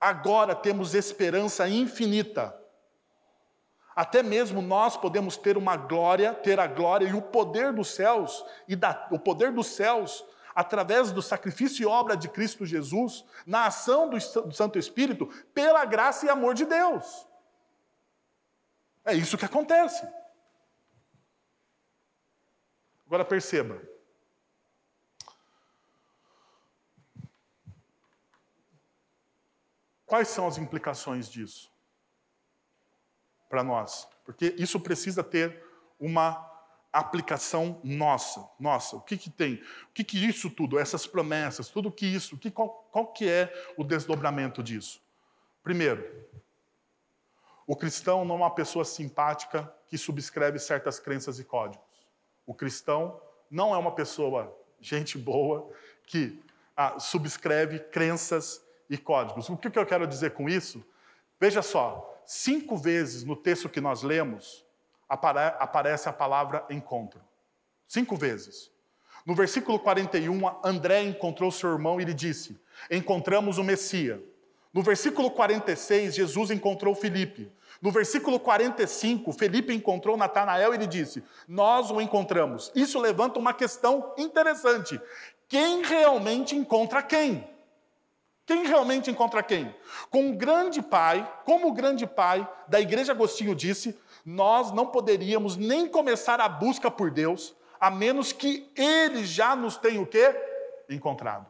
agora 0.00 0.54
temos 0.54 0.94
esperança 0.94 1.68
infinita. 1.68 2.56
Até 3.94 4.22
mesmo 4.22 4.62
nós 4.62 4.96
podemos 4.96 5.36
ter 5.36 5.56
uma 5.56 5.76
glória, 5.76 6.34
ter 6.34 6.58
a 6.58 6.66
glória 6.66 7.06
e 7.06 7.14
o 7.14 7.20
poder 7.20 7.72
dos 7.72 7.88
céus 7.88 8.44
e 8.66 8.74
da, 8.74 9.08
o 9.10 9.18
poder 9.18 9.52
dos 9.52 9.66
céus 9.66 10.24
através 10.54 11.12
do 11.12 11.22
sacrifício 11.22 11.82
e 11.82 11.86
obra 11.86 12.16
de 12.16 12.28
Cristo 12.28 12.64
Jesus, 12.66 13.24
na 13.46 13.66
ação 13.66 14.08
do, 14.08 14.16
do 14.16 14.52
Santo 14.52 14.78
Espírito, 14.78 15.26
pela 15.54 15.84
graça 15.84 16.26
e 16.26 16.28
amor 16.28 16.54
de 16.54 16.64
Deus. 16.64 17.26
É 19.04 19.14
isso 19.14 19.36
que 19.38 19.44
acontece. 19.44 20.06
Agora 23.06 23.24
perceba. 23.24 23.80
Quais 30.06 30.28
são 30.28 30.46
as 30.46 30.58
implicações 30.58 31.28
disso 31.28 31.71
para 33.52 33.62
nós? 33.62 34.08
Porque 34.24 34.54
isso 34.56 34.80
precisa 34.80 35.22
ter 35.22 35.62
uma 36.00 36.50
aplicação 36.90 37.78
nossa. 37.84 38.48
Nossa, 38.58 38.96
o 38.96 39.00
que, 39.02 39.18
que 39.18 39.28
tem? 39.28 39.56
O 39.90 39.92
que, 39.92 40.02
que 40.02 40.26
isso 40.26 40.48
tudo, 40.48 40.78
essas 40.78 41.06
promessas, 41.06 41.68
tudo 41.68 41.92
que 41.92 42.06
isso, 42.06 42.38
que, 42.38 42.50
qual, 42.50 42.88
qual 42.90 43.08
que 43.08 43.28
é 43.28 43.52
o 43.76 43.84
desdobramento 43.84 44.62
disso? 44.62 45.02
Primeiro, 45.62 46.02
o 47.66 47.76
cristão 47.76 48.24
não 48.24 48.36
é 48.36 48.38
uma 48.38 48.54
pessoa 48.54 48.86
simpática 48.86 49.70
que 49.86 49.98
subscreve 49.98 50.58
certas 50.58 50.98
crenças 50.98 51.38
e 51.38 51.44
códigos. 51.44 51.84
O 52.46 52.54
cristão 52.54 53.20
não 53.50 53.74
é 53.74 53.78
uma 53.78 53.92
pessoa, 53.92 54.50
gente 54.80 55.18
boa, 55.18 55.70
que 56.06 56.42
ah, 56.74 56.98
subscreve 56.98 57.80
crenças 57.80 58.64
e 58.88 58.96
códigos. 58.96 59.50
O 59.50 59.58
que, 59.58 59.68
que 59.68 59.78
eu 59.78 59.84
quero 59.84 60.06
dizer 60.06 60.30
com 60.30 60.48
isso? 60.48 60.82
Veja 61.42 61.60
só, 61.60 62.22
cinco 62.24 62.76
vezes 62.76 63.24
no 63.24 63.34
texto 63.34 63.68
que 63.68 63.80
nós 63.80 64.04
lemos, 64.04 64.64
apare 65.08 65.56
aparece 65.58 66.08
a 66.08 66.12
palavra 66.12 66.64
encontro. 66.70 67.20
Cinco 67.88 68.14
vezes. 68.14 68.70
No 69.26 69.34
versículo 69.34 69.76
41, 69.80 70.40
André 70.62 71.02
encontrou 71.02 71.50
seu 71.50 71.72
irmão 71.72 72.00
e 72.00 72.04
lhe 72.04 72.14
disse: 72.14 72.56
Encontramos 72.88 73.58
o 73.58 73.64
Messias. 73.64 74.20
No 74.72 74.84
versículo 74.84 75.32
46, 75.32 76.14
Jesus 76.14 76.52
encontrou 76.52 76.94
Filipe. 76.94 77.50
No 77.82 77.90
versículo 77.90 78.38
45, 78.38 79.32
Felipe 79.32 79.74
encontrou 79.74 80.16
Natanael 80.16 80.72
e 80.72 80.78
lhe 80.78 80.86
disse: 80.86 81.24
Nós 81.48 81.90
o 81.90 82.00
encontramos. 82.00 82.70
Isso 82.72 83.00
levanta 83.00 83.40
uma 83.40 83.52
questão 83.52 84.14
interessante. 84.16 85.00
Quem 85.48 85.82
realmente 85.82 86.54
encontra 86.54 87.02
quem? 87.02 87.51
Quem 88.52 88.66
realmente 88.66 89.10
encontra 89.10 89.42
quem? 89.42 89.74
Com 90.10 90.28
o 90.28 90.36
grande 90.36 90.82
pai, 90.82 91.26
como 91.46 91.68
o 91.68 91.72
grande 91.72 92.06
pai 92.06 92.46
da 92.68 92.78
igreja 92.78 93.12
Agostinho 93.12 93.54
disse, 93.54 93.98
nós 94.26 94.70
não 94.70 94.88
poderíamos 94.88 95.56
nem 95.56 95.88
começar 95.88 96.38
a 96.38 96.50
busca 96.50 96.90
por 96.90 97.10
Deus, 97.10 97.54
a 97.80 97.90
menos 97.90 98.30
que 98.30 98.70
Ele 98.76 99.24
já 99.24 99.56
nos 99.56 99.78
tenha 99.78 100.02
o 100.02 100.06
quê? 100.06 100.36
Encontrado. 100.90 101.46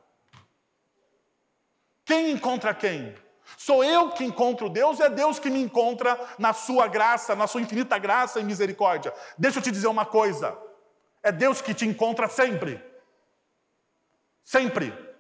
Quem 2.05 2.31
encontra 2.31 2.73
quem? 2.73 3.13
Sou 3.59 3.83
eu 3.83 4.11
que 4.11 4.23
encontro 4.23 4.71
Deus, 4.71 5.01
é 5.01 5.11
Deus 5.11 5.41
que 5.41 5.51
me 5.51 5.61
encontra 5.61 6.17
na 6.39 6.53
sua 6.53 6.87
graça, 6.87 7.35
na 7.35 7.49
sua 7.49 7.63
infinita 7.63 7.99
graça 7.99 8.39
e 8.39 8.45
misericórdia. 8.45 9.13
Deixa 9.37 9.59
eu 9.59 9.63
te 9.63 9.73
dizer 9.73 9.89
uma 9.89 10.07
coisa: 10.07 10.57
é 11.21 11.33
Deus 11.33 11.61
que 11.61 11.75
te 11.75 11.85
encontra 11.85 12.29
sempre. 12.29 12.81
Sempre. 14.45 15.12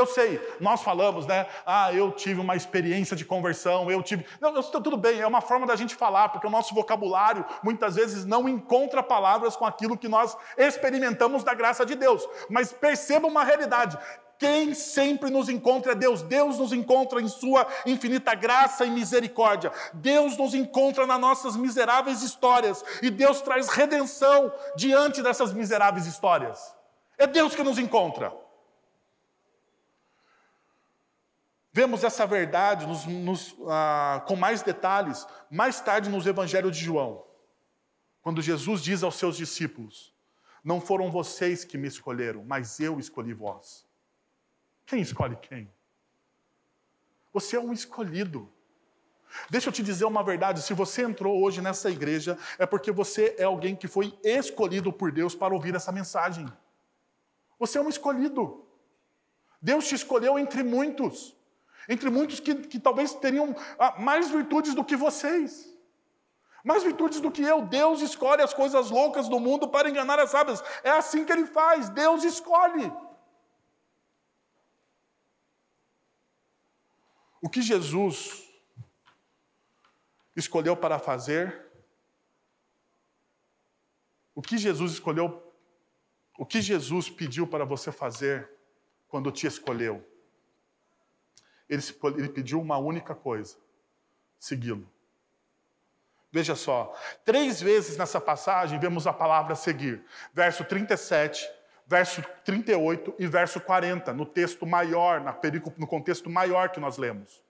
Eu 0.00 0.06
sei, 0.06 0.40
nós 0.58 0.82
falamos, 0.82 1.26
né? 1.26 1.46
Ah, 1.66 1.92
eu 1.92 2.10
tive 2.10 2.40
uma 2.40 2.56
experiência 2.56 3.14
de 3.14 3.22
conversão, 3.22 3.90
eu 3.90 4.02
tive. 4.02 4.24
Não, 4.40 4.62
tudo 4.62 4.96
bem, 4.96 5.20
é 5.20 5.26
uma 5.26 5.42
forma 5.42 5.66
da 5.66 5.76
gente 5.76 5.94
falar, 5.94 6.30
porque 6.30 6.46
o 6.46 6.50
nosso 6.50 6.74
vocabulário 6.74 7.44
muitas 7.62 7.96
vezes 7.96 8.24
não 8.24 8.48
encontra 8.48 9.02
palavras 9.02 9.56
com 9.56 9.66
aquilo 9.66 9.98
que 9.98 10.08
nós 10.08 10.34
experimentamos 10.56 11.44
da 11.44 11.52
graça 11.52 11.84
de 11.84 11.94
Deus. 11.94 12.26
Mas 12.48 12.72
perceba 12.72 13.26
uma 13.26 13.44
realidade: 13.44 13.98
quem 14.38 14.72
sempre 14.72 15.28
nos 15.28 15.50
encontra 15.50 15.92
é 15.92 15.94
Deus. 15.94 16.22
Deus 16.22 16.58
nos 16.58 16.72
encontra 16.72 17.20
em 17.20 17.28
Sua 17.28 17.66
infinita 17.84 18.34
graça 18.34 18.86
e 18.86 18.90
misericórdia. 18.90 19.70
Deus 19.92 20.34
nos 20.38 20.54
encontra 20.54 21.06
nas 21.06 21.20
nossas 21.20 21.56
miseráveis 21.56 22.22
histórias. 22.22 22.82
E 23.02 23.10
Deus 23.10 23.42
traz 23.42 23.68
redenção 23.68 24.50
diante 24.74 25.20
dessas 25.20 25.52
miseráveis 25.52 26.06
histórias. 26.06 26.74
É 27.18 27.26
Deus 27.26 27.54
que 27.54 27.62
nos 27.62 27.78
encontra. 27.78 28.32
Vemos 31.72 32.02
essa 32.02 32.26
verdade 32.26 32.86
nos, 32.86 33.06
nos, 33.06 33.54
ah, 33.68 34.24
com 34.26 34.34
mais 34.34 34.62
detalhes 34.62 35.26
mais 35.48 35.80
tarde 35.80 36.08
nos 36.08 36.26
Evangelhos 36.26 36.76
de 36.76 36.84
João, 36.84 37.24
quando 38.22 38.42
Jesus 38.42 38.82
diz 38.82 39.02
aos 39.02 39.14
seus 39.14 39.36
discípulos: 39.36 40.12
Não 40.64 40.80
foram 40.80 41.10
vocês 41.10 41.64
que 41.64 41.78
me 41.78 41.86
escolheram, 41.86 42.44
mas 42.44 42.80
eu 42.80 42.98
escolhi 42.98 43.32
vós. 43.32 43.86
Quem 44.84 45.00
escolhe 45.00 45.36
quem? 45.36 45.72
Você 47.32 47.56
é 47.56 47.60
um 47.60 47.72
escolhido. 47.72 48.52
Deixa 49.48 49.68
eu 49.68 49.72
te 49.72 49.82
dizer 49.82 50.04
uma 50.06 50.24
verdade: 50.24 50.62
se 50.62 50.74
você 50.74 51.04
entrou 51.04 51.40
hoje 51.40 51.62
nessa 51.62 51.88
igreja, 51.88 52.36
é 52.58 52.66
porque 52.66 52.90
você 52.90 53.36
é 53.38 53.44
alguém 53.44 53.76
que 53.76 53.86
foi 53.86 54.18
escolhido 54.24 54.92
por 54.92 55.12
Deus 55.12 55.36
para 55.36 55.54
ouvir 55.54 55.76
essa 55.76 55.92
mensagem. 55.92 56.46
Você 57.60 57.78
é 57.78 57.80
um 57.80 57.88
escolhido. 57.88 58.66
Deus 59.62 59.86
te 59.86 59.94
escolheu 59.94 60.36
entre 60.36 60.64
muitos 60.64 61.38
entre 61.88 62.10
muitos 62.10 62.40
que, 62.40 62.54
que 62.54 62.78
talvez 62.78 63.14
teriam 63.14 63.54
ah, 63.78 63.96
mais 63.98 64.30
virtudes 64.30 64.74
do 64.74 64.84
que 64.84 64.96
vocês. 64.96 65.70
Mais 66.62 66.82
virtudes 66.82 67.20
do 67.20 67.30
que 67.30 67.42
eu. 67.42 67.62
Deus 67.62 68.00
escolhe 68.00 68.42
as 68.42 68.52
coisas 68.52 68.90
loucas 68.90 69.28
do 69.28 69.40
mundo 69.40 69.68
para 69.68 69.88
enganar 69.88 70.18
as 70.18 70.30
sábias. 70.30 70.62
É 70.82 70.90
assim 70.90 71.24
que 71.24 71.32
ele 71.32 71.46
faz. 71.46 71.88
Deus 71.88 72.22
escolhe. 72.22 72.92
O 77.40 77.48
que 77.48 77.62
Jesus 77.62 78.46
escolheu 80.36 80.76
para 80.76 80.98
fazer, 80.98 81.66
o 84.34 84.42
que 84.42 84.58
Jesus 84.58 84.92
escolheu, 84.92 85.42
o 86.38 86.44
que 86.44 86.60
Jesus 86.60 87.08
pediu 87.08 87.46
para 87.46 87.64
você 87.64 87.90
fazer 87.90 88.50
quando 89.08 89.32
te 89.32 89.46
escolheu? 89.46 90.06
Ele, 91.70 91.82
ele 92.18 92.28
pediu 92.28 92.60
uma 92.60 92.76
única 92.76 93.14
coisa: 93.14 93.56
segui-lo. 94.38 94.86
Veja 96.32 96.54
só, 96.54 96.94
três 97.24 97.60
vezes 97.60 97.96
nessa 97.96 98.20
passagem 98.20 98.78
vemos 98.78 99.06
a 99.06 99.12
palavra 99.12 99.56
seguir. 99.56 100.04
Verso 100.32 100.64
37, 100.64 101.48
verso 101.86 102.22
38 102.44 103.14
e 103.18 103.26
verso 103.26 103.60
40, 103.60 104.12
no 104.12 104.24
texto 104.24 104.64
maior, 104.64 105.20
na 105.20 105.36
no 105.76 105.86
contexto 105.86 106.30
maior 106.30 106.68
que 106.68 106.78
nós 106.78 106.98
lemos. 106.98 107.42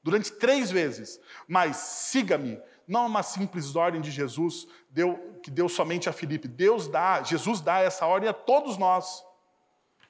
Durante 0.00 0.30
três 0.32 0.70
vezes. 0.70 1.20
Mas 1.48 1.76
siga-me, 1.76 2.60
não 2.86 3.02
é 3.02 3.06
uma 3.06 3.22
simples 3.24 3.74
ordem 3.74 4.00
de 4.00 4.12
Jesus 4.12 4.68
deu, 4.90 5.40
que 5.42 5.50
deu 5.50 5.68
somente 5.68 6.08
a 6.08 6.12
Filipe. 6.12 6.46
Deus 6.46 6.86
dá, 6.86 7.22
Jesus 7.22 7.60
dá 7.60 7.80
essa 7.80 8.06
ordem 8.06 8.28
a 8.28 8.32
todos 8.32 8.78
nós. 8.78 9.24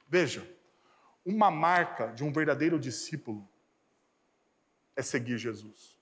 Veja, 0.06 0.46
uma 1.28 1.50
marca 1.50 2.06
de 2.06 2.24
um 2.24 2.32
verdadeiro 2.32 2.78
discípulo 2.78 3.46
é 4.96 5.02
seguir 5.02 5.36
Jesus. 5.36 6.00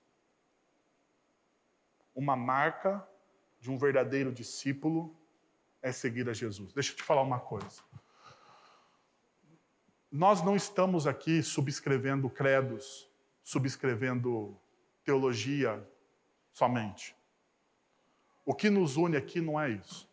Uma 2.15 2.37
marca 2.37 3.05
de 3.59 3.69
um 3.69 3.77
verdadeiro 3.77 4.31
discípulo 4.31 5.13
é 5.81 5.91
seguir 5.91 6.29
a 6.29 6.33
Jesus. 6.33 6.71
Deixa 6.71 6.93
eu 6.93 6.95
te 6.95 7.03
falar 7.03 7.23
uma 7.23 7.41
coisa. 7.41 7.83
Nós 10.09 10.41
não 10.41 10.55
estamos 10.55 11.05
aqui 11.05 11.43
subscrevendo 11.43 12.29
credos, 12.29 13.11
subscrevendo 13.43 14.57
teologia 15.03 15.85
somente. 16.53 17.13
O 18.45 18.55
que 18.55 18.69
nos 18.69 18.95
une 18.95 19.17
aqui 19.17 19.41
não 19.41 19.59
é 19.59 19.71
isso. 19.71 20.09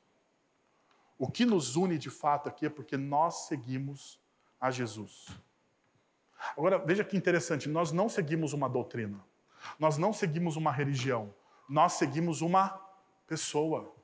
O 1.16 1.30
que 1.30 1.46
nos 1.46 1.76
une 1.76 1.98
de 1.98 2.10
fato 2.10 2.48
aqui 2.48 2.66
é 2.66 2.68
porque 2.68 2.96
nós 2.96 3.46
seguimos 3.46 4.23
a 4.64 4.70
Jesus. 4.70 5.26
Agora, 6.56 6.78
veja 6.78 7.04
que 7.04 7.18
interessante, 7.18 7.68
nós 7.68 7.92
não 7.92 8.08
seguimos 8.08 8.54
uma 8.54 8.66
doutrina, 8.66 9.22
nós 9.78 9.98
não 9.98 10.10
seguimos 10.10 10.56
uma 10.56 10.72
religião, 10.72 11.34
Nós 11.68 11.94
seguimos 11.94 12.42
uma 12.42 12.78
pessoa. 13.26 13.94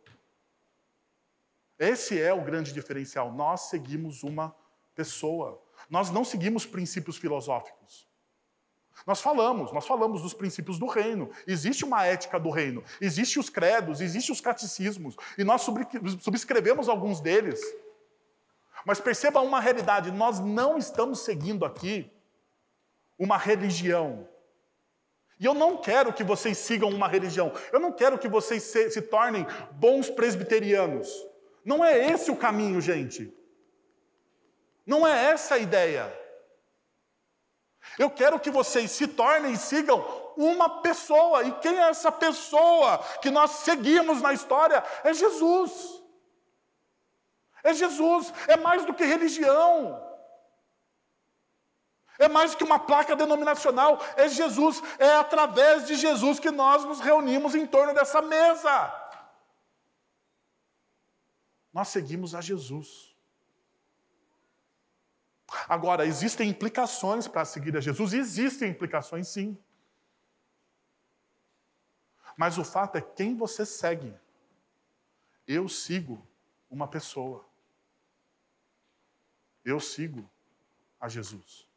Esse 1.79 2.21
é 2.21 2.33
o 2.33 2.43
grande 2.43 2.73
diferencial. 2.73 3.33
Nós 3.33 3.69
seguimos 3.69 4.23
uma 4.23 4.55
pessoa. 4.95 5.63
Nós 5.89 6.11
não 6.11 6.25
seguimos 6.25 6.65
princípios 6.65 7.19
filosóficos. 7.19 8.09
Nós 9.07 9.21
falamos, 9.21 9.73
nós 9.73 9.87
falamos 9.87 10.23
dos 10.23 10.33
princípios 10.33 10.79
do 10.79 10.87
reino. 10.87 11.31
Existe 11.47 11.85
uma 11.85 12.05
ética 12.05 12.41
do 12.41 12.51
reino, 12.51 12.83
existem 13.01 13.41
os 13.41 13.51
credos, 13.51 14.01
existem 14.01 14.33
os 14.33 14.41
catecismos, 14.41 15.17
e 15.39 15.45
nós 15.45 15.63
subscrevemos 16.21 16.89
alguns 16.89 17.21
deles. 17.21 17.61
Mas 18.85 19.01
perceba 19.01 19.41
uma 19.41 19.61
realidade: 19.61 20.11
nós 20.11 20.41
não 20.41 20.79
estamos 20.79 21.21
seguindo 21.21 21.65
aqui 21.65 22.11
uma 23.19 23.37
religião. 23.37 24.29
E 25.39 25.45
eu 25.45 25.55
não 25.55 25.79
quero 25.79 26.13
que 26.13 26.23
vocês 26.23 26.59
sigam 26.59 26.91
uma 26.91 27.09
religião, 27.09 27.53
eu 27.73 27.81
não 27.81 27.93
quero 27.93 28.19
que 28.19 28.29
vocês 28.29 28.63
se, 28.63 28.91
se 28.91 29.01
tornem 29.01 29.47
bons 29.73 30.11
presbiterianos. 30.11 31.09
Não 31.65 31.85
é 31.85 32.11
esse 32.11 32.31
o 32.31 32.37
caminho, 32.37 32.81
gente. 32.81 33.33
Não 34.87 35.07
é 35.07 35.27
essa 35.27 35.55
a 35.55 35.59
ideia. 35.59 36.13
Eu 37.99 38.11
quero 38.11 38.39
que 38.39 38.51
vocês 38.51 38.91
se 38.91 39.07
tornem 39.07 39.53
e 39.53 39.57
sigam 39.57 40.05
uma 40.37 40.81
pessoa. 40.81 41.43
E 41.45 41.53
quem 41.53 41.79
é 41.79 41.89
essa 41.89 42.11
pessoa 42.11 42.99
que 43.21 43.31
nós 43.31 43.51
seguimos 43.51 44.21
na 44.21 44.33
história? 44.33 44.83
É 45.05 45.13
Jesus. 45.13 46.00
É 47.63 47.75
Jesus. 47.75 48.33
É 48.47 48.57
mais 48.57 48.85
do 48.85 48.95
que 48.95 49.05
religião. 49.05 50.07
É 52.19 52.29
mais 52.29 52.55
que 52.55 52.65
uma 52.65 52.79
placa 52.79 53.17
denominacional. 53.17 53.99
É 54.17 54.29
Jesus. 54.29 54.83
É 54.99 55.13
através 55.13 55.87
de 55.87 55.95
Jesus 55.95 56.39
que 56.39 56.51
nós 56.51 56.85
nos 56.85 57.01
reunimos 57.01 57.55
em 57.55 57.67
torno 57.67 57.95
dessa 57.95 58.21
mesa. 58.21 58.95
Nós 61.73 61.89
seguimos 61.89 62.35
a 62.35 62.41
Jesus. 62.41 63.15
Agora, 65.69 66.07
existem 66.07 66.49
implicações 66.49 67.27
para 67.27 67.45
seguir 67.45 67.77
a 67.77 67.81
Jesus? 67.81 68.13
Existem 68.13 68.71
implicações, 68.71 69.29
sim. 69.29 69.59
Mas 72.37 72.59
o 72.59 72.65
fato 72.65 72.97
é 72.97 73.01
quem 73.01 73.37
você 73.37 73.67
segue. 73.67 74.15
Eu 75.47 75.69
sigo 75.69 76.27
uma 76.71 76.87
pessoa. 76.87 77.45
Eu 79.71 79.79
sigo 79.79 80.29
a 81.01 81.09
Jesus. 81.09 81.69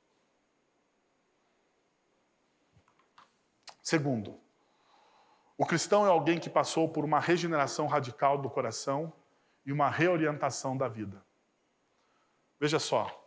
Segundo, 3.84 4.39
o 5.56 5.66
cristão 5.66 6.06
é 6.06 6.10
alguém 6.10 6.39
que 6.39 6.50
passou 6.50 6.89
por 6.89 7.06
uma 7.06 7.20
regeneração 7.20 7.86
radical 7.86 8.38
do 8.38 8.50
coração 8.50 9.14
e 9.64 9.72
uma 9.72 9.89
reorientação 9.89 10.76
da 10.76 10.88
vida. 10.88 11.24
Veja 12.60 12.80
só, 12.80 13.24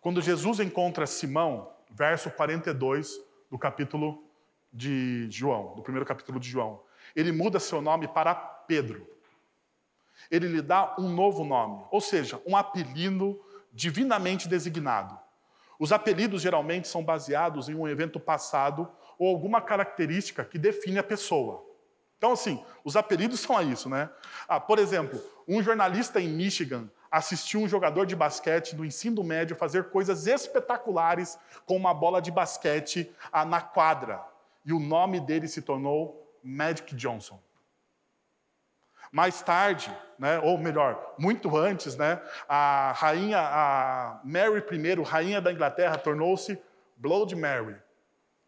quando 0.00 0.20
Jesus 0.20 0.58
encontra 0.58 1.06
Simão, 1.06 1.72
verso 1.90 2.30
42 2.32 3.20
do 3.48 3.56
capítulo 3.58 4.28
de 4.72 5.30
João, 5.30 5.76
do 5.76 5.82
primeiro 5.82 6.04
capítulo 6.04 6.40
de 6.40 6.48
João, 6.48 6.82
ele 7.14 7.30
muda 7.30 7.60
seu 7.60 7.80
nome 7.80 8.08
para 8.08 8.34
Pedro. 8.34 9.15
Ele 10.30 10.48
lhe 10.48 10.62
dá 10.62 10.94
um 10.98 11.08
novo 11.08 11.44
nome, 11.44 11.84
ou 11.90 12.00
seja, 12.00 12.40
um 12.46 12.56
apelido 12.56 13.40
divinamente 13.72 14.48
designado. 14.48 15.18
Os 15.78 15.92
apelidos 15.92 16.40
geralmente 16.40 16.88
são 16.88 17.04
baseados 17.04 17.68
em 17.68 17.74
um 17.74 17.86
evento 17.86 18.18
passado 18.18 18.90
ou 19.18 19.28
alguma 19.28 19.60
característica 19.60 20.44
que 20.44 20.58
define 20.58 20.98
a 20.98 21.02
pessoa. 21.02 21.64
Então, 22.18 22.32
assim, 22.32 22.62
os 22.82 22.96
apelidos 22.96 23.40
são 23.40 23.56
a 23.56 23.62
isso, 23.62 23.88
né? 23.88 24.10
Ah, 24.48 24.58
por 24.58 24.78
exemplo, 24.78 25.22
um 25.46 25.62
jornalista 25.62 26.20
em 26.20 26.28
Michigan 26.28 26.88
assistiu 27.10 27.60
um 27.60 27.68
jogador 27.68 28.04
de 28.04 28.16
basquete 28.16 28.74
do 28.74 28.84
ensino 28.84 29.22
médio 29.22 29.56
fazer 29.56 29.90
coisas 29.90 30.26
espetaculares 30.26 31.38
com 31.64 31.76
uma 31.76 31.94
bola 31.94 32.20
de 32.20 32.30
basquete 32.30 33.10
ah, 33.30 33.44
na 33.44 33.60
quadra. 33.60 34.20
E 34.64 34.72
o 34.72 34.80
nome 34.80 35.20
dele 35.20 35.46
se 35.46 35.62
tornou 35.62 36.26
Magic 36.42 36.94
Johnson. 36.94 37.40
Mais 39.12 39.42
tarde, 39.42 39.94
né, 40.18 40.38
ou 40.40 40.58
melhor, 40.58 41.14
muito 41.18 41.56
antes, 41.56 41.96
né, 41.96 42.20
a 42.48 42.92
rainha, 42.92 43.38
a 43.38 44.20
Mary 44.24 44.64
I, 44.70 45.02
rainha 45.02 45.40
da 45.40 45.52
Inglaterra, 45.52 45.96
tornou-se 45.96 46.58
Blood 46.96 47.34
Mary. 47.36 47.76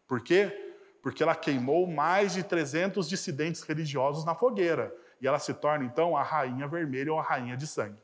Por 0.07 0.21
quê? 0.21 0.75
Porque 1.01 1.23
ela 1.23 1.35
queimou 1.35 1.87
mais 1.87 2.33
de 2.33 2.43
300 2.43 3.07
dissidentes 3.07 3.61
religiosos 3.61 4.25
na 4.25 4.35
fogueira. 4.35 4.93
E 5.21 5.27
ela 5.27 5.39
se 5.39 5.53
torna, 5.53 5.85
então, 5.85 6.15
a 6.15 6.23
rainha 6.23 6.67
vermelha 6.67 7.13
ou 7.13 7.19
a 7.19 7.23
rainha 7.23 7.55
de 7.55 7.67
sangue. 7.67 8.01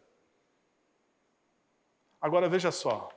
Agora 2.21 2.49
veja 2.49 2.71
só. 2.71 3.09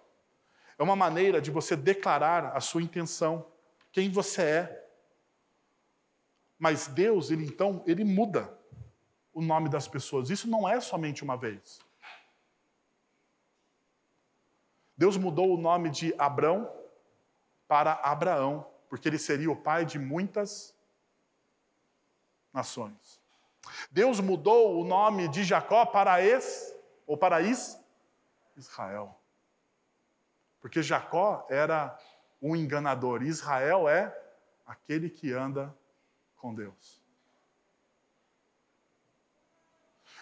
É 0.78 0.82
uma 0.82 0.96
maneira 0.96 1.40
de 1.40 1.50
você 1.50 1.74
declarar 1.74 2.56
a 2.56 2.60
sua 2.60 2.82
intenção, 2.82 3.46
quem 3.90 4.10
você 4.10 4.42
é. 4.42 4.88
Mas 6.58 6.86
Deus, 6.86 7.30
ele 7.30 7.44
então, 7.44 7.82
ele 7.86 8.04
muda 8.04 8.57
o 9.38 9.40
nome 9.40 9.68
das 9.68 9.86
pessoas. 9.86 10.30
Isso 10.30 10.48
não 10.48 10.68
é 10.68 10.80
somente 10.80 11.22
uma 11.22 11.36
vez. 11.36 11.80
Deus 14.96 15.16
mudou 15.16 15.54
o 15.54 15.56
nome 15.56 15.90
de 15.90 16.12
Abrão 16.18 16.68
para 17.68 17.92
Abraão, 17.92 18.66
porque 18.88 19.08
ele 19.08 19.18
seria 19.18 19.48
o 19.48 19.54
pai 19.54 19.84
de 19.84 19.96
muitas 19.96 20.74
nações. 22.52 23.20
Deus 23.92 24.18
mudou 24.18 24.80
o 24.80 24.84
nome 24.84 25.28
de 25.28 25.44
Jacó 25.44 25.86
para 25.86 26.20
Es 26.20 26.74
ou 27.06 27.16
para 27.16 27.40
Is 27.40 27.78
Israel. 28.56 29.16
Porque 30.60 30.82
Jacó 30.82 31.46
era 31.48 31.96
um 32.42 32.56
enganador, 32.56 33.22
Israel 33.22 33.88
é 33.88 34.12
aquele 34.66 35.08
que 35.08 35.32
anda 35.32 35.72
com 36.36 36.52
Deus. 36.52 36.97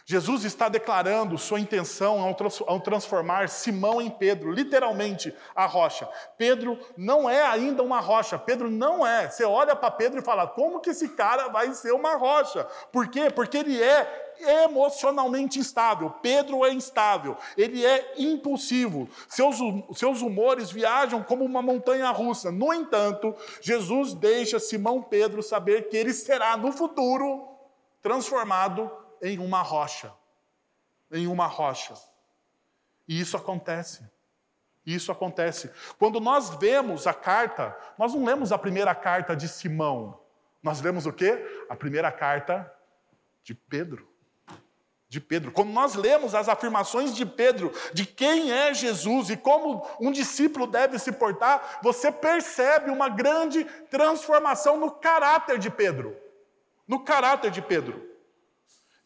Jesus 0.09 0.45
está 0.45 0.69
declarando 0.69 1.37
sua 1.37 1.59
intenção 1.59 2.21
ao 2.65 2.79
transformar 2.79 3.49
Simão 3.49 4.01
em 4.01 4.09
Pedro, 4.09 4.53
literalmente 4.53 5.35
a 5.53 5.67
rocha. 5.67 6.09
Pedro 6.39 6.79
não 6.97 7.29
é 7.29 7.43
ainda 7.43 7.83
uma 7.83 7.99
rocha, 7.99 8.39
Pedro 8.39 8.71
não 8.71 9.05
é. 9.05 9.29
Você 9.29 9.43
olha 9.43 9.75
para 9.75 9.91
Pedro 9.91 10.21
e 10.21 10.25
fala: 10.25 10.47
como 10.47 10.79
que 10.79 10.91
esse 10.91 11.09
cara 11.09 11.49
vai 11.49 11.75
ser 11.75 11.91
uma 11.91 12.15
rocha? 12.15 12.63
Por 12.93 13.09
quê? 13.09 13.31
Porque 13.31 13.59
ele 13.59 13.83
é 13.83 14.37
emocionalmente 14.65 15.59
instável. 15.59 16.09
Pedro 16.23 16.65
é 16.65 16.73
instável, 16.73 17.37
ele 17.59 17.85
é 17.85 18.15
impulsivo. 18.17 19.09
Seus, 19.29 19.57
seus 19.97 20.23
humores 20.23 20.71
viajam 20.71 21.21
como 21.21 21.45
uma 21.45 21.61
montanha 21.61 22.09
russa. 22.13 22.53
No 22.53 22.73
entanto, 22.73 23.35
Jesus 23.61 24.15
deixa 24.15 24.61
Simão 24.61 25.03
Pedro 25.03 25.43
saber 25.43 25.89
que 25.89 25.97
ele 25.97 26.13
será 26.13 26.57
no 26.57 26.71
futuro 26.71 27.49
transformado 28.01 28.89
em 29.27 29.39
uma 29.39 29.62
rocha. 29.62 30.12
Em 31.11 31.27
uma 31.27 31.47
rocha. 31.47 31.95
E 33.09 33.20
isso 33.20 33.37
acontece. 33.37 34.09
Isso 34.85 35.11
acontece. 35.11 35.70
Quando 35.99 36.20
nós 36.20 36.51
vemos 36.51 37.07
a 37.07 37.14
carta, 37.14 37.77
nós 37.99 38.14
não 38.14 38.24
lemos 38.24 38.53
a 38.53 38.59
primeira 38.59 38.95
carta 38.95 39.35
de 39.35 39.49
Simão. 39.49 40.20
Nós 40.62 40.81
lemos 40.81 41.07
o 41.07 41.12
quê? 41.12 41.66
A 41.68 41.77
primeira 41.77 42.11
carta 42.12 42.72
de 43.43 43.55
Pedro 43.55 44.16
de 45.09 45.20
Pedro. 45.20 45.53
Quando 45.53 45.70
nós 45.70 45.95
lemos 45.95 46.35
as 46.35 46.49
afirmações 46.49 47.14
de 47.14 47.24
Pedro 47.24 47.72
de 47.93 48.05
quem 48.05 48.51
é 48.51 48.74
Jesus 48.74 49.31
e 49.31 49.37
como 49.37 49.87
um 50.01 50.11
discípulo 50.11 50.66
deve 50.66 50.99
se 50.99 51.12
portar, 51.12 51.79
você 51.83 52.11
percebe 52.11 52.91
uma 52.91 53.09
grande 53.09 53.64
transformação 53.91 54.77
no 54.77 54.91
caráter 54.91 55.59
de 55.59 55.70
Pedro. 55.70 56.16
No 56.87 57.01
caráter 57.01 57.51
de 57.51 57.62
Pedro. 57.62 58.16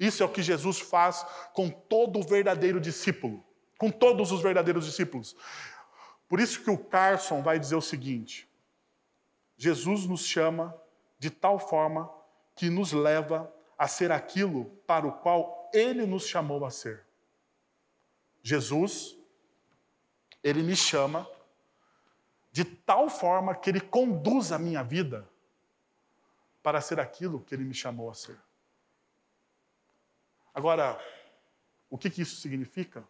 Isso 0.00 0.22
é 0.22 0.26
o 0.26 0.30
que 0.30 0.42
Jesus 0.42 0.80
faz 0.80 1.26
com 1.52 1.68
todo 1.68 2.18
o 2.18 2.22
verdadeiro 2.22 2.80
discípulo, 2.80 3.44
com 3.78 3.90
todos 3.90 4.32
os 4.32 4.40
verdadeiros 4.40 4.86
discípulos. 4.86 5.36
Por 6.26 6.40
isso 6.40 6.64
que 6.64 6.70
o 6.70 6.78
Carson 6.78 7.42
vai 7.42 7.58
dizer 7.58 7.76
o 7.76 7.82
seguinte: 7.82 8.48
Jesus 9.58 10.06
nos 10.06 10.24
chama 10.24 10.74
de 11.18 11.28
tal 11.28 11.58
forma 11.58 12.10
que 12.56 12.70
nos 12.70 12.92
leva 12.92 13.52
a 13.76 13.86
ser 13.86 14.10
aquilo 14.10 14.64
para 14.86 15.06
o 15.06 15.12
qual 15.12 15.70
ele 15.74 16.06
nos 16.06 16.26
chamou 16.26 16.64
a 16.64 16.70
ser. 16.70 17.04
Jesus, 18.42 19.18
ele 20.42 20.62
me 20.62 20.74
chama 20.74 21.28
de 22.50 22.64
tal 22.64 23.10
forma 23.10 23.54
que 23.54 23.68
ele 23.68 23.80
conduz 23.80 24.50
a 24.50 24.58
minha 24.58 24.82
vida 24.82 25.28
para 26.62 26.80
ser 26.80 26.98
aquilo 26.98 27.40
que 27.40 27.54
ele 27.54 27.64
me 27.64 27.74
chamou 27.74 28.10
a 28.10 28.14
ser. 28.14 28.38
Agora, 30.54 31.00
o 31.88 31.98
que, 31.98 32.10
que 32.10 32.22
isso 32.22 32.36
significa? 32.36 33.04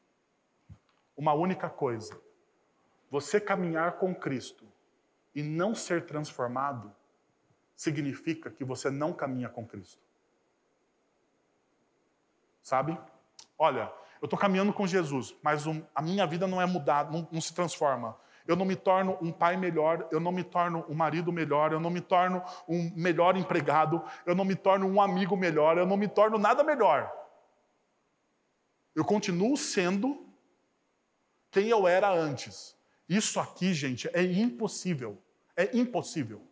Uma 1.16 1.32
única 1.32 1.68
coisa: 1.68 2.18
você 3.10 3.40
caminhar 3.40 3.92
com 3.92 4.14
Cristo 4.14 4.64
e 5.34 5.42
não 5.42 5.74
ser 5.74 6.06
transformado 6.06 6.94
significa 7.76 8.50
que 8.50 8.64
você 8.64 8.90
não 8.90 9.12
caminha 9.12 9.48
com 9.48 9.66
Cristo. 9.66 10.02
Sabe? 12.62 12.98
Olha, 13.58 13.92
eu 14.20 14.26
estou 14.26 14.38
caminhando 14.38 14.72
com 14.72 14.86
Jesus, 14.86 15.34
mas 15.42 15.64
a 15.94 16.02
minha 16.02 16.26
vida 16.26 16.46
não 16.46 16.60
é 16.60 16.66
mudada, 16.66 17.10
não, 17.10 17.26
não 17.32 17.40
se 17.40 17.54
transforma. 17.54 18.16
Eu 18.46 18.56
não 18.56 18.64
me 18.64 18.76
torno 18.76 19.16
um 19.20 19.32
pai 19.32 19.56
melhor, 19.56 20.08
eu 20.10 20.20
não 20.20 20.32
me 20.32 20.42
torno 20.42 20.84
um 20.88 20.94
marido 20.94 21.32
melhor, 21.32 21.72
eu 21.72 21.80
não 21.80 21.90
me 21.90 22.00
torno 22.00 22.42
um 22.68 22.92
melhor 22.96 23.36
empregado, 23.36 24.02
eu 24.26 24.34
não 24.34 24.44
me 24.44 24.54
torno 24.54 24.86
um 24.86 25.00
amigo 25.00 25.36
melhor, 25.36 25.78
eu 25.78 25.86
não 25.86 25.96
me 25.96 26.08
torno 26.08 26.36
nada 26.36 26.62
melhor. 26.64 27.19
Eu 28.94 29.04
continuo 29.04 29.56
sendo 29.56 30.26
quem 31.50 31.68
eu 31.68 31.86
era 31.86 32.10
antes. 32.10 32.76
Isso 33.08 33.40
aqui, 33.40 33.74
gente, 33.74 34.08
é 34.12 34.22
impossível. 34.22 35.18
É 35.56 35.76
impossível. 35.76 36.42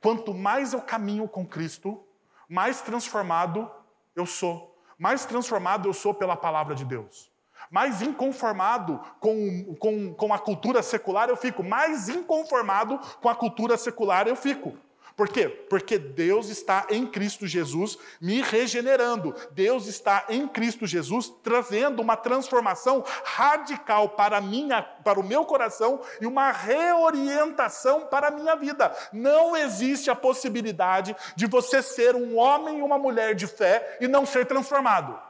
Quanto 0.00 0.32
mais 0.32 0.72
eu 0.72 0.80
caminho 0.80 1.28
com 1.28 1.44
Cristo, 1.46 2.04
mais 2.48 2.80
transformado 2.80 3.70
eu 4.14 4.24
sou. 4.24 4.76
Mais 4.96 5.24
transformado 5.24 5.88
eu 5.88 5.92
sou 5.92 6.14
pela 6.14 6.36
palavra 6.36 6.74
de 6.74 6.84
Deus. 6.84 7.30
Mais 7.70 8.00
inconformado 8.00 9.00
com, 9.20 9.74
com, 9.76 10.14
com 10.14 10.32
a 10.32 10.38
cultura 10.38 10.82
secular 10.82 11.28
eu 11.28 11.36
fico. 11.36 11.62
Mais 11.62 12.08
inconformado 12.08 12.98
com 13.20 13.28
a 13.28 13.34
cultura 13.34 13.76
secular 13.76 14.26
eu 14.26 14.36
fico. 14.36 14.76
Por 15.18 15.28
quê? 15.28 15.48
Porque 15.48 15.98
Deus 15.98 16.48
está 16.48 16.86
em 16.88 17.04
Cristo 17.04 17.44
Jesus 17.44 17.98
me 18.20 18.40
regenerando. 18.40 19.34
Deus 19.50 19.88
está 19.88 20.24
em 20.28 20.46
Cristo 20.46 20.86
Jesus 20.86 21.28
trazendo 21.42 22.00
uma 22.00 22.16
transformação 22.16 23.04
radical 23.24 24.10
para, 24.10 24.40
minha, 24.40 24.80
para 24.80 25.18
o 25.18 25.24
meu 25.24 25.44
coração 25.44 26.00
e 26.20 26.26
uma 26.26 26.52
reorientação 26.52 28.02
para 28.02 28.28
a 28.28 28.30
minha 28.30 28.54
vida. 28.54 28.94
Não 29.12 29.56
existe 29.56 30.08
a 30.08 30.14
possibilidade 30.14 31.16
de 31.34 31.46
você 31.46 31.82
ser 31.82 32.14
um 32.14 32.36
homem 32.36 32.78
e 32.78 32.82
uma 32.82 32.96
mulher 32.96 33.34
de 33.34 33.48
fé 33.48 33.98
e 34.00 34.06
não 34.06 34.24
ser 34.24 34.46
transformado. 34.46 35.20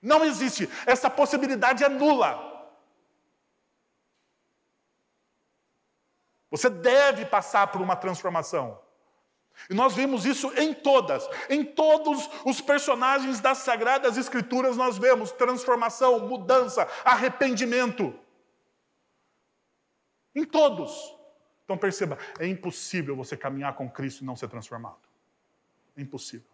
Não 0.00 0.24
existe. 0.24 0.66
Essa 0.86 1.10
possibilidade 1.10 1.84
é 1.84 1.90
nula. 1.90 2.47
Você 6.50 6.70
deve 6.70 7.24
passar 7.26 7.66
por 7.68 7.80
uma 7.80 7.96
transformação. 7.96 8.80
E 9.68 9.74
nós 9.74 9.94
vemos 9.94 10.24
isso 10.24 10.52
em 10.56 10.72
todas, 10.72 11.28
em 11.50 11.64
todos 11.64 12.28
os 12.44 12.60
personagens 12.60 13.40
das 13.40 13.58
Sagradas 13.58 14.16
Escrituras, 14.16 14.76
nós 14.76 14.96
vemos 14.98 15.32
transformação, 15.32 16.20
mudança, 16.20 16.88
arrependimento. 17.04 18.14
Em 20.34 20.44
todos. 20.44 21.14
Então 21.64 21.76
perceba, 21.76 22.16
é 22.38 22.46
impossível 22.46 23.16
você 23.16 23.36
caminhar 23.36 23.74
com 23.74 23.90
Cristo 23.90 24.22
e 24.22 24.24
não 24.24 24.36
ser 24.36 24.48
transformado. 24.48 25.00
É 25.96 26.00
impossível. 26.00 26.48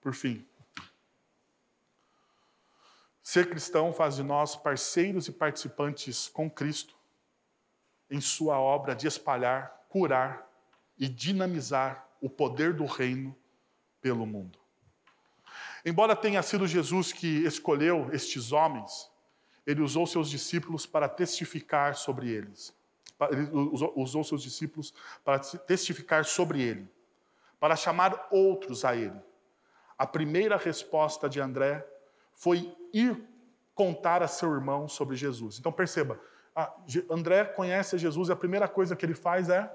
Por 0.00 0.14
fim, 0.14 0.46
ser 3.22 3.48
cristão 3.48 3.92
faz 3.92 4.16
de 4.16 4.22
nós 4.22 4.54
parceiros 4.54 5.26
e 5.26 5.32
participantes 5.32 6.28
com 6.28 6.50
Cristo 6.50 6.94
em 8.12 8.20
sua 8.20 8.60
obra 8.60 8.94
de 8.94 9.06
espalhar, 9.06 9.86
curar 9.88 10.46
e 10.98 11.08
dinamizar 11.08 12.06
o 12.20 12.28
poder 12.28 12.74
do 12.74 12.84
reino 12.84 13.34
pelo 14.02 14.26
mundo. 14.26 14.58
Embora 15.82 16.14
tenha 16.14 16.42
sido 16.42 16.66
Jesus 16.66 17.10
que 17.10 17.26
escolheu 17.46 18.10
estes 18.12 18.52
homens, 18.52 19.10
ele 19.66 19.80
usou 19.80 20.06
seus 20.06 20.28
discípulos 20.28 20.84
para 20.84 21.08
testificar 21.08 21.96
sobre 21.96 22.28
eles. 22.28 22.76
Ele 23.30 23.48
usou 23.96 24.22
seus 24.22 24.42
discípulos 24.42 24.92
para 25.24 25.38
testificar 25.38 26.26
sobre 26.26 26.60
ele, 26.60 26.86
para 27.58 27.76
chamar 27.76 28.28
outros 28.30 28.84
a 28.84 28.94
ele. 28.94 29.18
A 29.96 30.06
primeira 30.06 30.58
resposta 30.58 31.30
de 31.30 31.40
André 31.40 31.86
foi 32.34 32.76
ir 32.92 33.26
contar 33.74 34.22
a 34.22 34.28
seu 34.28 34.52
irmão 34.52 34.86
sobre 34.86 35.16
Jesus. 35.16 35.58
Então 35.58 35.72
perceba, 35.72 36.20
ah, 36.54 36.72
André 37.10 37.44
conhece 37.44 37.96
Jesus 37.98 38.28
e 38.28 38.32
a 38.32 38.36
primeira 38.36 38.68
coisa 38.68 38.94
que 38.94 39.04
ele 39.04 39.14
faz 39.14 39.48
é: 39.48 39.70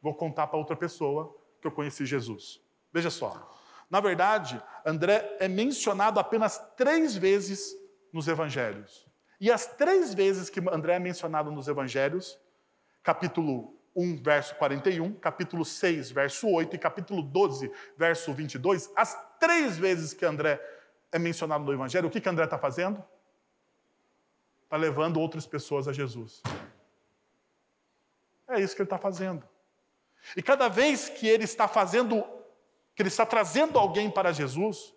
vou 0.00 0.14
contar 0.14 0.46
para 0.46 0.58
outra 0.58 0.76
pessoa 0.76 1.34
que 1.60 1.66
eu 1.66 1.72
conheci 1.72 2.04
Jesus. 2.04 2.60
Veja 2.92 3.10
só. 3.10 3.50
Na 3.88 4.00
verdade, 4.00 4.62
André 4.84 5.36
é 5.40 5.48
mencionado 5.48 6.20
apenas 6.20 6.58
três 6.76 7.16
vezes 7.16 7.74
nos 8.12 8.28
evangelhos. 8.28 9.06
E 9.40 9.50
as 9.50 9.66
três 9.66 10.14
vezes 10.14 10.50
que 10.50 10.60
André 10.70 10.94
é 10.94 10.98
mencionado 10.98 11.50
nos 11.50 11.66
evangelhos, 11.66 12.38
capítulo 13.02 13.74
1, 13.96 14.22
verso 14.22 14.54
41, 14.56 15.14
capítulo 15.14 15.64
6, 15.64 16.10
verso 16.10 16.48
8 16.48 16.76
e 16.76 16.78
capítulo 16.78 17.22
12, 17.22 17.72
verso 17.96 18.32
22, 18.32 18.92
as 18.94 19.18
três 19.38 19.78
vezes 19.78 20.12
que 20.12 20.24
André 20.24 20.60
é 21.10 21.18
mencionado 21.18 21.64
no 21.64 21.72
evangelho, 21.72 22.06
o 22.06 22.10
que, 22.10 22.20
que 22.20 22.28
André 22.28 22.44
está 22.44 22.58
fazendo? 22.58 23.02
Está 24.70 24.76
levando 24.76 25.18
outras 25.18 25.48
pessoas 25.48 25.88
a 25.88 25.92
Jesus. 25.92 26.40
É 28.46 28.60
isso 28.60 28.76
que 28.76 28.82
ele 28.82 28.86
está 28.86 28.98
fazendo. 28.98 29.42
E 30.36 30.42
cada 30.42 30.68
vez 30.68 31.08
que 31.08 31.26
ele 31.26 31.42
está 31.42 31.66
fazendo, 31.66 32.22
que 32.94 33.02
ele 33.02 33.08
está 33.08 33.26
trazendo 33.26 33.80
alguém 33.80 34.08
para 34.08 34.30
Jesus, 34.30 34.94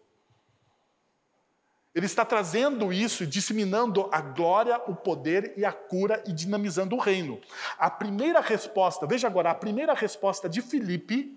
ele 1.95 2.05
está 2.05 2.23
trazendo 2.23 2.93
isso 2.93 3.25
disseminando 3.25 4.07
a 4.11 4.21
glória, 4.21 4.79
o 4.85 4.95
poder 4.95 5.55
e 5.57 5.65
a 5.65 5.73
cura 5.73 6.23
e 6.27 6.31
dinamizando 6.31 6.95
o 6.95 6.99
reino. 6.99 7.41
A 7.75 7.89
primeira 7.89 8.41
resposta, 8.41 9.07
veja 9.07 9.25
agora, 9.25 9.49
a 9.49 9.55
primeira 9.55 9.95
resposta 9.95 10.47
de 10.47 10.61
Filipe, 10.61 11.35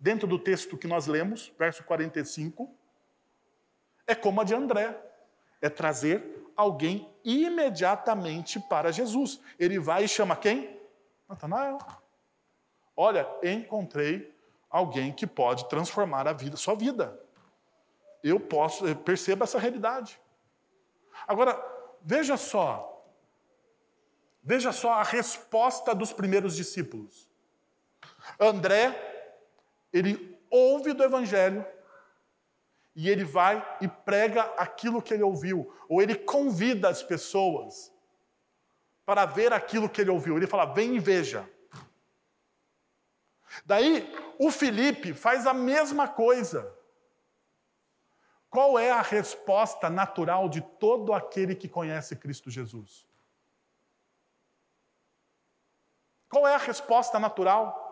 dentro 0.00 0.26
do 0.26 0.38
texto 0.38 0.78
que 0.78 0.86
nós 0.86 1.06
lemos, 1.06 1.52
verso 1.58 1.84
45, 1.84 2.74
é 4.06 4.14
como 4.14 4.40
a 4.40 4.44
de 4.44 4.54
André: 4.54 4.98
é 5.60 5.68
trazer 5.68 6.37
alguém 6.58 7.08
imediatamente 7.24 8.58
para 8.58 8.90
Jesus. 8.90 9.40
Ele 9.60 9.78
vai 9.78 10.04
e 10.04 10.08
chama 10.08 10.34
quem? 10.34 10.76
Natanael. 11.28 11.78
Olha, 12.96 13.28
encontrei 13.44 14.34
alguém 14.68 15.12
que 15.12 15.24
pode 15.24 15.68
transformar 15.68 16.26
a 16.26 16.32
vida, 16.32 16.56
sua 16.56 16.74
vida. 16.74 17.16
Eu 18.24 18.40
posso, 18.40 18.88
eu 18.88 18.96
percebo 18.96 19.44
essa 19.44 19.56
realidade. 19.56 20.20
Agora, 21.28 21.56
veja 22.02 22.36
só. 22.36 23.06
Veja 24.42 24.72
só 24.72 24.94
a 24.94 25.04
resposta 25.04 25.94
dos 25.94 26.12
primeiros 26.12 26.56
discípulos. 26.56 27.28
André, 28.40 28.96
ele 29.92 30.36
ouve 30.50 30.92
do 30.92 31.04
evangelho, 31.04 31.64
e 32.98 33.08
ele 33.08 33.22
vai 33.22 33.64
e 33.80 33.86
prega 33.86 34.42
aquilo 34.56 35.00
que 35.00 35.14
ele 35.14 35.22
ouviu, 35.22 35.72
ou 35.88 36.02
ele 36.02 36.16
convida 36.16 36.88
as 36.88 37.00
pessoas 37.00 37.94
para 39.06 39.24
ver 39.24 39.52
aquilo 39.52 39.88
que 39.88 40.00
ele 40.00 40.10
ouviu. 40.10 40.36
Ele 40.36 40.48
fala: 40.48 40.64
vem 40.64 40.96
e 40.96 40.98
veja. 40.98 41.48
Daí, 43.64 44.12
o 44.36 44.50
Felipe 44.50 45.14
faz 45.14 45.46
a 45.46 45.54
mesma 45.54 46.08
coisa. 46.08 46.76
Qual 48.50 48.76
é 48.76 48.90
a 48.90 49.00
resposta 49.00 49.88
natural 49.88 50.48
de 50.48 50.60
todo 50.60 51.12
aquele 51.12 51.54
que 51.54 51.68
conhece 51.68 52.16
Cristo 52.16 52.50
Jesus? 52.50 53.06
Qual 56.28 56.48
é 56.48 56.56
a 56.56 56.58
resposta 56.58 57.16
natural? 57.20 57.87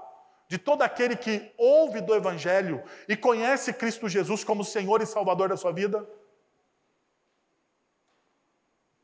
De 0.48 0.58
todo 0.58 0.82
aquele 0.82 1.16
que 1.16 1.52
ouve 1.56 2.00
do 2.00 2.14
Evangelho 2.14 2.82
e 3.08 3.16
conhece 3.16 3.72
Cristo 3.72 4.08
Jesus 4.08 4.44
como 4.44 4.64
Senhor 4.64 5.02
e 5.02 5.06
Salvador 5.06 5.48
da 5.48 5.56
sua 5.56 5.72
vida? 5.72 6.08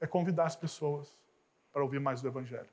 É 0.01 0.07
convidar 0.07 0.47
as 0.47 0.57
pessoas 0.57 1.09
para 1.73 1.83
ouvir 1.83 2.01
mais 2.01 2.21
do 2.21 2.29
Evangelho. 2.29 2.69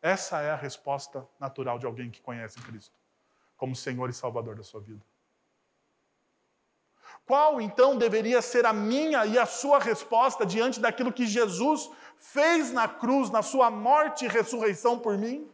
Essa 0.00 0.40
é 0.40 0.50
a 0.50 0.56
resposta 0.56 1.26
natural 1.40 1.78
de 1.78 1.86
alguém 1.86 2.10
que 2.10 2.20
conhece 2.20 2.60
Cristo 2.60 2.94
como 3.56 3.74
Senhor 3.74 4.08
e 4.10 4.12
Salvador 4.12 4.54
da 4.54 4.62
sua 4.62 4.80
vida. 4.80 5.02
Qual 7.24 7.60
então 7.60 7.96
deveria 7.96 8.40
ser 8.42 8.66
a 8.66 8.72
minha 8.72 9.26
e 9.26 9.38
a 9.38 9.46
sua 9.46 9.78
resposta 9.78 10.44
diante 10.46 10.78
daquilo 10.78 11.12
que 11.12 11.26
Jesus 11.26 11.90
fez 12.18 12.70
na 12.70 12.86
cruz, 12.86 13.30
na 13.30 13.42
sua 13.42 13.70
morte 13.70 14.24
e 14.24 14.28
ressurreição 14.28 14.98
por 14.98 15.16
mim? 15.18 15.50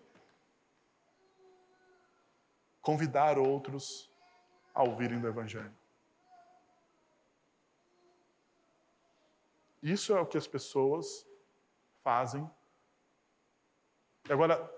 Convidar 2.82 3.38
outros 3.38 4.10
a 4.74 4.82
ouvirem 4.82 5.20
do 5.20 5.28
Evangelho. 5.28 5.72
Isso 9.82 10.14
é 10.14 10.20
o 10.20 10.26
que 10.26 10.36
as 10.36 10.46
pessoas 10.46 11.26
fazem. 12.02 12.48
E 14.28 14.32
agora, 14.32 14.70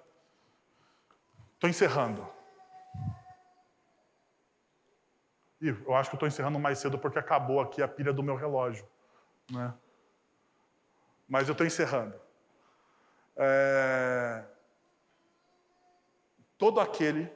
estou 1.55 1.69
encerrando. 1.69 2.27
E 5.61 5.69
eu 5.69 5.95
acho 5.95 6.11
que 6.11 6.17
estou 6.17 6.29
encerrando 6.29 6.59
mais 6.59 6.79
cedo 6.79 6.99
porque 6.99 7.19
acabou 7.19 7.61
aqui 7.61 7.83
a 7.83 7.89
pilha 7.89 8.13
do 8.13 8.23
meu 8.23 8.37
relógio. 8.37 8.87
Né? 9.51 9.75
Mas 11.29 11.49
eu 11.49 11.53
estou 11.53 11.67
encerrando. 11.67 12.19
É... 13.37 14.45
todo 16.57 16.81
aquele 16.81 17.33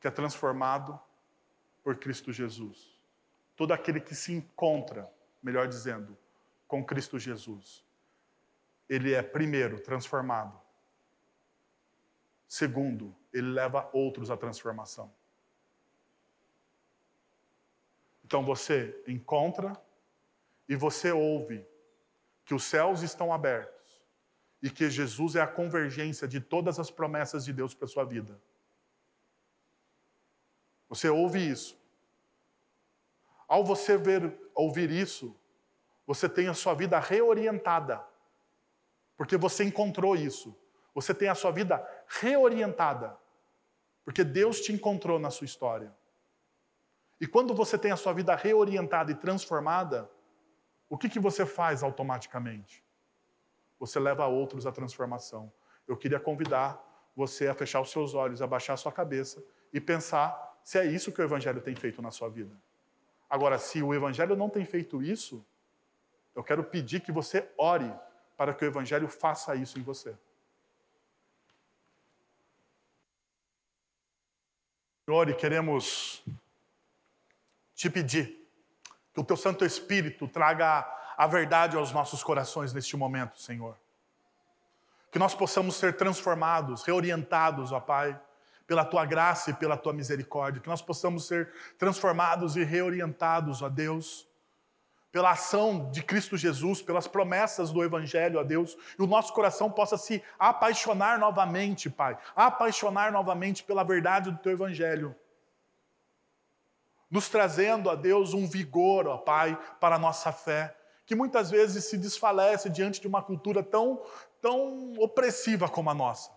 que 0.00 0.06
é 0.06 0.10
transformado 0.10 0.98
por 1.82 1.96
Cristo 1.96 2.32
Jesus. 2.32 2.98
Todo 3.56 3.72
aquele 3.72 4.00
que 4.00 4.14
se 4.14 4.32
encontra, 4.32 5.10
melhor 5.42 5.66
dizendo, 5.66 6.16
com 6.66 6.84
Cristo 6.84 7.18
Jesus. 7.18 7.84
Ele 8.88 9.14
é, 9.14 9.22
primeiro, 9.22 9.80
transformado. 9.80 10.60
Segundo, 12.46 13.14
ele 13.32 13.50
leva 13.50 13.88
outros 13.92 14.30
à 14.30 14.36
transformação. 14.36 15.12
Então 18.24 18.44
você 18.44 19.02
encontra 19.06 19.80
e 20.68 20.76
você 20.76 21.10
ouve 21.10 21.66
que 22.44 22.54
os 22.54 22.64
céus 22.64 23.02
estão 23.02 23.32
abertos 23.32 24.02
e 24.62 24.70
que 24.70 24.90
Jesus 24.90 25.36
é 25.36 25.40
a 25.40 25.46
convergência 25.46 26.28
de 26.28 26.40
todas 26.40 26.78
as 26.78 26.90
promessas 26.90 27.44
de 27.44 27.52
Deus 27.52 27.74
para 27.74 27.86
sua 27.86 28.04
vida. 28.04 28.38
Você 30.88 31.08
ouve 31.08 31.38
isso. 31.38 31.78
Ao 33.46 33.64
você 33.64 33.96
ver, 33.96 34.38
ouvir 34.54 34.90
isso, 34.90 35.34
você 36.06 36.28
tem 36.28 36.48
a 36.48 36.54
sua 36.54 36.74
vida 36.74 36.98
reorientada. 36.98 38.04
Porque 39.16 39.36
você 39.36 39.64
encontrou 39.64 40.16
isso. 40.16 40.56
Você 40.94 41.14
tem 41.14 41.28
a 41.28 41.34
sua 41.34 41.50
vida 41.50 41.86
reorientada. 42.06 43.16
Porque 44.04 44.24
Deus 44.24 44.60
te 44.60 44.72
encontrou 44.72 45.18
na 45.18 45.30
sua 45.30 45.44
história. 45.44 45.94
E 47.20 47.26
quando 47.26 47.54
você 47.54 47.76
tem 47.76 47.90
a 47.90 47.96
sua 47.96 48.12
vida 48.12 48.34
reorientada 48.34 49.10
e 49.10 49.14
transformada, 49.14 50.10
o 50.88 50.96
que, 50.96 51.08
que 51.08 51.18
você 51.18 51.44
faz 51.44 51.82
automaticamente? 51.82 52.84
Você 53.78 53.98
leva 53.98 54.26
outros 54.26 54.66
à 54.66 54.72
transformação. 54.72 55.52
Eu 55.86 55.96
queria 55.96 56.18
convidar 56.18 56.82
você 57.14 57.48
a 57.48 57.54
fechar 57.54 57.80
os 57.80 57.90
seus 57.90 58.14
olhos, 58.14 58.40
a 58.40 58.46
baixar 58.46 58.74
a 58.74 58.76
sua 58.76 58.92
cabeça 58.92 59.42
e 59.72 59.80
pensar 59.80 60.47
se 60.68 60.78
é 60.78 60.84
isso 60.84 61.10
que 61.10 61.18
o 61.18 61.24
Evangelho 61.24 61.62
tem 61.62 61.74
feito 61.74 62.02
na 62.02 62.10
sua 62.10 62.28
vida. 62.28 62.54
Agora, 63.30 63.58
se 63.58 63.82
o 63.82 63.94
Evangelho 63.94 64.36
não 64.36 64.50
tem 64.50 64.66
feito 64.66 65.02
isso, 65.02 65.42
eu 66.36 66.44
quero 66.44 66.62
pedir 66.62 67.00
que 67.00 67.10
você 67.10 67.50
ore 67.56 67.90
para 68.36 68.52
que 68.52 68.66
o 68.66 68.68
Evangelho 68.68 69.08
faça 69.08 69.54
isso 69.54 69.78
em 69.78 69.82
você. 69.82 70.14
Senhor, 75.06 75.34
queremos 75.36 76.22
te 77.74 77.88
pedir 77.88 78.46
que 79.14 79.20
o 79.20 79.24
teu 79.24 79.38
Santo 79.38 79.64
Espírito 79.64 80.28
traga 80.28 80.86
a 81.16 81.26
verdade 81.26 81.78
aos 81.78 81.92
nossos 81.92 82.22
corações 82.22 82.74
neste 82.74 82.94
momento, 82.94 83.40
Senhor. 83.40 83.74
Que 85.10 85.18
nós 85.18 85.34
possamos 85.34 85.76
ser 85.76 85.96
transformados, 85.96 86.82
reorientados, 86.82 87.72
ó 87.72 87.80
Pai, 87.80 88.20
pela 88.68 88.84
tua 88.84 89.04
graça 89.04 89.50
e 89.50 89.54
pela 89.54 89.76
tua 89.76 89.92
misericórdia. 89.92 90.62
Que 90.62 90.68
nós 90.68 90.80
possamos 90.80 91.26
ser 91.26 91.52
transformados 91.76 92.54
e 92.54 92.62
reorientados, 92.62 93.62
ó 93.62 93.68
Deus, 93.68 94.28
pela 95.10 95.32
ação 95.32 95.90
de 95.90 96.00
Cristo 96.00 96.36
Jesus, 96.36 96.80
pelas 96.80 97.08
promessas 97.08 97.72
do 97.72 97.82
Evangelho, 97.82 98.38
ó 98.38 98.44
Deus, 98.44 98.76
e 98.96 99.02
o 99.02 99.06
nosso 99.08 99.32
coração 99.32 99.68
possa 99.68 99.96
se 99.96 100.22
apaixonar 100.38 101.18
novamente, 101.18 101.90
Pai, 101.90 102.16
apaixonar 102.36 103.10
novamente 103.10 103.64
pela 103.64 103.82
verdade 103.82 104.30
do 104.30 104.38
teu 104.38 104.52
Evangelho 104.52 105.16
nos 107.10 107.28
trazendo 107.28 107.88
a 107.88 107.94
Deus 107.94 108.34
um 108.34 108.46
vigor, 108.46 109.06
ó 109.06 109.16
Pai, 109.16 109.58
para 109.80 109.96
a 109.96 109.98
nossa 109.98 110.30
fé, 110.32 110.76
que 111.06 111.14
muitas 111.14 111.50
vezes 111.50 111.84
se 111.84 111.96
desfalece 111.96 112.68
diante 112.68 113.00
de 113.00 113.06
uma 113.06 113.22
cultura 113.22 113.62
tão, 113.62 114.02
tão 114.40 114.92
opressiva 114.98 115.68
como 115.68 115.88
a 115.88 115.94
nossa. 115.94 116.30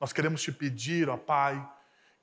Nós 0.00 0.12
queremos 0.12 0.42
te 0.42 0.52
pedir, 0.52 1.08
ó 1.08 1.16
Pai, 1.16 1.66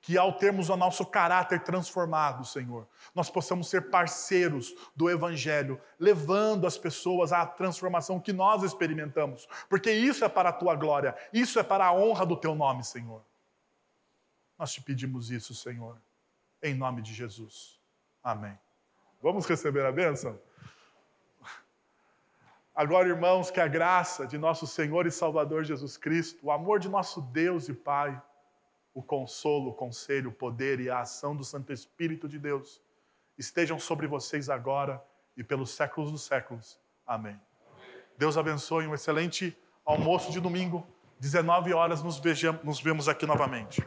que 0.00 0.16
ao 0.16 0.32
termos 0.34 0.68
o 0.68 0.76
nosso 0.76 1.04
caráter 1.04 1.62
transformado, 1.64 2.44
Senhor, 2.44 2.86
nós 3.14 3.28
possamos 3.28 3.68
ser 3.68 3.90
parceiros 3.90 4.72
do 4.94 5.10
Evangelho, 5.10 5.80
levando 5.98 6.66
as 6.66 6.78
pessoas 6.78 7.32
à 7.32 7.44
transformação 7.44 8.20
que 8.20 8.32
nós 8.32 8.62
experimentamos, 8.62 9.48
porque 9.68 9.90
isso 9.90 10.24
é 10.24 10.28
para 10.28 10.50
a 10.50 10.52
tua 10.52 10.74
glória, 10.76 11.16
isso 11.32 11.58
é 11.58 11.62
para 11.62 11.86
a 11.86 11.92
honra 11.92 12.24
do 12.24 12.36
teu 12.36 12.54
nome, 12.54 12.84
Senhor. 12.84 13.24
Nós 14.58 14.72
te 14.72 14.80
pedimos 14.80 15.30
isso, 15.30 15.54
Senhor 15.54 15.98
em 16.62 16.74
nome 16.74 17.02
de 17.02 17.14
Jesus. 17.14 17.78
Amém. 18.22 18.58
Vamos 19.22 19.46
receber 19.46 19.84
a 19.84 19.92
bênção? 19.92 20.38
Agora, 22.76 23.08
irmãos, 23.08 23.50
que 23.50 23.58
a 23.58 23.66
graça 23.66 24.26
de 24.26 24.36
nosso 24.36 24.66
Senhor 24.66 25.06
e 25.06 25.10
Salvador 25.10 25.64
Jesus 25.64 25.96
Cristo, 25.96 26.44
o 26.46 26.52
amor 26.52 26.78
de 26.78 26.90
nosso 26.90 27.22
Deus 27.22 27.70
e 27.70 27.72
Pai, 27.72 28.20
o 28.92 29.02
consolo, 29.02 29.70
o 29.70 29.74
conselho, 29.74 30.28
o 30.28 30.32
poder 30.32 30.78
e 30.78 30.90
a 30.90 31.00
ação 31.00 31.34
do 31.34 31.42
Santo 31.42 31.72
Espírito 31.72 32.28
de 32.28 32.38
Deus 32.38 32.82
estejam 33.38 33.78
sobre 33.78 34.06
vocês 34.06 34.50
agora 34.50 35.02
e 35.34 35.42
pelos 35.42 35.70
séculos 35.70 36.12
dos 36.12 36.24
séculos. 36.24 36.78
Amém. 37.06 37.40
Deus 38.18 38.36
abençoe 38.36 38.86
um 38.86 38.92
excelente 38.92 39.56
almoço 39.82 40.30
de 40.30 40.38
domingo. 40.38 40.86
19 41.18 41.72
horas 41.72 42.02
nos, 42.02 42.20
vemos 42.82 43.08
aqui 43.08 43.24
novamente. 43.24 43.82